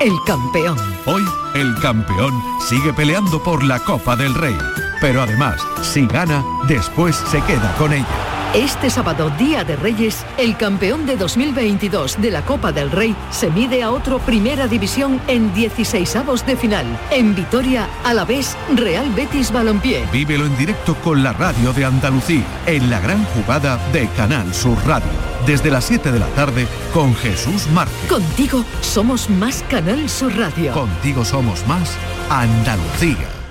el 0.01 0.13
campeón. 0.27 0.77
Hoy 1.07 1.25
el 1.55 1.75
campeón 1.81 2.33
sigue 2.69 2.93
peleando 2.93 3.43
por 3.43 3.65
la 3.65 3.81
Copa 3.81 4.17
del 4.17 4.35
Rey, 4.35 4.57
pero 5.01 5.23
además, 5.23 5.61
si 5.81 6.07
gana, 6.07 6.45
después 6.69 7.17
se 7.17 7.41
queda 7.43 7.75
con 7.79 7.93
ella. 7.93 8.42
Este 8.55 8.91
sábado, 8.91 9.31
Día 9.39 9.65
de 9.65 9.77
Reyes, 9.77 10.27
el 10.37 10.59
campeón 10.59 11.07
de 11.07 11.17
2022 11.17 12.21
de 12.21 12.31
la 12.31 12.43
Copa 12.43 12.71
del 12.71 12.91
Rey 12.91 13.17
se 13.31 13.51
mide 13.51 13.83
a 13.83 13.91
otro 13.91 14.19
Primera 14.19 14.69
División 14.69 15.23
en 15.27 15.55
16avos 15.55 16.45
de 16.45 16.55
final. 16.55 16.85
En 17.11 17.35
Vitoria, 17.35 17.89
a 18.05 18.13
la 18.13 18.27
vez, 18.27 18.55
Real 18.77 19.09
Betis 19.15 19.51
Balompié. 19.51 20.05
Vívelo 20.13 20.45
en 20.45 20.55
directo 20.59 20.95
con 20.97 21.23
la 21.23 21.33
radio 21.33 21.73
de 21.73 21.87
Andalucía, 21.87 22.45
en 22.67 22.91
la 22.91 23.01
gran 23.01 23.25
jugada 23.25 23.79
de 23.91 24.07
Canal 24.09 24.53
Sur 24.53 24.77
Radio, 24.87 25.09
desde 25.47 25.71
las 25.71 25.85
7 25.87 26.13
de 26.13 26.19
la 26.19 26.29
tarde 26.35 26.69
con 26.93 27.15
Jesús 27.15 27.69
Márquez. 27.69 28.07
Contigo 28.07 28.67
somos 28.83 29.31
más 29.31 29.65
Canal 29.71 30.11
Sur 30.11 30.37
Radio. 30.37 30.75
Contigo 30.75 31.25
somos 31.25 31.67
más 31.67 31.97
Andalucía. 32.29 33.42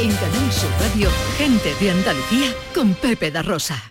En 0.00 0.14
Canal 0.14 0.52
Sur 0.52 0.70
Radio, 0.80 1.10
gente 1.38 1.74
de 1.80 1.90
Andalucía 1.90 2.54
con 2.72 2.94
Pepe 2.94 3.32
da 3.32 3.42
Rosa. 3.42 3.82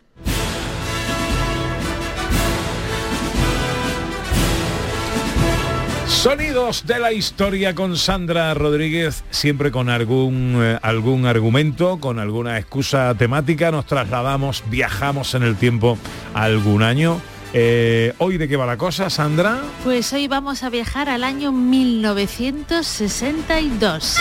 Sonidos 6.08 6.88
de 6.88 7.00
la 7.00 7.12
historia 7.12 7.76
con 7.76 7.98
Sandra 7.98 8.54
Rodríguez, 8.54 9.26
siempre 9.32 9.70
con 9.70 9.90
algún, 9.90 10.58
eh, 10.64 10.80
algún 10.82 11.26
argumento, 11.26 12.00
con 12.00 12.20
alguna 12.20 12.58
excusa 12.58 13.14
temática. 13.16 13.70
Nos 13.70 13.86
trasladamos, 13.86 14.64
viajamos 14.70 15.36
en 15.36 15.44
el 15.44 15.58
tiempo 15.58 15.98
a 16.34 16.44
algún 16.44 16.84
año. 16.84 17.20
Eh, 17.52 18.14
¿Hoy 18.20 18.38
de 18.38 18.48
qué 18.48 18.56
va 18.56 18.66
la 18.66 18.78
cosa, 18.78 19.10
Sandra? 19.10 19.60
Pues 19.84 20.14
hoy 20.14 20.30
vamos 20.30 20.64
a 20.64 20.70
viajar 20.70 21.10
al 21.10 21.26
año 21.26 21.52
1962. 21.52 24.20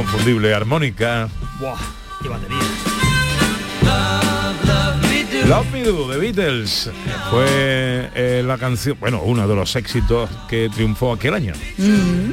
Inconfundible 0.00 0.52
armónica. 0.52 1.26
Buah, 1.58 1.78
qué 2.22 2.28
batería. 2.28 2.58
Love 5.46 5.70
Me 5.72 5.84
Do, 5.84 6.10
The 6.10 6.18
Beatles, 6.18 6.90
fue 7.30 8.10
eh, 8.14 8.42
la 8.44 8.58
canción, 8.58 8.98
bueno, 9.00 9.22
uno 9.22 9.48
de 9.48 9.54
los 9.54 9.74
éxitos 9.74 10.28
que 10.50 10.68
triunfó 10.68 11.14
aquel 11.14 11.32
año. 11.32 11.54
Mm. 11.78 12.30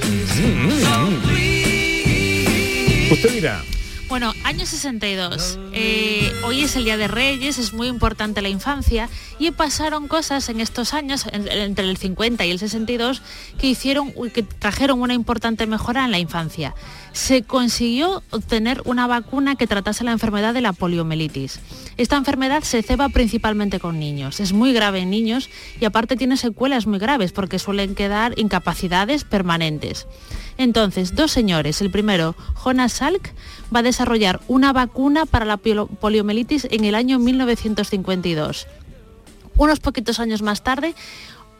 Usted 3.13 3.31
dirá, 3.31 3.63
Bueno, 4.09 4.33
año 4.43 4.65
62. 4.65 5.57
Eh, 5.71 6.31
hoy 6.43 6.63
es 6.63 6.75
el 6.75 6.83
Día 6.83 6.97
de 6.97 7.07
Reyes, 7.07 7.57
es 7.59 7.71
muy 7.73 7.87
importante 7.87 8.41
la 8.41 8.49
infancia 8.49 9.09
y 9.39 9.51
pasaron 9.51 10.07
cosas 10.09 10.49
en 10.49 10.59
estos 10.59 10.93
años, 10.93 11.25
en- 11.31 11.47
entre 11.47 11.85
el 11.89 11.95
50 11.97 12.45
y 12.45 12.51
el 12.51 12.59
62, 12.59 13.21
que 13.57 13.67
hicieron, 13.67 14.11
que 14.33 14.43
trajeron 14.43 15.01
una 15.01 15.13
importante 15.13 15.65
mejora 15.65 16.03
en 16.05 16.11
la 16.11 16.19
infancia. 16.19 16.75
Se 17.13 17.43
consiguió 17.43 18.23
obtener 18.31 18.81
una 18.85 19.05
vacuna 19.05 19.55
que 19.55 19.67
tratase 19.67 20.03
la 20.03 20.11
enfermedad 20.11 20.53
de 20.53 20.61
la 20.61 20.73
poliomielitis. 20.73 21.59
Esta 21.95 22.17
enfermedad 22.17 22.63
se 22.63 22.81
ceba 22.81 23.07
principalmente 23.09 23.79
con 23.79 23.99
niños. 23.99 24.39
Es 24.39 24.51
muy 24.51 24.73
grave 24.73 24.99
en 24.99 25.11
niños 25.11 25.49
y 25.79 25.85
aparte 25.85 26.15
tiene 26.15 26.37
secuelas 26.37 26.87
muy 26.87 26.97
graves 26.97 27.31
porque 27.31 27.59
suelen 27.59 27.93
quedar 27.93 28.37
incapacidades 28.37 29.23
permanentes. 29.25 30.07
Entonces, 30.57 31.15
dos 31.15 31.31
señores. 31.31 31.81
El 31.81 31.91
primero, 31.91 32.35
Jonas 32.55 32.93
Salk, 32.93 33.31
va 33.73 33.79
a 33.79 33.83
desarrollar 33.83 34.41
una 34.47 34.73
vacuna 34.73 35.27
para 35.27 35.45
la 35.45 35.57
poliomielitis 35.57 36.67
en 36.71 36.83
el 36.83 36.95
año 36.95 37.19
1952. 37.19 38.67
Unos 39.55 39.79
poquitos 39.79 40.19
años 40.19 40.41
más 40.41 40.63
tarde, 40.63 40.95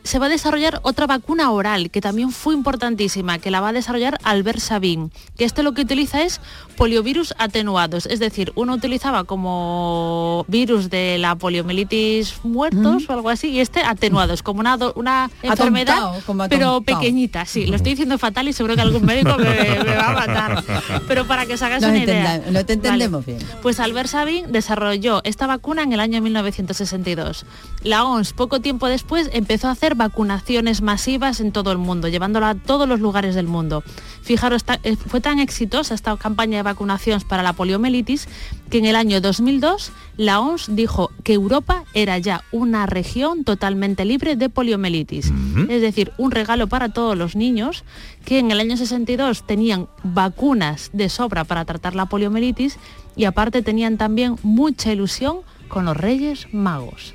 se 0.04 0.20
va 0.20 0.26
a 0.26 0.30
desarrollar 0.30 0.80
otra 0.84 1.08
vacuna 1.08 1.52
oral 1.52 1.90
que 1.90 2.02
también 2.02 2.32
fue 2.32 2.54
importantísima, 2.54 3.40
que 3.40 3.52
la 3.52 3.62
va 3.62 3.70
a 3.70 3.74
desarrollar 3.74 4.18
Albert 4.24 4.60
Sabin, 4.60 5.12
que 5.38 5.46
este 5.46 5.64
lo 5.64 5.74
que 5.74 5.82
utiliza 5.82 6.24
es 6.24 6.42
poliovirus 6.78 7.34
atenuados, 7.38 8.06
es 8.08 8.20
decir, 8.20 8.52
uno 8.56 8.74
utilizaba 8.74 9.24
como 9.24 10.46
virus 10.48 10.90
de 10.90 11.18
la 11.20 11.36
poliomielitis 11.36 12.36
muertos 12.44 13.08
o 13.10 13.14
algo 13.14 13.30
así, 13.30 13.50
y 13.50 13.60
este 13.60 13.82
atenuados, 13.82 14.44
como 14.44 14.60
una, 14.60 14.78
una 14.96 15.30
enfermedad, 15.42 16.22
como 16.26 16.48
pero 16.50 16.82
pequeñita, 16.82 17.46
sí, 17.46 17.66
lo 17.68 17.76
estoy 17.76 17.92
diciendo 17.92 18.18
fatal 18.18 18.48
y 18.48 18.54
seguro 18.54 18.76
que 18.76 18.82
algún 18.82 19.06
médico 19.06 19.38
me, 19.38 19.46
me 19.84 19.96
va 19.96 20.10
a 20.10 20.14
matar, 20.14 20.64
pero 21.08 21.26
para 21.26 21.46
que 21.46 21.54
os 21.54 21.62
hagáis 21.62 21.82
No 21.82 21.90
una 21.90 22.00
idea. 22.00 22.42
no 22.50 22.66
te 22.66 22.74
entendemos 22.74 23.26
Vale. 23.26 23.38
bien. 23.38 23.50
Pues 23.62 23.80
Albert 23.80 24.10
Sabin 24.10 24.52
desarrolló 24.52 25.22
esta 25.24 25.48
vacuna 25.48 25.84
en 25.84 25.94
el 25.94 26.00
año 26.00 26.22
1962. 26.22 27.46
La 27.84 28.04
OMS 28.06 28.34
poco 28.34 28.60
tiempo 28.60 28.88
después 28.88 29.30
empezó 29.34 29.68
a 29.68 29.72
hacer 29.72 29.93
vacunaciones 29.94 30.82
masivas 30.82 31.40
en 31.40 31.52
todo 31.52 31.72
el 31.72 31.78
mundo, 31.78 32.08
llevándola 32.08 32.50
a 32.50 32.56
todos 32.56 32.88
los 32.88 33.00
lugares 33.00 33.36
del 33.36 33.48
mundo. 33.48 33.84
Fijaros, 34.22 34.64
eh, 34.84 34.96
fue 34.96 35.22
tan 35.22 35.40
exitosa 35.40 35.94
esta 35.94 36.16
campaña 36.18 36.58
de 36.58 36.64
vacunación 36.64 37.22
para 37.22 37.44
la 37.44 37.54
poliomielitis 37.54 38.28
que 38.70 38.78
en 38.80 38.86
el 38.86 38.96
año 38.96 39.22
2002 39.22 39.92
la 40.18 40.40
OMS 40.40 40.76
dijo 40.76 41.12
que 41.24 41.34
Europa 41.34 41.84
era 41.94 42.18
ya 42.18 42.44
una 42.52 42.86
región 42.86 43.44
totalmente 43.44 44.06
libre 44.06 44.36
de 44.36 44.50
poliomielitis. 44.50 45.32
Es 45.70 45.82
decir, 45.82 46.12
un 46.18 46.32
regalo 46.32 46.68
para 46.68 46.90
todos 46.90 47.18
los 47.18 47.36
niños 47.36 47.84
que 48.26 48.40
en 48.40 48.52
el 48.52 48.60
año 48.60 48.78
62 48.78 49.46
tenían 49.46 49.88
vacunas 50.04 50.90
de 50.94 51.10
sobra 51.10 51.44
para 51.44 51.66
tratar 51.66 51.96
la 51.96 52.06
poliomielitis 52.06 52.78
y 53.16 53.26
aparte 53.26 53.62
tenían 53.62 53.98
también 53.98 54.38
mucha 54.44 54.92
ilusión 54.92 55.38
con 55.68 55.86
los 55.86 55.98
Reyes 55.98 56.48
Magos. 56.54 57.14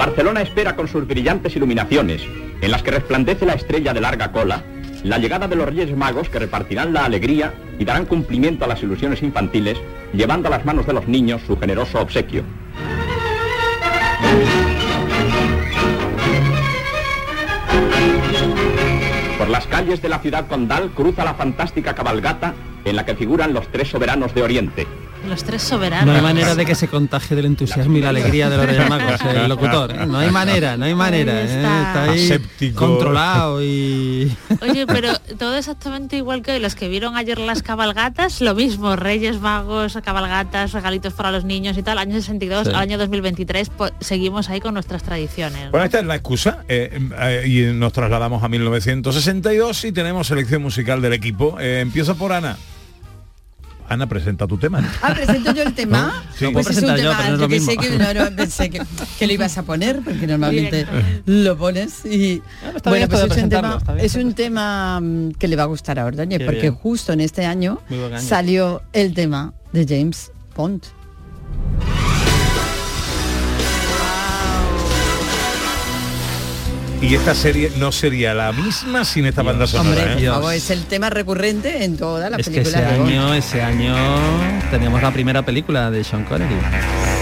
Barcelona 0.00 0.40
espera 0.40 0.76
con 0.76 0.88
sus 0.88 1.06
brillantes 1.06 1.54
iluminaciones, 1.56 2.22
en 2.62 2.70
las 2.70 2.82
que 2.82 2.90
resplandece 2.90 3.44
la 3.44 3.52
estrella 3.52 3.92
de 3.92 4.00
larga 4.00 4.32
cola, 4.32 4.62
la 5.04 5.18
llegada 5.18 5.46
de 5.46 5.56
los 5.56 5.66
Reyes 5.66 5.94
Magos 5.94 6.30
que 6.30 6.38
repartirán 6.38 6.94
la 6.94 7.04
alegría 7.04 7.52
y 7.78 7.84
darán 7.84 8.06
cumplimiento 8.06 8.64
a 8.64 8.68
las 8.68 8.82
ilusiones 8.82 9.22
infantiles, 9.22 9.76
llevando 10.14 10.48
a 10.48 10.52
las 10.52 10.64
manos 10.64 10.86
de 10.86 10.94
los 10.94 11.06
niños 11.06 11.42
su 11.46 11.58
generoso 11.58 12.00
obsequio. 12.00 12.44
Por 19.36 19.50
las 19.50 19.66
calles 19.66 20.00
de 20.00 20.08
la 20.08 20.20
ciudad 20.20 20.48
condal 20.48 20.92
cruza 20.92 21.24
la 21.24 21.34
fantástica 21.34 21.94
cabalgata 21.94 22.54
en 22.86 22.96
la 22.96 23.04
que 23.04 23.16
figuran 23.16 23.52
los 23.52 23.68
tres 23.68 23.88
soberanos 23.88 24.34
de 24.34 24.42
Oriente. 24.44 24.86
Los 25.28 25.44
tres 25.44 25.62
soberanos. 25.62 26.06
No 26.06 26.12
hay 26.14 26.22
manera 26.22 26.54
de 26.54 26.64
que 26.64 26.74
se 26.74 26.88
contagie 26.88 27.36
del 27.36 27.44
entusiasmo 27.46 27.96
y 27.96 28.00
la 28.00 28.08
alegría 28.08 28.48
de 28.50 28.56
los 28.56 28.66
Reyes 28.66 28.88
Magos, 28.88 29.20
el 29.22 29.48
locutor. 29.48 29.92
¿eh? 29.92 30.06
No 30.06 30.18
hay 30.18 30.30
manera, 30.30 30.76
no 30.76 30.86
hay 30.86 30.94
manera. 30.94 31.32
Ahí 31.32 31.46
¿eh? 31.46 31.56
está. 31.56 32.02
Ahí 32.04 32.24
Aséptico. 32.24 32.86
controlado 32.86 33.62
y... 33.62 34.34
Oye, 34.62 34.86
pero 34.86 35.12
todo 35.38 35.56
exactamente 35.56 36.16
igual 36.16 36.42
que 36.42 36.52
hoy. 36.52 36.58
Los 36.60 36.74
que 36.74 36.88
vieron 36.88 37.16
ayer 37.16 37.38
las 37.38 37.62
cabalgatas, 37.62 38.40
lo 38.40 38.54
mismo. 38.54 38.96
Reyes 38.96 39.40
Magos, 39.40 39.98
cabalgatas, 40.02 40.72
regalitos 40.72 41.12
para 41.12 41.30
los 41.30 41.44
niños 41.44 41.76
y 41.78 41.82
tal. 41.82 41.98
Año 41.98 42.14
62, 42.14 42.68
Sí. 42.68 42.72
año 42.74 42.98
2023, 42.98 43.70
pues, 43.70 43.92
seguimos 44.00 44.48
ahí 44.48 44.60
con 44.60 44.74
nuestras 44.74 45.02
tradiciones. 45.02 45.70
Bueno, 45.70 45.84
esta 45.84 46.00
es 46.00 46.06
la 46.06 46.14
excusa 46.16 46.64
eh, 46.68 46.98
eh, 47.20 47.44
y 47.46 47.72
nos 47.74 47.92
trasladamos 47.92 48.42
a 48.42 48.48
1962 48.48 49.84
y 49.84 49.92
tenemos 49.92 50.26
selección 50.26 50.62
musical 50.62 51.00
del 51.02 51.12
equipo. 51.12 51.58
Eh, 51.60 51.80
empiezo 51.80 52.16
por 52.16 52.32
Ana. 52.32 52.56
Ana, 53.90 54.08
presenta 54.08 54.46
tu 54.46 54.56
tema. 54.56 54.88
Ah, 55.02 55.12
presento 55.14 55.52
yo 55.52 55.64
el 55.64 55.74
tema. 55.74 56.22
Sí. 56.38 56.44
Puedo 56.46 56.52
Pues 56.64 56.70
es 56.76 56.82
un 56.84 56.90
yo, 56.90 56.94
tema 56.94 57.16
pero 57.18 57.28
no 57.30 57.34
es 57.34 57.40
lo 57.40 57.48
que 57.48 57.60
sé 57.60 57.76
mismo. 57.76 57.82
que, 57.82 57.98
no, 57.98 58.14
no, 58.30 58.36
pensé 58.36 58.70
que, 58.70 58.80
que 59.18 59.26
lo 59.26 59.32
ibas 59.32 59.58
a 59.58 59.64
poner, 59.64 60.00
porque 60.02 60.26
normalmente 60.28 60.86
lo 61.26 61.58
pones 61.58 62.04
y 62.06 62.40
bueno, 62.84 62.92
bien 62.94 63.08
pues 63.08 63.22
esto 63.22 63.34
de 63.34 63.40
es 63.40 63.42
un 63.42 63.48
tema, 63.50 63.82
es 63.98 64.14
un 64.14 64.34
tema 64.34 65.00
mm, 65.00 65.32
que 65.32 65.48
le 65.48 65.56
va 65.56 65.64
a 65.64 65.66
gustar 65.66 65.98
a 65.98 66.04
Ordóñez, 66.06 66.38
Qué 66.38 66.44
porque 66.44 66.60
bien. 66.60 66.74
justo 66.74 67.12
en 67.12 67.20
este 67.20 67.44
año 67.44 67.80
año. 67.90 68.20
salió 68.20 68.80
el 68.92 69.12
tema 69.12 69.52
de 69.72 69.84
James 69.88 70.30
Bond. 70.54 70.82
Y 77.02 77.14
esta 77.14 77.34
serie 77.34 77.72
no 77.78 77.92
sería 77.92 78.34
la 78.34 78.52
misma 78.52 79.06
sin 79.06 79.24
esta 79.24 79.42
banda 79.42 79.66
sonora. 79.66 80.18
¿eh? 80.18 80.56
es 80.56 80.70
el 80.70 80.84
tema 80.84 81.08
recurrente 81.08 81.82
en 81.84 81.96
todas 81.96 82.30
las 82.30 82.40
Es 82.40 82.48
que 82.50 82.60
películas 82.60 82.82
ese 82.82 82.92
de 82.92 82.98
Bond. 82.98 83.10
año, 83.10 83.34
ese 83.34 83.62
año 83.62 83.94
teníamos 84.70 85.00
la 85.02 85.10
primera 85.10 85.42
película 85.42 85.90
de 85.90 86.04
Sean 86.04 86.24
Connery. 86.24 86.54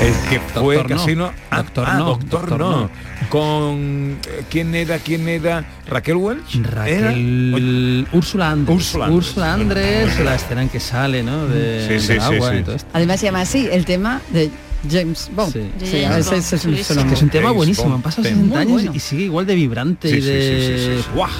El 0.02 0.12
que 0.30 0.40
fue 0.40 0.76
Doctor 0.76 0.96
casi 0.96 1.14
No. 1.14 1.32
Ah, 1.50 1.58
Doctor 1.58 1.84
ah, 1.88 1.94
No, 1.96 2.04
Doctor, 2.06 2.40
Doctor 2.40 2.58
no. 2.58 2.70
No. 2.82 2.90
Con 3.28 4.18
eh, 4.26 4.42
quién 4.50 4.74
era, 4.74 4.98
quién 4.98 5.28
era 5.28 5.64
Raquel 5.88 6.16
Welch. 6.16 6.56
¿Era? 6.56 6.70
Raquel, 7.10 8.06
Úrsula 8.12 8.50
Andrés. 8.50 8.76
Úrsula 8.76 9.04
Andrés. 9.06 9.16
Úrsula 9.16 9.54
Andrés, 9.54 10.20
la 10.20 10.34
escena 10.34 10.62
en 10.62 10.68
que 10.70 10.80
sale, 10.80 11.22
¿no? 11.22 11.46
De, 11.46 11.86
Sí, 11.88 12.00
sí, 12.00 12.12
del 12.14 12.20
sí, 12.20 12.34
agua 12.34 12.50
sí. 12.50 12.56
y 12.58 12.62
todo 12.64 12.74
esto. 12.74 12.88
Además 12.92 13.20
se 13.20 13.26
llama 13.26 13.40
así, 13.42 13.68
el 13.70 13.84
tema 13.84 14.20
de 14.30 14.50
James 14.90 15.30
Bond. 15.34 15.52
Sí. 15.52 15.70
Ese- 15.80 16.36
ese 16.36 16.56
es 16.56 16.64
un 16.64 16.76
solo 16.84 17.00
Es 17.00 17.06
que 17.06 17.14
es 17.14 17.22
un 17.22 17.30
tema 17.30 17.50
buenísimo, 17.50 17.94
han 17.94 18.02
pasado 18.02 18.22
tema. 18.24 18.36
60 18.36 18.54
Muy 18.54 18.62
años 18.62 18.72
bueno. 18.82 18.92
y 18.94 19.00
sigue 19.00 19.24
igual 19.24 19.46
de 19.46 19.54
vibrante 19.54 20.08
Sí, 20.10 20.16
y 20.16 20.20
sí, 20.22 20.26
de... 20.28 20.76
sí, 20.78 20.84
sí, 20.96 21.02
sí. 21.02 21.08
¡Guau! 21.14 21.30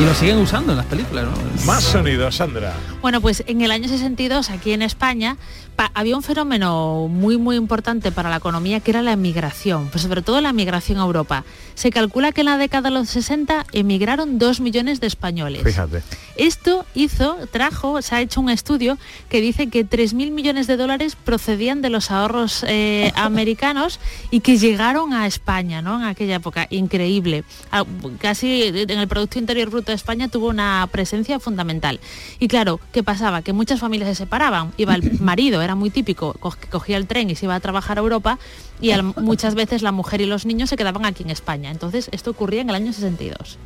Y 0.00 0.04
lo 0.04 0.14
siguen 0.14 0.38
usando 0.38 0.72
en 0.72 0.78
las 0.78 0.86
películas, 0.86 1.26
¿no? 1.26 1.66
Más 1.66 1.84
sonido, 1.84 2.32
Sandra. 2.32 2.72
Bueno, 3.02 3.20
pues 3.20 3.44
en 3.46 3.60
el 3.60 3.70
año 3.70 3.86
62, 3.86 4.48
aquí 4.48 4.72
en 4.72 4.80
España, 4.80 5.36
pa- 5.36 5.69
había 5.94 6.16
un 6.16 6.22
fenómeno 6.22 7.08
muy, 7.08 7.38
muy 7.38 7.56
importante 7.56 8.12
para 8.12 8.30
la 8.30 8.36
economía 8.36 8.80
que 8.80 8.90
era 8.90 9.02
la 9.02 9.12
emigración, 9.12 9.88
pues 9.90 10.02
sobre 10.02 10.22
todo 10.22 10.40
la 10.40 10.50
emigración 10.50 10.98
a 10.98 11.02
Europa. 11.02 11.44
Se 11.74 11.90
calcula 11.90 12.32
que 12.32 12.42
en 12.42 12.46
la 12.46 12.58
década 12.58 12.90
de 12.90 12.94
los 12.94 13.08
60 13.08 13.66
emigraron 13.72 14.38
dos 14.38 14.60
millones 14.60 15.00
de 15.00 15.06
españoles. 15.06 15.62
Fíjate. 15.62 16.02
Esto 16.36 16.84
hizo, 16.94 17.36
trajo, 17.50 18.02
se 18.02 18.14
ha 18.14 18.20
hecho 18.20 18.40
un 18.40 18.50
estudio 18.50 18.98
que 19.28 19.40
dice 19.40 19.68
que 19.68 19.86
3.000 19.86 20.30
millones 20.30 20.66
de 20.66 20.76
dólares 20.76 21.16
procedían 21.16 21.82
de 21.82 21.90
los 21.90 22.10
ahorros 22.10 22.64
eh, 22.66 23.12
americanos 23.16 24.00
y 24.30 24.40
que 24.40 24.58
llegaron 24.58 25.12
a 25.12 25.26
España, 25.26 25.82
¿no? 25.82 25.98
En 25.98 26.04
aquella 26.04 26.36
época, 26.36 26.66
increíble. 26.70 27.44
Ah, 27.70 27.84
Casi 28.18 28.64
en 28.64 28.90
el 28.90 29.08
Producto 29.08 29.38
Interior 29.38 29.70
Bruto 29.70 29.92
de 29.92 29.96
España 29.96 30.28
tuvo 30.28 30.48
una 30.48 30.88
presencia 30.90 31.38
fundamental. 31.40 32.00
Y 32.38 32.48
claro, 32.48 32.80
¿qué 32.92 33.02
pasaba? 33.02 33.42
Que 33.42 33.52
muchas 33.52 33.80
familias 33.80 34.08
se 34.10 34.14
separaban. 34.14 34.72
Iba 34.76 34.94
el 34.94 35.10
marido, 35.20 35.62
era 35.70 35.76
muy 35.76 35.90
típico, 35.90 36.34
que 36.60 36.66
cogía 36.68 36.96
el 36.96 37.06
tren 37.06 37.30
y 37.30 37.36
se 37.36 37.46
iba 37.46 37.54
a 37.54 37.60
trabajar 37.60 37.98
a 37.98 38.00
Europa 38.00 38.38
y 38.80 38.90
al- 38.90 39.02
muchas 39.16 39.54
veces 39.54 39.82
la 39.82 39.92
mujer 39.92 40.20
y 40.20 40.26
los 40.26 40.44
niños 40.46 40.68
se 40.68 40.76
quedaban 40.76 41.04
aquí 41.06 41.22
en 41.22 41.30
España. 41.30 41.70
Entonces, 41.70 42.08
esto 42.12 42.30
ocurría 42.32 42.60
en 42.62 42.70
el 42.70 42.74
año 42.76 42.92
62. 42.92 43.58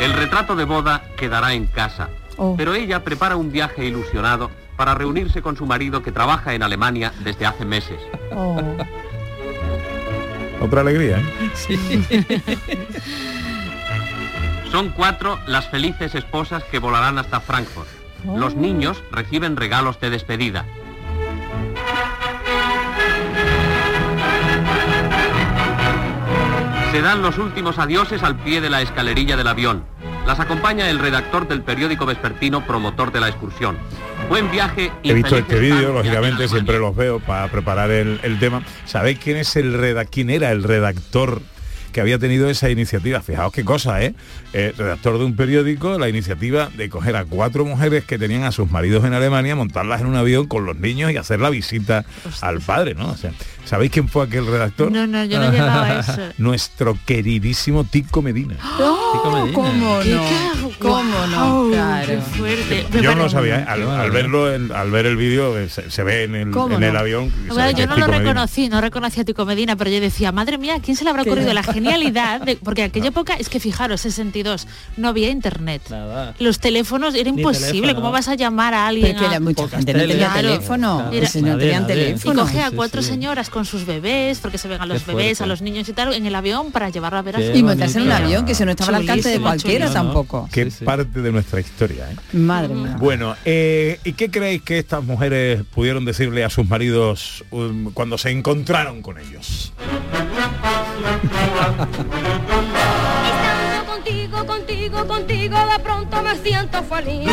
El 0.00 0.12
retrato 0.12 0.54
de 0.54 0.64
boda 0.64 1.02
quedará 1.16 1.54
en 1.54 1.66
casa, 1.66 2.08
Oh. 2.38 2.54
pero 2.54 2.74
ella 2.74 3.02
prepara 3.02 3.36
un 3.36 3.50
viaje 3.50 3.86
ilusionado 3.86 4.50
para 4.76 4.94
reunirse 4.94 5.40
con 5.40 5.56
su 5.56 5.64
marido 5.64 6.02
que 6.02 6.12
trabaja 6.12 6.52
en 6.52 6.62
Alemania 6.62 7.10
desde 7.24 7.46
hace 7.46 7.64
meses. 7.64 7.98
Oh. 8.34 8.60
Otra 10.60 10.82
alegría. 10.82 11.18
¿eh? 11.70 12.50
Son 14.70 14.90
cuatro 14.90 15.38
las 15.46 15.68
felices 15.68 16.14
esposas 16.14 16.62
que 16.64 16.78
volarán 16.78 17.18
hasta 17.18 17.40
Frankfurt. 17.40 17.88
Los 18.36 18.56
niños 18.56 19.02
reciben 19.12 19.56
regalos 19.56 20.00
de 20.00 20.10
despedida. 20.10 20.64
Se 26.96 27.02
dan 27.02 27.20
los 27.20 27.36
últimos 27.36 27.78
adioses 27.78 28.22
al 28.22 28.38
pie 28.38 28.62
de 28.62 28.70
la 28.70 28.80
escalerilla 28.80 29.36
del 29.36 29.48
avión. 29.48 29.84
Las 30.26 30.40
acompaña 30.40 30.88
el 30.88 30.98
redactor 30.98 31.46
del 31.46 31.60
periódico 31.60 32.06
vespertino 32.06 32.66
promotor 32.66 33.12
de 33.12 33.20
la 33.20 33.28
excursión. 33.28 33.76
Buen 34.30 34.50
viaje 34.50 34.90
y 35.02 35.10
He 35.10 35.12
visto 35.12 35.36
este 35.36 35.60
vídeo, 35.60 35.92
lógicamente 35.92 36.48
siempre 36.48 36.78
los 36.78 36.96
veo 36.96 37.20
para 37.20 37.48
preparar 37.48 37.90
el, 37.90 38.18
el 38.22 38.38
tema. 38.38 38.62
¿Sabéis 38.86 39.18
quién 39.18 39.36
es 39.36 39.56
el 39.56 39.74
reda 39.74 40.06
quién 40.06 40.30
era 40.30 40.50
el 40.52 40.62
redactor 40.62 41.42
que 41.96 42.02
había 42.02 42.18
tenido 42.18 42.50
esa 42.50 42.68
iniciativa. 42.68 43.22
Fijaos 43.22 43.54
qué 43.54 43.64
cosa, 43.64 44.02
¿eh? 44.02 44.14
Eh, 44.52 44.74
redactor 44.76 45.16
de 45.18 45.24
un 45.24 45.34
periódico, 45.34 45.98
la 45.98 46.10
iniciativa 46.10 46.68
de 46.76 46.90
coger 46.90 47.16
a 47.16 47.24
cuatro 47.24 47.64
mujeres 47.64 48.04
que 48.04 48.18
tenían 48.18 48.44
a 48.44 48.52
sus 48.52 48.70
maridos 48.70 49.02
en 49.06 49.14
Alemania, 49.14 49.56
montarlas 49.56 50.02
en 50.02 50.08
un 50.08 50.14
avión 50.16 50.46
con 50.46 50.66
los 50.66 50.76
niños 50.76 51.10
y 51.10 51.16
hacer 51.16 51.40
la 51.40 51.48
visita 51.48 52.04
al 52.42 52.60
padre, 52.60 52.92
¿no? 52.94 53.08
O 53.12 53.16
sea, 53.16 53.30
¿sabéis 53.64 53.92
quién 53.92 54.10
fue 54.10 54.24
aquel 54.24 54.44
redactor? 54.46 54.92
No, 54.92 55.06
no, 55.06 55.24
yo 55.24 55.38
no 55.40 55.46
he 55.48 55.50
llegado 55.52 55.80
a 55.84 56.00
eso. 56.00 56.12
Nuestro 56.38 56.98
queridísimo 57.06 57.84
Tico 57.84 58.20
Medina. 58.20 58.56
No, 58.78 58.98
¿Cómo 59.54 60.00
¿Qué 60.02 60.10
no? 60.10 60.70
¿Cómo 60.78 61.26
no? 61.28 61.46
Guau, 61.68 61.70
Claro. 61.72 62.06
qué 62.06 62.18
fuerte. 62.20 62.86
Me 62.92 63.00
Yo 63.02 63.14
no 63.14 63.22
lo 63.22 63.30
sabía, 63.30 63.60
¿eh? 63.60 63.64
al, 63.66 64.10
verlo, 64.10 64.44
al 64.46 64.90
ver 64.90 65.06
el 65.06 65.16
vídeo 65.16 65.58
eh, 65.58 65.70
se, 65.70 65.90
se 65.90 66.02
ve 66.02 66.24
en 66.24 66.34
el, 66.34 66.50
¿Cómo 66.50 66.74
en 66.74 66.80
no? 66.82 66.86
el 66.88 66.96
avión. 66.96 67.32
Bueno, 67.48 67.70
yo 67.70 67.86
no 67.86 67.94
Tico 67.94 68.06
lo 68.06 68.12
Medina. 68.12 68.18
reconocí, 68.18 68.68
no 68.68 68.80
reconocí 68.82 69.20
a 69.20 69.24
Tico 69.24 69.46
Medina, 69.46 69.76
pero 69.76 69.88
yo 69.90 69.98
decía, 70.00 70.30
madre 70.32 70.58
mía, 70.58 70.74
¿a 70.74 70.80
quién 70.80 70.94
se 70.96 71.04
le 71.04 71.10
habrá 71.10 71.22
ocurrido 71.22 71.54
la 71.54 71.62
genialidad? 71.92 72.40
de- 72.42 72.56
porque 72.56 72.82
en 72.82 72.90
aquella 72.90 73.08
época, 73.08 73.34
es 73.34 73.48
que 73.48 73.60
fijaros, 73.60 74.00
62, 74.02 74.66
no 74.96 75.08
había 75.08 75.30
internet. 75.30 75.82
Nada. 75.90 76.34
Los 76.38 76.58
teléfonos, 76.60 77.14
era 77.14 77.30
Ni 77.30 77.38
imposible, 77.38 77.72
teléfono. 77.72 77.94
¿cómo 77.96 78.12
vas 78.12 78.28
a 78.28 78.34
llamar 78.34 78.74
a 78.74 78.86
alguien? 78.86 79.16
A- 79.16 79.40
mucha 79.40 79.68
gente 79.68 79.92
no 79.92 79.98
tenía 80.06 80.32
teléfono. 80.32 81.02
No 81.02 81.10
tenían 81.10 81.82
nadie. 81.86 82.16
Y 82.24 82.32
cogía 82.34 82.66
a 82.66 82.70
cuatro 82.70 83.02
sí. 83.02 83.08
señoras 83.08 83.50
con 83.50 83.64
sus 83.64 83.84
bebés, 83.86 84.38
porque 84.40 84.58
se 84.58 84.68
ven 84.68 84.80
a 84.80 84.86
los 84.86 85.02
Qué 85.02 85.12
bebés, 85.12 85.38
fuerte. 85.38 85.44
a 85.44 85.46
los 85.46 85.62
niños 85.62 85.88
y 85.88 85.92
tal, 85.92 86.12
en 86.14 86.26
el 86.26 86.34
avión 86.34 86.70
para 86.72 86.90
llevarlo 86.90 87.18
a 87.18 87.22
ver 87.22 87.36
a 87.36 87.38
su 87.40 87.56
Y 87.56 87.62
montarse 87.62 87.98
en 87.98 88.04
un 88.06 88.12
avión, 88.12 88.44
que 88.44 88.54
si 88.54 88.64
no 88.64 88.70
estaba 88.70 88.88
al 88.90 88.94
alcance 89.02 89.28
de 89.28 89.40
cualquiera 89.40 89.86
chulísimo. 89.86 90.04
tampoco. 90.04 90.48
Qué 90.52 90.70
sí. 90.70 90.84
parte 90.84 91.20
de 91.20 91.32
nuestra 91.32 91.60
historia, 91.60 92.10
¿eh? 92.10 92.16
Madre 92.36 92.74
mía. 92.74 92.96
Bueno, 92.98 93.34
eh, 93.44 93.98
¿y 94.04 94.12
qué 94.14 94.30
creéis 94.30 94.62
que 94.62 94.78
estas 94.78 95.02
mujeres 95.04 95.62
pudieron 95.74 96.04
decirle 96.04 96.44
a 96.44 96.50
sus 96.50 96.68
maridos 96.68 97.44
um, 97.50 97.92
cuando 97.92 98.18
se 98.18 98.30
encontraron 98.30 99.02
con 99.02 99.18
ellos? 99.18 99.72
Estando 103.26 103.84
contigo, 103.92 104.46
contigo, 104.46 105.06
contigo, 105.06 105.56
de 105.72 105.78
pronto 105.80 106.22
me 106.22 106.36
siento 106.36 106.82
feliz. 106.84 107.28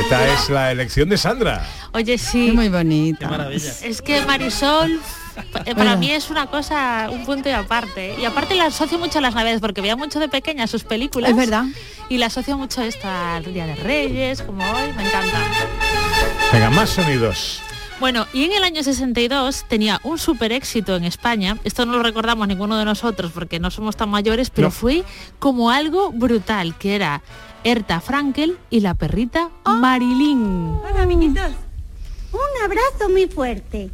Esta 0.00 0.26
es 0.34 0.48
la 0.50 0.72
elección 0.72 1.08
de 1.08 1.16
Sandra. 1.18 1.64
Oye, 1.92 2.18
sí. 2.18 2.52
Muy 2.52 2.68
bonita. 2.68 3.20
Qué 3.20 3.26
maravilla. 3.26 3.72
Es 3.82 4.02
que 4.02 4.24
Marisol 4.26 4.92
eh, 4.94 5.74
para 5.74 5.74
Bueno. 5.74 5.96
mí 5.98 6.10
es 6.10 6.30
una 6.30 6.46
cosa, 6.46 7.08
un 7.10 7.24
punto 7.24 7.48
y 7.48 7.52
aparte. 7.52 8.14
Y 8.20 8.24
aparte 8.24 8.54
la 8.54 8.66
asocio 8.66 8.98
mucho 8.98 9.18
a 9.18 9.22
las 9.22 9.34
navidades 9.34 9.60
porque 9.60 9.80
veía 9.80 9.96
mucho 9.96 10.20
de 10.20 10.28
pequeña 10.28 10.66
sus 10.66 10.84
películas. 10.84 11.30
Es 11.30 11.36
verdad. 11.36 11.64
Y 12.08 12.18
la 12.18 12.26
asocio 12.26 12.56
mucho 12.58 12.82
esta 12.82 13.36
al 13.36 13.52
Día 13.52 13.66
de 13.66 13.74
Reyes, 13.76 14.42
como 14.42 14.64
hoy, 14.64 14.92
me 14.96 15.02
encanta. 15.06 15.38
Venga, 16.52 16.70
más 16.70 16.90
sonidos. 16.90 17.60
Bueno, 18.00 18.26
y 18.32 18.44
en 18.44 18.52
el 18.52 18.62
año 18.62 18.82
62 18.84 19.64
tenía 19.68 20.00
un 20.04 20.18
super 20.18 20.52
éxito 20.52 20.94
en 20.94 21.04
España. 21.04 21.58
Esto 21.64 21.84
no 21.84 21.94
lo 21.94 22.02
recordamos 22.02 22.46
ninguno 22.46 22.76
de 22.78 22.84
nosotros 22.84 23.32
porque 23.34 23.58
no 23.58 23.70
somos 23.72 23.96
tan 23.96 24.08
mayores, 24.08 24.50
pero 24.50 24.68
No. 24.68 24.72
fue 24.72 25.04
como 25.40 25.70
algo 25.70 26.12
brutal, 26.12 26.76
que 26.78 26.94
era 26.94 27.22
Erta 27.64 28.00
Frankel 28.00 28.56
y 28.70 28.80
la 28.80 28.94
perrita 28.94 29.50
Marilyn. 29.66 30.76
Hola, 30.88 31.02
amiguitos. 31.02 31.50
Un 32.32 32.64
abrazo 32.64 33.08
muy 33.10 33.26
fuerte. 33.26 33.90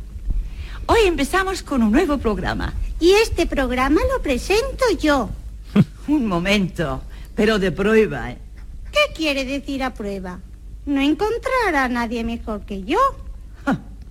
Hoy 0.86 0.98
empezamos 1.06 1.62
con 1.62 1.82
un 1.82 1.92
nuevo 1.92 2.18
programa. 2.18 2.74
Y 3.00 3.12
este 3.12 3.46
programa 3.46 4.02
lo 4.14 4.22
presento 4.22 4.84
yo. 5.00 5.30
un 6.08 6.26
momento, 6.26 7.02
pero 7.34 7.58
de 7.58 7.72
prueba. 7.72 8.32
¿eh? 8.32 8.38
¿Qué 8.92 9.14
quiere 9.14 9.46
decir 9.46 9.82
a 9.82 9.94
prueba? 9.94 10.40
No 10.84 11.00
encontrará 11.00 11.84
a 11.84 11.88
nadie 11.88 12.22
mejor 12.22 12.66
que 12.66 12.82
yo. 12.82 12.98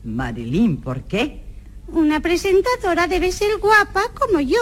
Marilyn, 0.03 0.77
¿por 0.77 1.03
qué? 1.03 1.43
Una 1.87 2.19
presentadora 2.21 3.07
debe 3.07 3.31
ser 3.31 3.57
guapa 3.59 4.01
como 4.13 4.39
yo. 4.39 4.59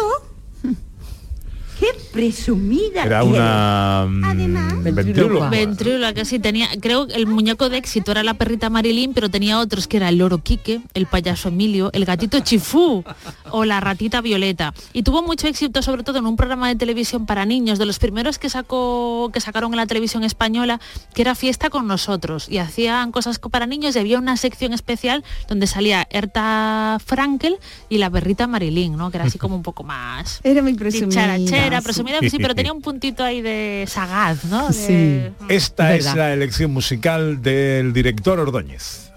¡Qué 1.82 1.88
presumida 2.14 3.04
Era 3.06 3.24
una 3.24 4.06
mm, 4.08 4.84
ventríloca. 4.84 5.50
Ventríloca, 5.50 6.14
que 6.14 6.26
sí, 6.26 6.38
tenía, 6.38 6.68
creo 6.80 7.08
que 7.08 7.14
el 7.16 7.26
muñeco 7.26 7.70
de 7.70 7.78
éxito 7.78 8.12
era 8.12 8.22
la 8.22 8.36
perrita 8.36 8.70
Marilyn, 8.70 9.14
pero 9.16 9.30
tenía 9.30 9.58
otros 9.60 9.88
que 9.88 9.98
era 9.98 10.10
el 10.10 10.20
loro 10.20 10.38
Quique, 10.44 10.82
el 10.94 11.08
payaso 11.08 11.50
Emilio, 11.50 11.90
el 11.94 12.06
gatito 12.06 12.40
Chifú 12.42 13.04
o 13.50 13.66
la 13.66 13.80
ratita 13.80 14.22
Violeta. 14.22 14.76
Y 14.94 15.02
tuvo 15.02 15.24
mucho 15.24 15.48
éxito, 15.48 15.82
sobre 15.82 16.04
todo 16.04 16.20
en 16.20 16.28
un 16.28 16.36
programa 16.36 16.68
de 16.68 16.76
televisión 16.76 17.26
para 17.26 17.48
niños, 17.48 17.80
de 17.80 17.88
los 17.88 17.98
primeros 17.98 18.38
que 18.38 18.50
sacó, 18.52 19.32
que 19.34 19.42
sacaron 19.42 19.74
en 19.74 19.78
la 19.78 19.88
televisión 19.88 20.24
española, 20.24 20.80
que 21.16 21.24
era 21.24 21.34
Fiesta 21.34 21.72
con 21.72 21.88
nosotros. 21.88 22.48
Y 22.48 22.60
hacían 22.60 23.12
cosas 23.12 23.40
co- 23.40 23.50
para 23.50 23.66
niños 23.66 23.96
y 23.96 24.00
había 24.00 24.20
una 24.20 24.38
sección 24.38 24.74
especial 24.74 25.24
donde 25.48 25.66
salía 25.66 26.08
Erta 26.12 27.00
Frankel 27.04 27.58
y 27.90 27.98
la 27.98 28.12
perrita 28.12 28.46
Marilyn, 28.46 28.96
¿no? 28.96 29.10
Que 29.10 29.18
era 29.18 29.26
así 29.26 29.40
como 29.40 29.56
un 29.56 29.64
poco 29.64 29.84
más 29.84 30.42
Era 30.44 30.62
muy 30.62 30.76
presumida. 30.76 31.71
Sí. 31.80 31.84
presumida, 31.86 32.20
sí, 32.20 32.38
pero 32.40 32.54
tenía 32.56 32.74
un 32.74 32.82
puntito 32.82 33.24
ahí 33.24 33.42
de 33.42 33.86
sagaz, 33.88 34.44
¿no? 34.46 34.68
De- 34.68 34.74
Sí. 34.74 35.22
Esta 35.50 35.96
es 35.96 36.14
la 36.16 36.34
elección 36.34 36.72
musical 36.72 37.42
del 37.42 37.94
director 37.94 38.40
Ordóñez. 38.40 39.12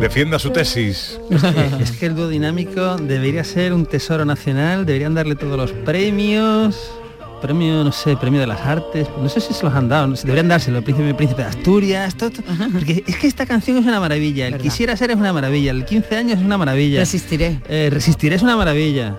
Defienda 0.00 0.38
su 0.38 0.50
tesis. 0.50 1.18
Es 1.30 1.42
que, 1.42 1.82
es 1.82 1.90
que 1.92 2.06
el 2.06 2.14
dúo 2.14 2.28
dinámico 2.28 2.96
debería 2.96 3.42
ser 3.44 3.72
un 3.72 3.84
tesoro 3.84 4.24
nacional, 4.24 4.86
deberían 4.86 5.14
darle 5.14 5.34
todos 5.34 5.56
los 5.56 5.72
premios, 5.72 6.90
premio, 7.40 7.84
no 7.84 7.92
sé, 7.92 8.16
premio 8.16 8.40
de 8.40 8.46
las 8.46 8.60
artes, 8.60 9.06
no 9.20 9.28
sé 9.28 9.40
si 9.40 9.52
se 9.54 9.64
los 9.64 9.72
han 9.74 9.88
dado, 9.88 10.06
no 10.08 10.16
sé, 10.16 10.26
deberían 10.26 10.48
dárselo, 10.48 10.78
el 10.78 10.84
príncipe, 10.84 11.08
el 11.08 11.14
príncipe 11.16 11.42
de 11.42 11.48
Asturias, 11.48 12.14
todo, 12.16 12.30
todo, 12.30 12.44
porque 12.72 13.04
es 13.06 13.16
que 13.16 13.26
esta 13.26 13.46
canción 13.46 13.76
es 13.78 13.86
una 13.86 14.00
maravilla, 14.00 14.46
el 14.46 14.52
Verdad. 14.52 14.64
quisiera 14.64 14.96
ser 14.96 15.10
es 15.10 15.16
una 15.16 15.32
maravilla, 15.32 15.70
el 15.70 15.84
15 15.84 16.16
años 16.16 16.38
es 16.38 16.44
una 16.44 16.58
maravilla. 16.58 17.00
Resistiré. 17.00 17.60
Eh, 17.68 17.88
resistiré 17.92 18.36
es 18.36 18.42
una 18.42 18.56
maravilla. 18.56 19.16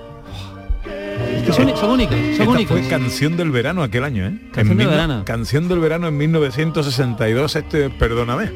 Es 1.35 1.43
que 1.43 1.53
son, 1.53 1.75
son 1.77 1.89
únicos, 1.91 2.15
son 2.15 2.31
Esta 2.31 2.49
únicos. 2.49 2.79
fue 2.79 2.87
canción 2.89 3.37
del 3.37 3.51
verano 3.51 3.83
aquel 3.83 4.03
año, 4.03 4.25
¿eh? 4.27 4.33
Canción 4.53 4.71
En 4.73 4.77
del 4.77 4.77
mil- 4.77 4.89
verano. 4.89 5.23
Canción 5.25 5.67
del 5.67 5.79
verano 5.79 6.07
en 6.07 6.17
1962, 6.17 7.55
este, 7.55 7.89
perdóname, 7.89 8.51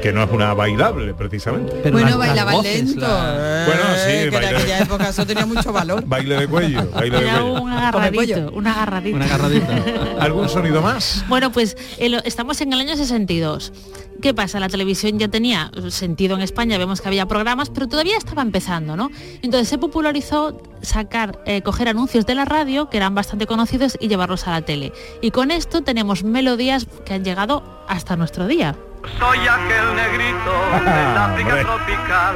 que 0.00 0.12
no 0.12 0.22
es 0.22 0.30
una 0.30 0.54
bailable 0.54 1.14
precisamente. 1.14 1.72
Pero 1.82 1.92
bueno, 1.92 2.08
las- 2.10 2.18
las 2.18 2.28
bailaba 2.28 2.52
voces, 2.52 2.84
lento. 2.84 3.00
la- 3.00 3.64
Bueno, 3.66 3.82
sí, 3.96 4.10
Eh, 4.10 4.28
que 4.30 4.36
en 4.36 4.44
aquella 4.56 4.78
época 4.80 5.08
eso 5.08 5.26
tenía 5.26 5.46
mucho 5.46 5.72
valor. 5.72 6.04
Baile 6.06 6.36
de 6.36 6.46
cuello, 6.48 6.88
baile 6.92 7.18
de 7.18 7.24
Era 7.24 7.40
cuello. 7.40 7.62
un 7.62 7.70
agarradito, 7.72 8.50
un 8.52 8.66
agarradito. 8.66 9.16
Una 9.16 9.24
agarradita. 9.26 9.82
¿Algún 10.20 10.48
sonido 10.48 10.82
más? 10.82 11.24
Bueno, 11.28 11.52
pues 11.52 11.76
el- 11.98 12.20
estamos 12.24 12.60
en 12.60 12.72
el 12.72 12.80
año 12.80 12.96
62. 12.96 13.72
¿Qué 14.20 14.34
pasa? 14.34 14.58
La 14.58 14.68
televisión 14.68 15.16
ya 15.20 15.28
tenía 15.28 15.70
sentido 15.90 16.34
en 16.34 16.42
España, 16.42 16.76
vemos 16.76 17.00
que 17.00 17.06
había 17.06 17.26
programas, 17.26 17.70
pero 17.70 17.86
todavía 17.86 18.16
estaba 18.16 18.42
empezando, 18.42 18.96
¿no? 18.96 19.10
Entonces 19.42 19.68
se 19.68 19.78
popularizó 19.78 20.60
sacar, 20.82 21.38
eh, 21.46 21.62
coger 21.62 21.88
anuncios 21.88 22.26
de 22.26 22.34
la 22.34 22.44
radio, 22.44 22.90
que 22.90 22.96
eran 22.96 23.14
bastante 23.14 23.46
conocidos, 23.46 23.96
y 24.00 24.08
llevarlos 24.08 24.48
a 24.48 24.50
la 24.50 24.62
tele. 24.62 24.92
Y 25.22 25.30
con 25.30 25.52
esto 25.52 25.82
tenemos 25.82 26.24
melodías 26.24 26.86
que 27.06 27.14
han 27.14 27.24
llegado 27.24 27.62
hasta 27.88 28.16
nuestro 28.16 28.48
día. 28.48 28.74
Soy 29.18 29.38
aquel 29.46 29.94
negrito 29.96 30.52
del 30.84 31.16
África 31.16 31.48
Hombre. 31.48 31.64
tropical 31.64 32.34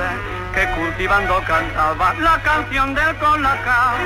que 0.53 0.67
cultivando 0.71 1.43
cantaba 1.47 2.15
la 2.15 2.41
canción 2.43 2.95
del 2.95 3.17
colacao. 3.17 3.97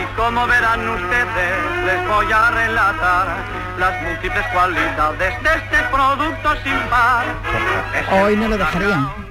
Y 0.00 0.16
como 0.16 0.46
verán 0.46 0.88
ustedes, 0.88 1.84
les 1.86 2.08
voy 2.08 2.32
a 2.32 2.50
relatar 2.50 3.26
las 3.78 4.02
múltiples 4.02 4.46
cualidades 4.52 5.42
de 5.42 5.48
este 5.48 5.78
producto 5.90 6.54
sin 6.62 6.78
par. 6.90 7.24
Hoy 8.12 8.36
no 8.36 8.48
lo 8.48 8.58
dejarían. 8.58 9.24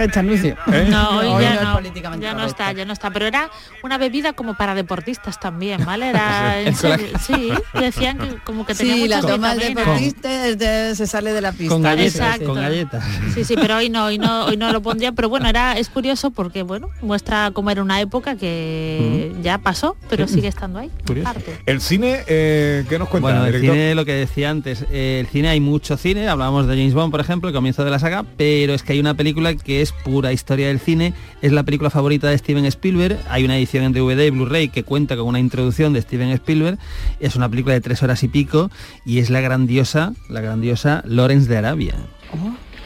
Este 0.00 0.18
anuncio. 0.18 0.56
¿Eh? 0.72 0.86
No, 0.90 1.18
hoy 1.18 1.26
Hoy 1.26 1.42
ya 1.42 1.54
no 1.54 1.60
es 1.60 1.66
no, 1.66 1.74
políticamente 1.74 2.26
ya 2.26 2.34
no 2.34 2.44
está, 2.44 2.72
ya 2.72 2.84
no 2.84 2.92
está. 2.92 3.10
Pero 3.10 3.26
era 3.26 3.50
una 3.82 3.98
bebida 3.98 4.32
como 4.32 4.54
para 4.54 4.74
deportistas 4.74 5.40
también, 5.40 5.84
¿vale? 5.84 6.10
Era, 6.10 6.56
sí, 7.20 7.52
decían 7.74 8.18
que 8.18 8.36
como 8.44 8.66
que 8.66 8.74
tenía 8.74 8.94
Sí, 8.94 9.08
la 9.08 9.16
muchas 9.16 9.30
toma 9.30 9.52
el 9.52 9.74
deportista 9.74 10.94
se 10.94 11.06
sale 11.06 11.32
de 11.32 11.40
la 11.40 11.52
pista. 11.52 11.72
Con 11.74 11.82
galletas, 11.82 12.14
Exacto. 12.14 12.46
con 12.46 12.56
galletas. 12.56 13.04
Sí, 13.34 13.44
sí, 13.44 13.54
pero 13.54 13.76
hoy 13.76 13.88
no, 13.88 14.06
hoy 14.06 14.18
no, 14.18 14.46
hoy 14.46 14.56
no 14.56 14.72
lo 14.72 14.82
pondría, 14.82 15.12
pero 15.12 15.28
bueno, 15.28 15.48
era 15.52 15.78
es 15.78 15.90
curioso 15.90 16.30
porque 16.30 16.62
bueno, 16.62 16.88
muestra 17.02 17.50
cómo 17.52 17.70
era 17.70 17.82
una 17.82 18.00
época 18.00 18.36
que 18.36 19.32
ya 19.42 19.58
pasó, 19.58 19.96
pero 20.08 20.26
sigue 20.26 20.48
estando 20.48 20.78
ahí. 20.78 20.90
Arte. 21.24 21.58
El 21.66 21.80
cine, 21.80 22.20
eh, 22.26 22.84
¿qué 22.88 22.98
nos 22.98 23.08
cuenta? 23.08 23.28
Bueno, 23.28 23.44
el 23.44 23.52
director? 23.52 23.74
cine, 23.74 23.94
lo 23.94 24.04
que 24.06 24.14
decía 24.14 24.50
antes, 24.50 24.86
eh, 24.90 25.18
el 25.20 25.26
cine 25.26 25.48
hay 25.48 25.60
mucho 25.60 25.96
cine, 25.98 26.28
hablábamos 26.28 26.66
de 26.66 26.76
James 26.76 26.94
Bond, 26.94 27.10
por 27.10 27.20
ejemplo, 27.20 27.48
el 27.50 27.54
comienzo 27.54 27.84
de 27.84 27.90
la 27.90 27.98
saga, 27.98 28.24
pero 28.36 28.72
es 28.72 28.82
que 28.82 28.94
hay 28.94 29.00
una 29.00 29.14
película 29.14 29.54
que 29.54 29.82
es 29.82 29.92
pura 29.92 30.32
historia 30.32 30.68
del 30.68 30.80
cine, 30.80 31.12
es 31.42 31.52
la 31.52 31.64
película 31.64 31.90
favorita 31.90 32.28
de 32.30 32.38
Steven 32.38 32.64
Spielberg, 32.64 33.18
hay 33.28 33.44
una 33.44 33.56
edición 33.58 33.84
en 33.84 33.92
DVD 33.92 34.26
y 34.26 34.30
Blu-ray 34.30 34.70
que 34.70 34.84
cuenta 34.84 35.16
con 35.16 35.26
una 35.26 35.38
introducción 35.38 35.92
de 35.92 36.00
Steven 36.00 36.30
Spielberg, 36.30 36.78
es 37.20 37.36
una 37.36 37.48
película 37.48 37.74
de 37.74 37.82
tres 37.82 38.02
horas 38.02 38.22
y 38.22 38.28
pico 38.28 38.70
y 39.04 39.18
es 39.18 39.28
la 39.28 39.40
grandiosa, 39.40 40.14
la 40.30 40.40
grandiosa 40.40 41.02
Lawrence 41.06 41.48
de 41.48 41.58
Arabia. 41.58 41.94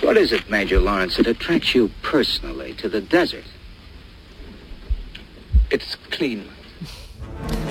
What 0.02 0.16
is 0.16 0.32
it, 0.32 0.48
Major 0.48 0.80
Lawrence, 0.80 1.16
that 1.16 1.26
attracts 1.26 1.74
you 1.74 1.90
personally 2.02 2.74
to 2.74 2.88
the 2.88 3.00
desert? 3.00 3.44
It's 5.70 5.96
clean. 6.10 6.44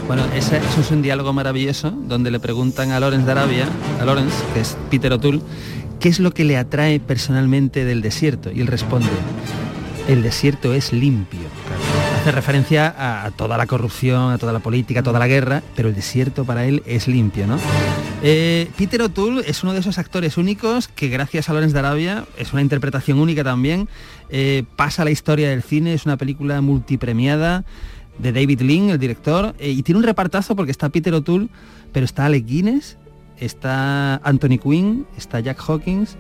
Bueno, 0.08 0.26
eso 0.36 0.56
es 0.56 0.92
un 0.92 1.02
diálogo 1.02 1.34
maravilloso 1.34 1.92
donde 1.92 2.30
le 2.30 2.40
preguntan 2.40 2.92
a 2.92 3.00
Lawrence 3.00 3.26
de 3.26 3.32
Arabia, 3.32 3.68
a 4.00 4.06
Lawrence, 4.06 4.36
que 4.54 4.60
es 4.60 4.78
Peter 4.92 5.12
O'Toole, 5.14 5.42
¿qué 6.00 6.10
es 6.10 6.20
lo 6.20 6.32
que 6.32 6.44
le 6.44 6.58
atrae 6.58 7.00
personalmente 7.00 7.86
del 7.86 8.02
desierto? 8.02 8.52
Y 8.52 8.62
él 8.62 8.68
responde, 8.68 9.10
el 10.08 10.22
desierto 10.22 10.74
es 10.74 10.94
limpio. 10.94 11.40
Hace 12.22 12.32
referencia 12.32 12.94
a, 12.96 13.26
a 13.26 13.32
toda 13.32 13.58
la 13.58 13.66
corrupción, 13.66 14.32
a 14.32 14.38
toda 14.38 14.54
la 14.54 14.60
política, 14.60 15.00
a 15.00 15.04
toda 15.04 15.20
la 15.20 15.28
guerra, 15.28 15.64
pero 15.76 15.90
el 15.90 15.96
desierto 15.96 16.46
para 16.46 16.66
él 16.66 16.84
es 16.86 17.08
limpio, 17.08 17.48
¿no? 17.48 17.58
Eh, 18.24 18.70
Peter 18.78 19.02
O'Toole 19.02 19.44
es 19.48 19.64
uno 19.64 19.74
de 19.74 19.80
esos 19.80 19.98
actores 19.98 20.38
únicos 20.38 20.88
que 20.88 21.10
gracias 21.10 21.50
a 21.50 21.54
Lorenz 21.54 21.74
de 21.74 21.80
Arabia, 21.80 22.26
es 22.38 22.54
una 22.54 22.62
interpretación 22.62 23.20
única 23.20 23.44
también, 23.44 23.88
eh, 24.30 24.64
pasa 24.76 25.02
a 25.02 25.06
la 25.06 25.12
historia 25.12 25.50
del 25.50 25.62
cine, 25.62 25.94
es 25.94 26.06
una 26.06 26.18
película 26.18 26.62
multipremiada 26.62 27.66
de 28.18 28.32
David 28.32 28.62
Lean, 28.62 28.90
el 28.90 29.00
director, 29.00 29.54
eh, 29.60 29.70
y 29.72 29.84
tiene 29.84 30.00
un 30.00 30.06
repartazo 30.06 30.56
porque 30.56 30.72
está 30.72 30.90
Peter 30.90 31.14
O'Toole, 31.14 31.50
pero 31.92 32.06
está 32.06 32.26
Alec 32.26 32.46
Guinness, 32.46 32.98
está 33.38 34.16
Anthony 34.18 34.58
Quinn, 34.58 35.06
está 35.18 35.40
Jack 35.40 35.62
Hawkins 35.68 36.18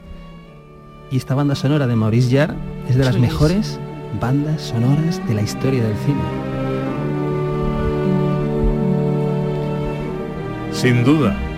y 1.11 1.17
esta 1.17 1.35
banda 1.35 1.55
sonora 1.55 1.87
de 1.87 1.95
Maurice 1.95 2.35
Jarre 2.35 2.55
es 2.89 2.95
de 2.95 3.05
las 3.05 3.17
mejores 3.17 3.79
bandas 4.19 4.61
sonoras 4.61 5.25
de 5.27 5.33
la 5.33 5.41
historia 5.41 5.83
del 5.83 5.97
cine. 5.97 6.21
Sin 10.71 11.03
duda. 11.03 11.54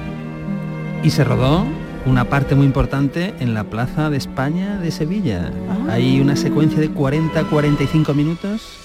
Y 1.03 1.09
se 1.11 1.23
rodó 1.23 1.65
una 2.05 2.25
parte 2.25 2.55
muy 2.55 2.65
importante 2.65 3.33
en 3.39 3.53
la 3.53 3.65
Plaza 3.65 4.09
de 4.09 4.17
España 4.17 4.77
de 4.77 4.91
Sevilla. 4.91 5.51
Hay 5.89 6.19
una 6.21 6.35
secuencia 6.35 6.79
de 6.79 6.89
40-45 6.91 8.13
minutos 8.13 8.77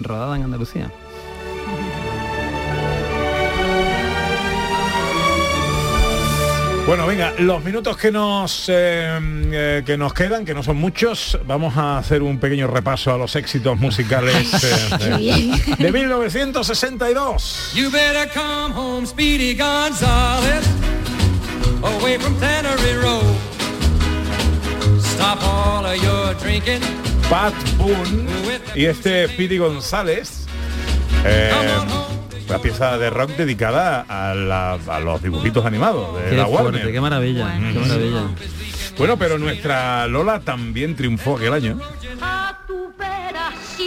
rodada 0.00 0.36
en 0.36 0.44
Andalucía. 0.44 0.90
Bueno, 6.86 7.06
venga, 7.06 7.32
los 7.38 7.62
minutos 7.62 7.96
que 7.96 8.10
nos 8.10 8.68
eh, 8.68 9.18
eh, 9.52 9.82
que 9.86 9.96
nos 9.96 10.12
quedan, 10.12 10.44
que 10.44 10.52
no 10.52 10.64
son 10.64 10.76
muchos, 10.76 11.38
vamos 11.46 11.76
a 11.76 11.98
hacer 11.98 12.22
un 12.22 12.38
pequeño 12.38 12.66
repaso 12.66 13.14
a 13.14 13.16
los 13.16 13.36
éxitos 13.36 13.78
musicales 13.78 14.52
eh, 15.00 15.52
de, 15.78 15.84
de 15.84 15.92
1962. 15.92 17.72
You 17.74 17.88
better 17.90 18.28
come 18.34 18.74
home, 18.74 19.06
Speedy 19.06 19.56
Gonzales, 19.56 20.66
away 21.82 22.18
from 22.18 22.34
Tannery 22.38 22.94
Road. 23.02 23.36
Stop 25.00 25.38
all 25.42 25.84
of 25.86 25.96
your 26.02 26.34
drinking. 26.42 26.80
Pat 27.30 27.54
Boone 27.78 28.26
y 28.74 28.84
este 28.86 29.28
Speedy 29.28 29.58
González. 29.58 30.46
eh, 31.24 31.50
una 32.48 32.58
pieza 32.58 32.98
de 32.98 33.08
rock 33.10 33.30
dedicada 33.30 34.04
a, 34.08 34.34
la- 34.34 34.72
a 34.88 35.00
los 35.00 35.22
dibujitos 35.22 35.64
animados 35.64 36.20
de 36.22 36.30
Qué 36.30 36.36
la 36.36 36.46
fuerte, 36.46 36.64
Warner. 36.64 36.92
qué 36.92 37.00
maravilla, 37.00 37.54
qué 37.72 37.78
maravilla. 37.78 38.22
Bueno, 38.98 39.16
pero 39.16 39.38
nuestra 39.38 40.06
Lola 40.08 40.40
también 40.40 40.94
triunfó 40.96 41.36
aquel 41.36 41.54
año. 41.54 41.78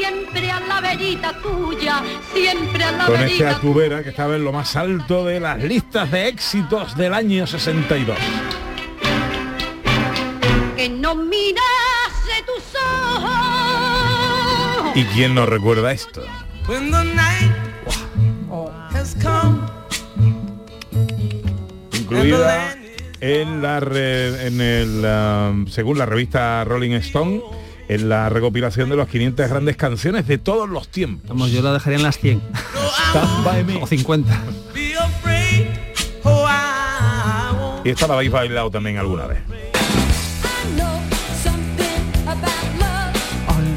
Siempre 0.10 0.52
a 0.52 0.60
la 0.60 0.82
verita 0.82 1.34
tuya, 1.42 2.04
siempre 2.34 2.84
a 2.84 2.92
la 2.92 3.06
Con 3.06 3.16
este 3.16 3.26
verita 3.44 3.50
Atubera 3.58 4.04
que 4.04 4.10
estaba 4.10 4.36
en 4.36 4.44
lo 4.44 4.52
más 4.52 4.76
alto 4.76 5.26
de 5.26 5.40
las 5.40 5.64
listas 5.64 6.12
de 6.12 6.28
éxitos 6.28 6.96
del 6.96 7.14
año 7.14 7.48
62. 7.48 8.18
que 10.76 10.90
no 10.90 11.16
mirase 11.16 12.44
tus 12.46 12.64
ojos. 13.16 13.32
¿Y 14.96 15.04
quién 15.06 15.34
nos 15.34 15.48
recuerda 15.50 15.92
esto? 15.92 16.22
When 16.68 16.92
the 16.92 17.04
night 17.04 17.52
has 18.94 19.16
come. 19.22 19.60
Incluida 21.94 22.76
en 23.22 23.62
la 23.62 23.80
re- 23.80 24.48
en 24.48 24.62
el 24.62 25.06
um, 25.06 25.68
según 25.68 25.98
la 25.98 26.06
revista 26.06 26.64
Rolling 26.66 26.92
Stone 26.96 27.42
en 27.88 28.10
la 28.10 28.30
recopilación 28.30 28.90
de 28.90 28.96
las 28.96 29.08
500 29.08 29.50
grandes 29.50 29.78
canciones 29.78 30.28
de 30.28 30.38
todos 30.38 30.70
los 30.70 30.88
tiempos. 30.88 31.30
Vamos, 31.30 31.52
yo 31.52 31.62
la 31.62 31.74
dejaría 31.74 31.98
en 31.98 32.04
las 32.04 32.18
100. 32.20 32.42
O 33.82 33.88
50. 33.88 34.44
Be 34.74 34.96
afraid. 34.96 35.68
Oh, 36.24 36.48
I 36.48 37.56
won't. 37.56 37.86
Y 37.86 37.90
esta 37.90 38.08
la 38.08 38.16
habéis 38.16 38.32
bailado 38.32 38.72
también 38.72 38.98
alguna 38.98 39.28
vez. 39.28 39.40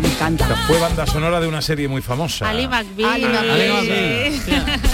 me 0.01 0.09
encanta. 0.09 0.45
Esta 0.45 0.57
fue 0.67 0.79
banda 0.79 1.07
sonora 1.07 1.41
de 1.41 1.49
una 1.49 1.63
serie 1.63 1.89
muy 1.89 2.03
famosa. 2.03 2.49
Ali 2.49 2.67
McBeal. 2.67 3.11
Ali 3.11 3.25
McBeal. 3.25 4.41
También 4.47 4.88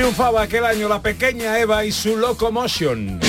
triunfaba 0.00 0.40
aquel 0.40 0.64
año 0.64 0.88
la 0.88 1.02
pequeña 1.02 1.58
Eva 1.58 1.84
y 1.84 1.92
su 1.92 2.16
Locomotion. 2.16 3.20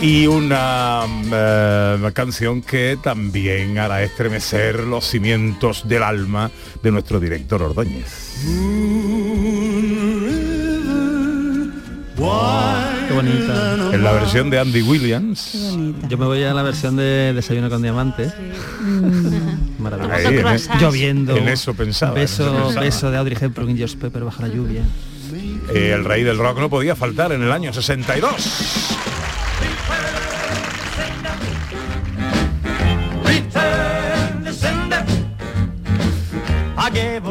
Y 0.00 0.26
una 0.26 1.04
eh, 1.32 2.10
canción 2.12 2.60
que 2.60 2.98
también 3.00 3.78
hará 3.78 4.02
estremecer 4.02 4.80
los 4.80 5.06
cimientos 5.06 5.86
del 5.86 6.02
alma 6.02 6.50
de 6.82 6.90
nuestro 6.90 7.20
director 7.20 7.62
Ordóñez. 7.62 8.40
Bonita. 13.22 13.94
En 13.94 14.04
la 14.04 14.12
versión 14.12 14.50
de 14.50 14.58
Andy 14.58 14.82
Williams. 14.82 15.52
Yo 16.08 16.18
me 16.18 16.26
voy 16.26 16.42
a 16.42 16.54
la 16.54 16.62
versión 16.62 16.96
de 16.96 17.32
Desayuno 17.34 17.68
con 17.70 17.82
Diamantes. 17.82 18.32
Maravilloso. 19.78 20.14
Ahí, 20.14 20.36
en 20.38 20.46
e- 20.46 20.58
Lloviendo. 20.80 21.36
en 21.36 21.48
eso 21.48 21.74
pensaba, 21.74 22.16
en 22.16 22.24
eso 22.24 22.44
Beso, 22.44 22.56
pensaba. 22.64 22.80
beso 22.84 23.10
de 23.10 23.16
Audrey 23.18 23.36
Hepburn 23.40 23.70
y 23.70 23.76
George 23.76 23.96
Pepper 23.96 24.24
bajo 24.24 24.42
la 24.42 24.48
lluvia. 24.48 24.82
Eh, 25.72 25.92
el 25.94 26.04
rey 26.04 26.22
del 26.24 26.38
rock 26.38 26.58
no 26.58 26.68
podía 26.70 26.96
faltar 26.96 27.32
en 27.32 27.42
el 27.42 27.52
año 27.52 27.72
62. 27.72 28.96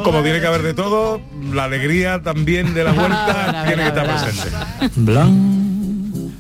Como 0.04 0.22
tiene 0.24 0.40
que 0.40 0.48
haber 0.48 0.62
de 0.64 0.74
todo, 0.74 1.22
la 1.54 1.66
alegría 1.66 2.22
también 2.22 2.74
de 2.74 2.84
la 2.84 2.92
vuelta 2.94 3.64
tiene 3.68 3.84
que 3.84 3.88
estar 3.90 4.08
presente. 4.08 5.10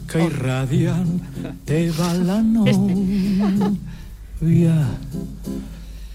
Blanca 0.09 0.19
y 0.19 0.29
radiante 0.29 1.91
va 1.91 2.13
la 2.15 2.41
novia. 2.41 3.77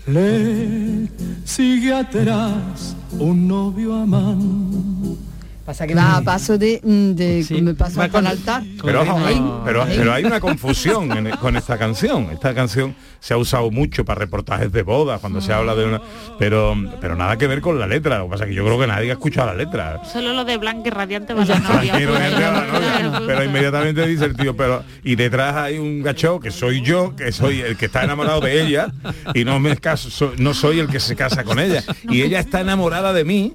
Le 0.07 1.09
sigue 1.45 1.93
atrás 1.95 2.97
un 3.19 3.47
novio 3.47 3.95
amante. 3.95 5.34
Pasa 5.65 5.87
que 5.87 5.95
va 5.95 6.17
a 6.17 6.21
paso 6.23 6.59
de, 6.59 6.79
mm, 6.83 7.62
me 7.62 7.75
paso 7.75 7.99
con- 8.11 8.27
altar. 8.27 8.62
Pero, 8.85 9.01
ojo, 9.01 9.19
hay, 9.25 9.43
pero, 9.65 10.12
hay 10.12 10.23
una 10.25 10.39
confusión 10.39 11.11
en- 11.17 11.31
con 11.39 11.57
esta 11.57 11.79
canción. 11.79 12.29
Esta 12.31 12.55
canción 12.55 12.95
se 13.19 13.33
ha 13.33 13.39
usado 13.39 13.71
mucho 13.71 14.05
para 14.05 14.19
reportajes 14.21 14.71
de 14.71 14.83
bodas, 14.83 15.21
cuando 15.21 15.41
se 15.41 15.55
habla 15.55 15.75
de 15.75 15.87
una... 15.87 16.03
Pero, 16.39 16.77
pero 17.01 17.17
nada 17.17 17.39
que 17.39 17.47
ver 17.47 17.62
con 17.62 17.79
la 17.81 17.87
letra. 17.87 18.19
Lo 18.19 18.25
que 18.27 18.31
pasa 18.33 18.45
es 18.45 18.51
que 18.51 18.55
yo 18.57 18.65
creo 18.65 18.79
que 18.79 18.87
nadie 18.87 19.09
ha 19.09 19.15
escuchado 19.15 19.47
la 19.47 19.55
letra. 19.55 20.03
Solo 20.05 20.35
lo 20.35 20.45
de 20.45 20.59
blanca 20.59 20.89
y 20.89 20.91
radiante 20.91 21.33
va 21.33 21.45
la 21.47 21.59
novia. 21.59 21.97
Quiero 21.97 22.15
gente 22.15 22.45
a 22.45 22.53
la 22.53 22.67
novia, 22.67 23.23
pero 23.27 23.45
inmediatamente 23.45 24.07
dice 24.07 24.27
el 24.27 24.37
tío, 24.37 24.55
pero 24.55 24.85
y 25.03 25.17
detrás 25.17 25.57
hay 25.57 25.79
un 25.79 26.03
gacho 26.03 26.41
que 26.41 26.51
soy 26.51 26.83
yo, 26.83 27.17
que 27.17 27.33
soy 27.33 27.61
el 27.62 27.79
que 27.79 27.87
está 27.87 28.05
enamorado 28.05 28.41
de 28.43 28.61
ella 28.67 28.93
y 29.33 29.45
no 29.47 29.59
me 29.61 29.75
caso, 29.79 30.11
so- 30.11 30.33
no 30.37 30.53
soy 30.53 30.81
el 30.81 30.89
que 30.89 31.01
se 31.01 31.17
casa 31.17 31.43
con 31.45 31.59
ella 31.59 31.83
y 32.11 32.21
ella 32.21 32.39
está 32.41 32.61
enamorada 32.61 33.15
de 33.15 33.25
mí 33.25 33.55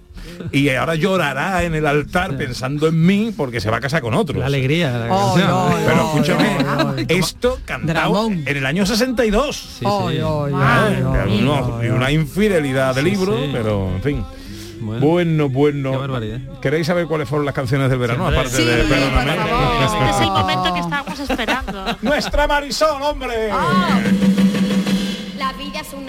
y 0.52 0.70
ahora 0.70 0.96
llorará 0.96 1.64
en 1.64 1.76
el 1.76 1.86
altar 2.00 2.38
pensando 2.38 2.88
en 2.88 3.06
mí 3.06 3.34
porque 3.36 3.62
se 3.62 3.70
va 3.70 3.78
a 3.78 3.80
casar 3.80 4.02
con 4.02 4.14
otro. 4.14 4.40
La 4.40 4.48
alegría. 4.48 4.92
la 4.92 5.08
Oh, 5.14 5.38
no, 5.38 5.70
Pero 5.86 5.96
no, 5.96 6.04
escúchame, 6.08 6.64
no. 6.64 6.96
esto 7.08 7.60
cantado 7.66 8.28
en 8.28 8.48
el 8.48 8.66
año 8.66 8.86
62. 8.86 9.56
Sí, 9.56 9.80
sí. 9.80 9.86
Ay. 9.86 11.04
y 11.84 11.88
una 11.90 12.12
infidelidad 12.12 12.96
de 12.96 13.02
Sí, 13.04 13.10
libro, 13.10 13.38
sí. 13.38 13.50
pero 13.52 13.90
en 13.96 14.02
fin. 14.02 14.24
Bueno. 14.82 15.50
Bueno. 15.50 16.02
¿Queréis 16.62 16.88
saber 16.88 17.06
cuáles 17.06 17.28
fueron 17.28 17.46
las 17.46 17.54
canciones 17.54 17.90
del 17.90 18.00
verano? 18.00 18.30
Siempre. 18.30 18.40
Aparte 18.40 18.58
Sí, 18.58 18.64
de 18.64 18.84
Perdóname. 18.84 19.32
Este 19.84 20.10
es 20.10 20.22
el 20.22 20.28
momento 20.32 20.74
que 20.74 20.80
estábamos 20.80 21.20
esperando. 21.20 21.86
Nuestra 22.02 22.48
Marisol, 22.48 23.02
hombre. 23.02 23.50
Es 23.50 24.29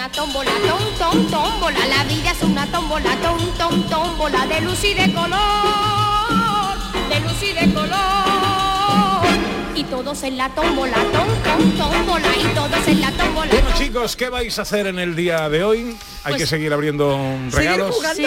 una 0.00 0.08
tómbola, 0.12 0.50
tom, 0.66 0.82
tom, 0.98 1.30
tómbola. 1.30 1.86
La 1.86 2.04
vida 2.04 2.30
es 2.30 2.42
una 2.42 2.66
tómbola, 2.68 3.14
tom, 3.16 3.38
tom, 3.58 3.82
tómbola. 3.82 4.46
De 4.46 4.62
luz 4.62 4.82
y 4.82 4.94
de 4.94 5.12
color, 5.12 6.78
de 7.10 7.20
luz 7.20 7.42
y 7.42 7.52
de 7.52 7.74
color. 7.74 9.26
y 9.74 9.84
todos 9.84 10.22
en 10.22 10.38
la 10.38 10.48
tómbola, 10.48 10.96
tom, 11.12 11.28
tom, 11.44 11.72
tómbola, 11.72 12.28
y 12.34 12.54
todos 12.54 12.88
en 12.88 13.00
la 13.02 13.12
tómbola. 13.12 13.50
Bueno 13.50 13.68
chicos, 13.76 14.16
¿qué 14.16 14.30
vais 14.30 14.58
a 14.58 14.62
hacer 14.62 14.86
en 14.86 14.98
el 14.98 15.14
día 15.14 15.50
de 15.50 15.64
hoy? 15.64 15.96
Hay 16.24 16.34
que 16.36 16.46
seguir 16.46 16.72
abriendo 16.72 17.18
regalos. 17.50 17.96
Sí, 18.14 18.24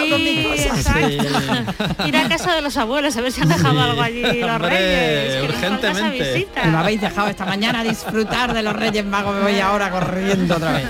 exacto. 0.64 2.04
Ir 2.06 2.16
a 2.16 2.28
casa 2.28 2.54
de 2.54 2.62
los 2.62 2.76
abuelos 2.76 3.16
a 3.16 3.20
ver 3.20 3.30
si 3.32 3.40
han 3.40 3.48
dejado 3.48 3.80
algo 3.80 4.02
allí 4.02 4.22
los 4.22 4.50
Hombre, 4.50 4.68
reyes. 4.68 5.34
que 5.36 5.42
urgentemente. 5.48 6.48
lo 6.70 6.78
habéis 6.78 7.00
dejado 7.00 7.28
esta 7.28 7.44
mañana 7.46 7.80
a 7.80 7.84
disfrutar 7.84 8.52
de 8.52 8.62
los 8.62 8.74
Reyes 8.74 9.04
Magos, 9.04 9.34
me 9.36 9.42
voy 9.42 9.60
ahora 9.60 9.90
corriendo 9.90 10.56
otra 10.56 10.72
vez. 10.72 10.86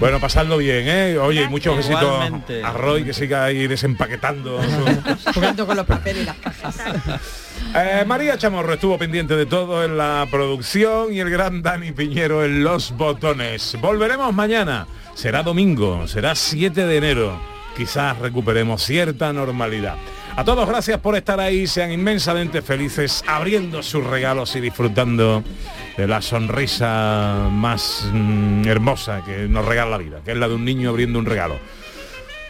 Bueno, 0.00 0.18
pasadlo 0.20 0.56
bien, 0.58 0.84
¿eh? 0.88 1.18
Oye, 1.18 1.42
y 1.44 1.48
muchos 1.48 1.76
besitos 1.76 2.02
Igualmente. 2.02 2.62
a 2.64 2.72
Roy 2.72 3.04
que 3.04 3.12
siga 3.12 3.44
ahí 3.44 3.66
desempaquetando. 3.66 4.60
Jugando 5.34 5.66
con 5.66 5.76
los 5.76 5.86
papeles 5.86 6.22
y 6.22 6.26
las 6.26 6.36
cajas. 6.36 6.76
Eh, 7.74 8.04
María 8.06 8.38
Chamorro 8.38 8.72
estuvo 8.74 8.96
pendiente 8.96 9.34
de 9.36 9.44
todo 9.44 9.84
en 9.84 9.98
la 9.98 10.26
producción 10.30 11.12
y 11.12 11.18
el 11.20 11.28
gran 11.28 11.60
Dani 11.60 11.90
Piñero 11.92 12.44
en 12.44 12.62
los 12.62 12.92
botones. 12.96 13.76
Volveremos 13.80 14.32
mañana. 14.32 14.86
Será 15.18 15.42
domingo, 15.42 16.06
será 16.06 16.36
7 16.36 16.86
de 16.86 16.96
enero. 16.96 17.40
Quizás 17.76 18.16
recuperemos 18.18 18.84
cierta 18.84 19.32
normalidad. 19.32 19.96
A 20.36 20.44
todos 20.44 20.68
gracias 20.68 21.00
por 21.00 21.16
estar 21.16 21.40
ahí, 21.40 21.66
sean 21.66 21.90
inmensamente 21.90 22.62
felices 22.62 23.24
abriendo 23.26 23.82
sus 23.82 24.06
regalos 24.06 24.54
y 24.54 24.60
disfrutando 24.60 25.42
de 25.96 26.06
la 26.06 26.22
sonrisa 26.22 27.48
más 27.50 28.08
mm, 28.12 28.68
hermosa 28.68 29.24
que 29.24 29.48
nos 29.48 29.64
regala 29.64 29.90
la 29.90 29.98
vida, 29.98 30.20
que 30.24 30.30
es 30.30 30.36
la 30.36 30.46
de 30.46 30.54
un 30.54 30.64
niño 30.64 30.88
abriendo 30.88 31.18
un 31.18 31.26
regalo. 31.26 31.58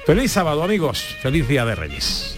Feliz 0.04 0.32
sábado 0.32 0.62
amigos, 0.62 1.16
feliz 1.22 1.48
día 1.48 1.64
de 1.64 1.74
Reyes. 1.74 2.36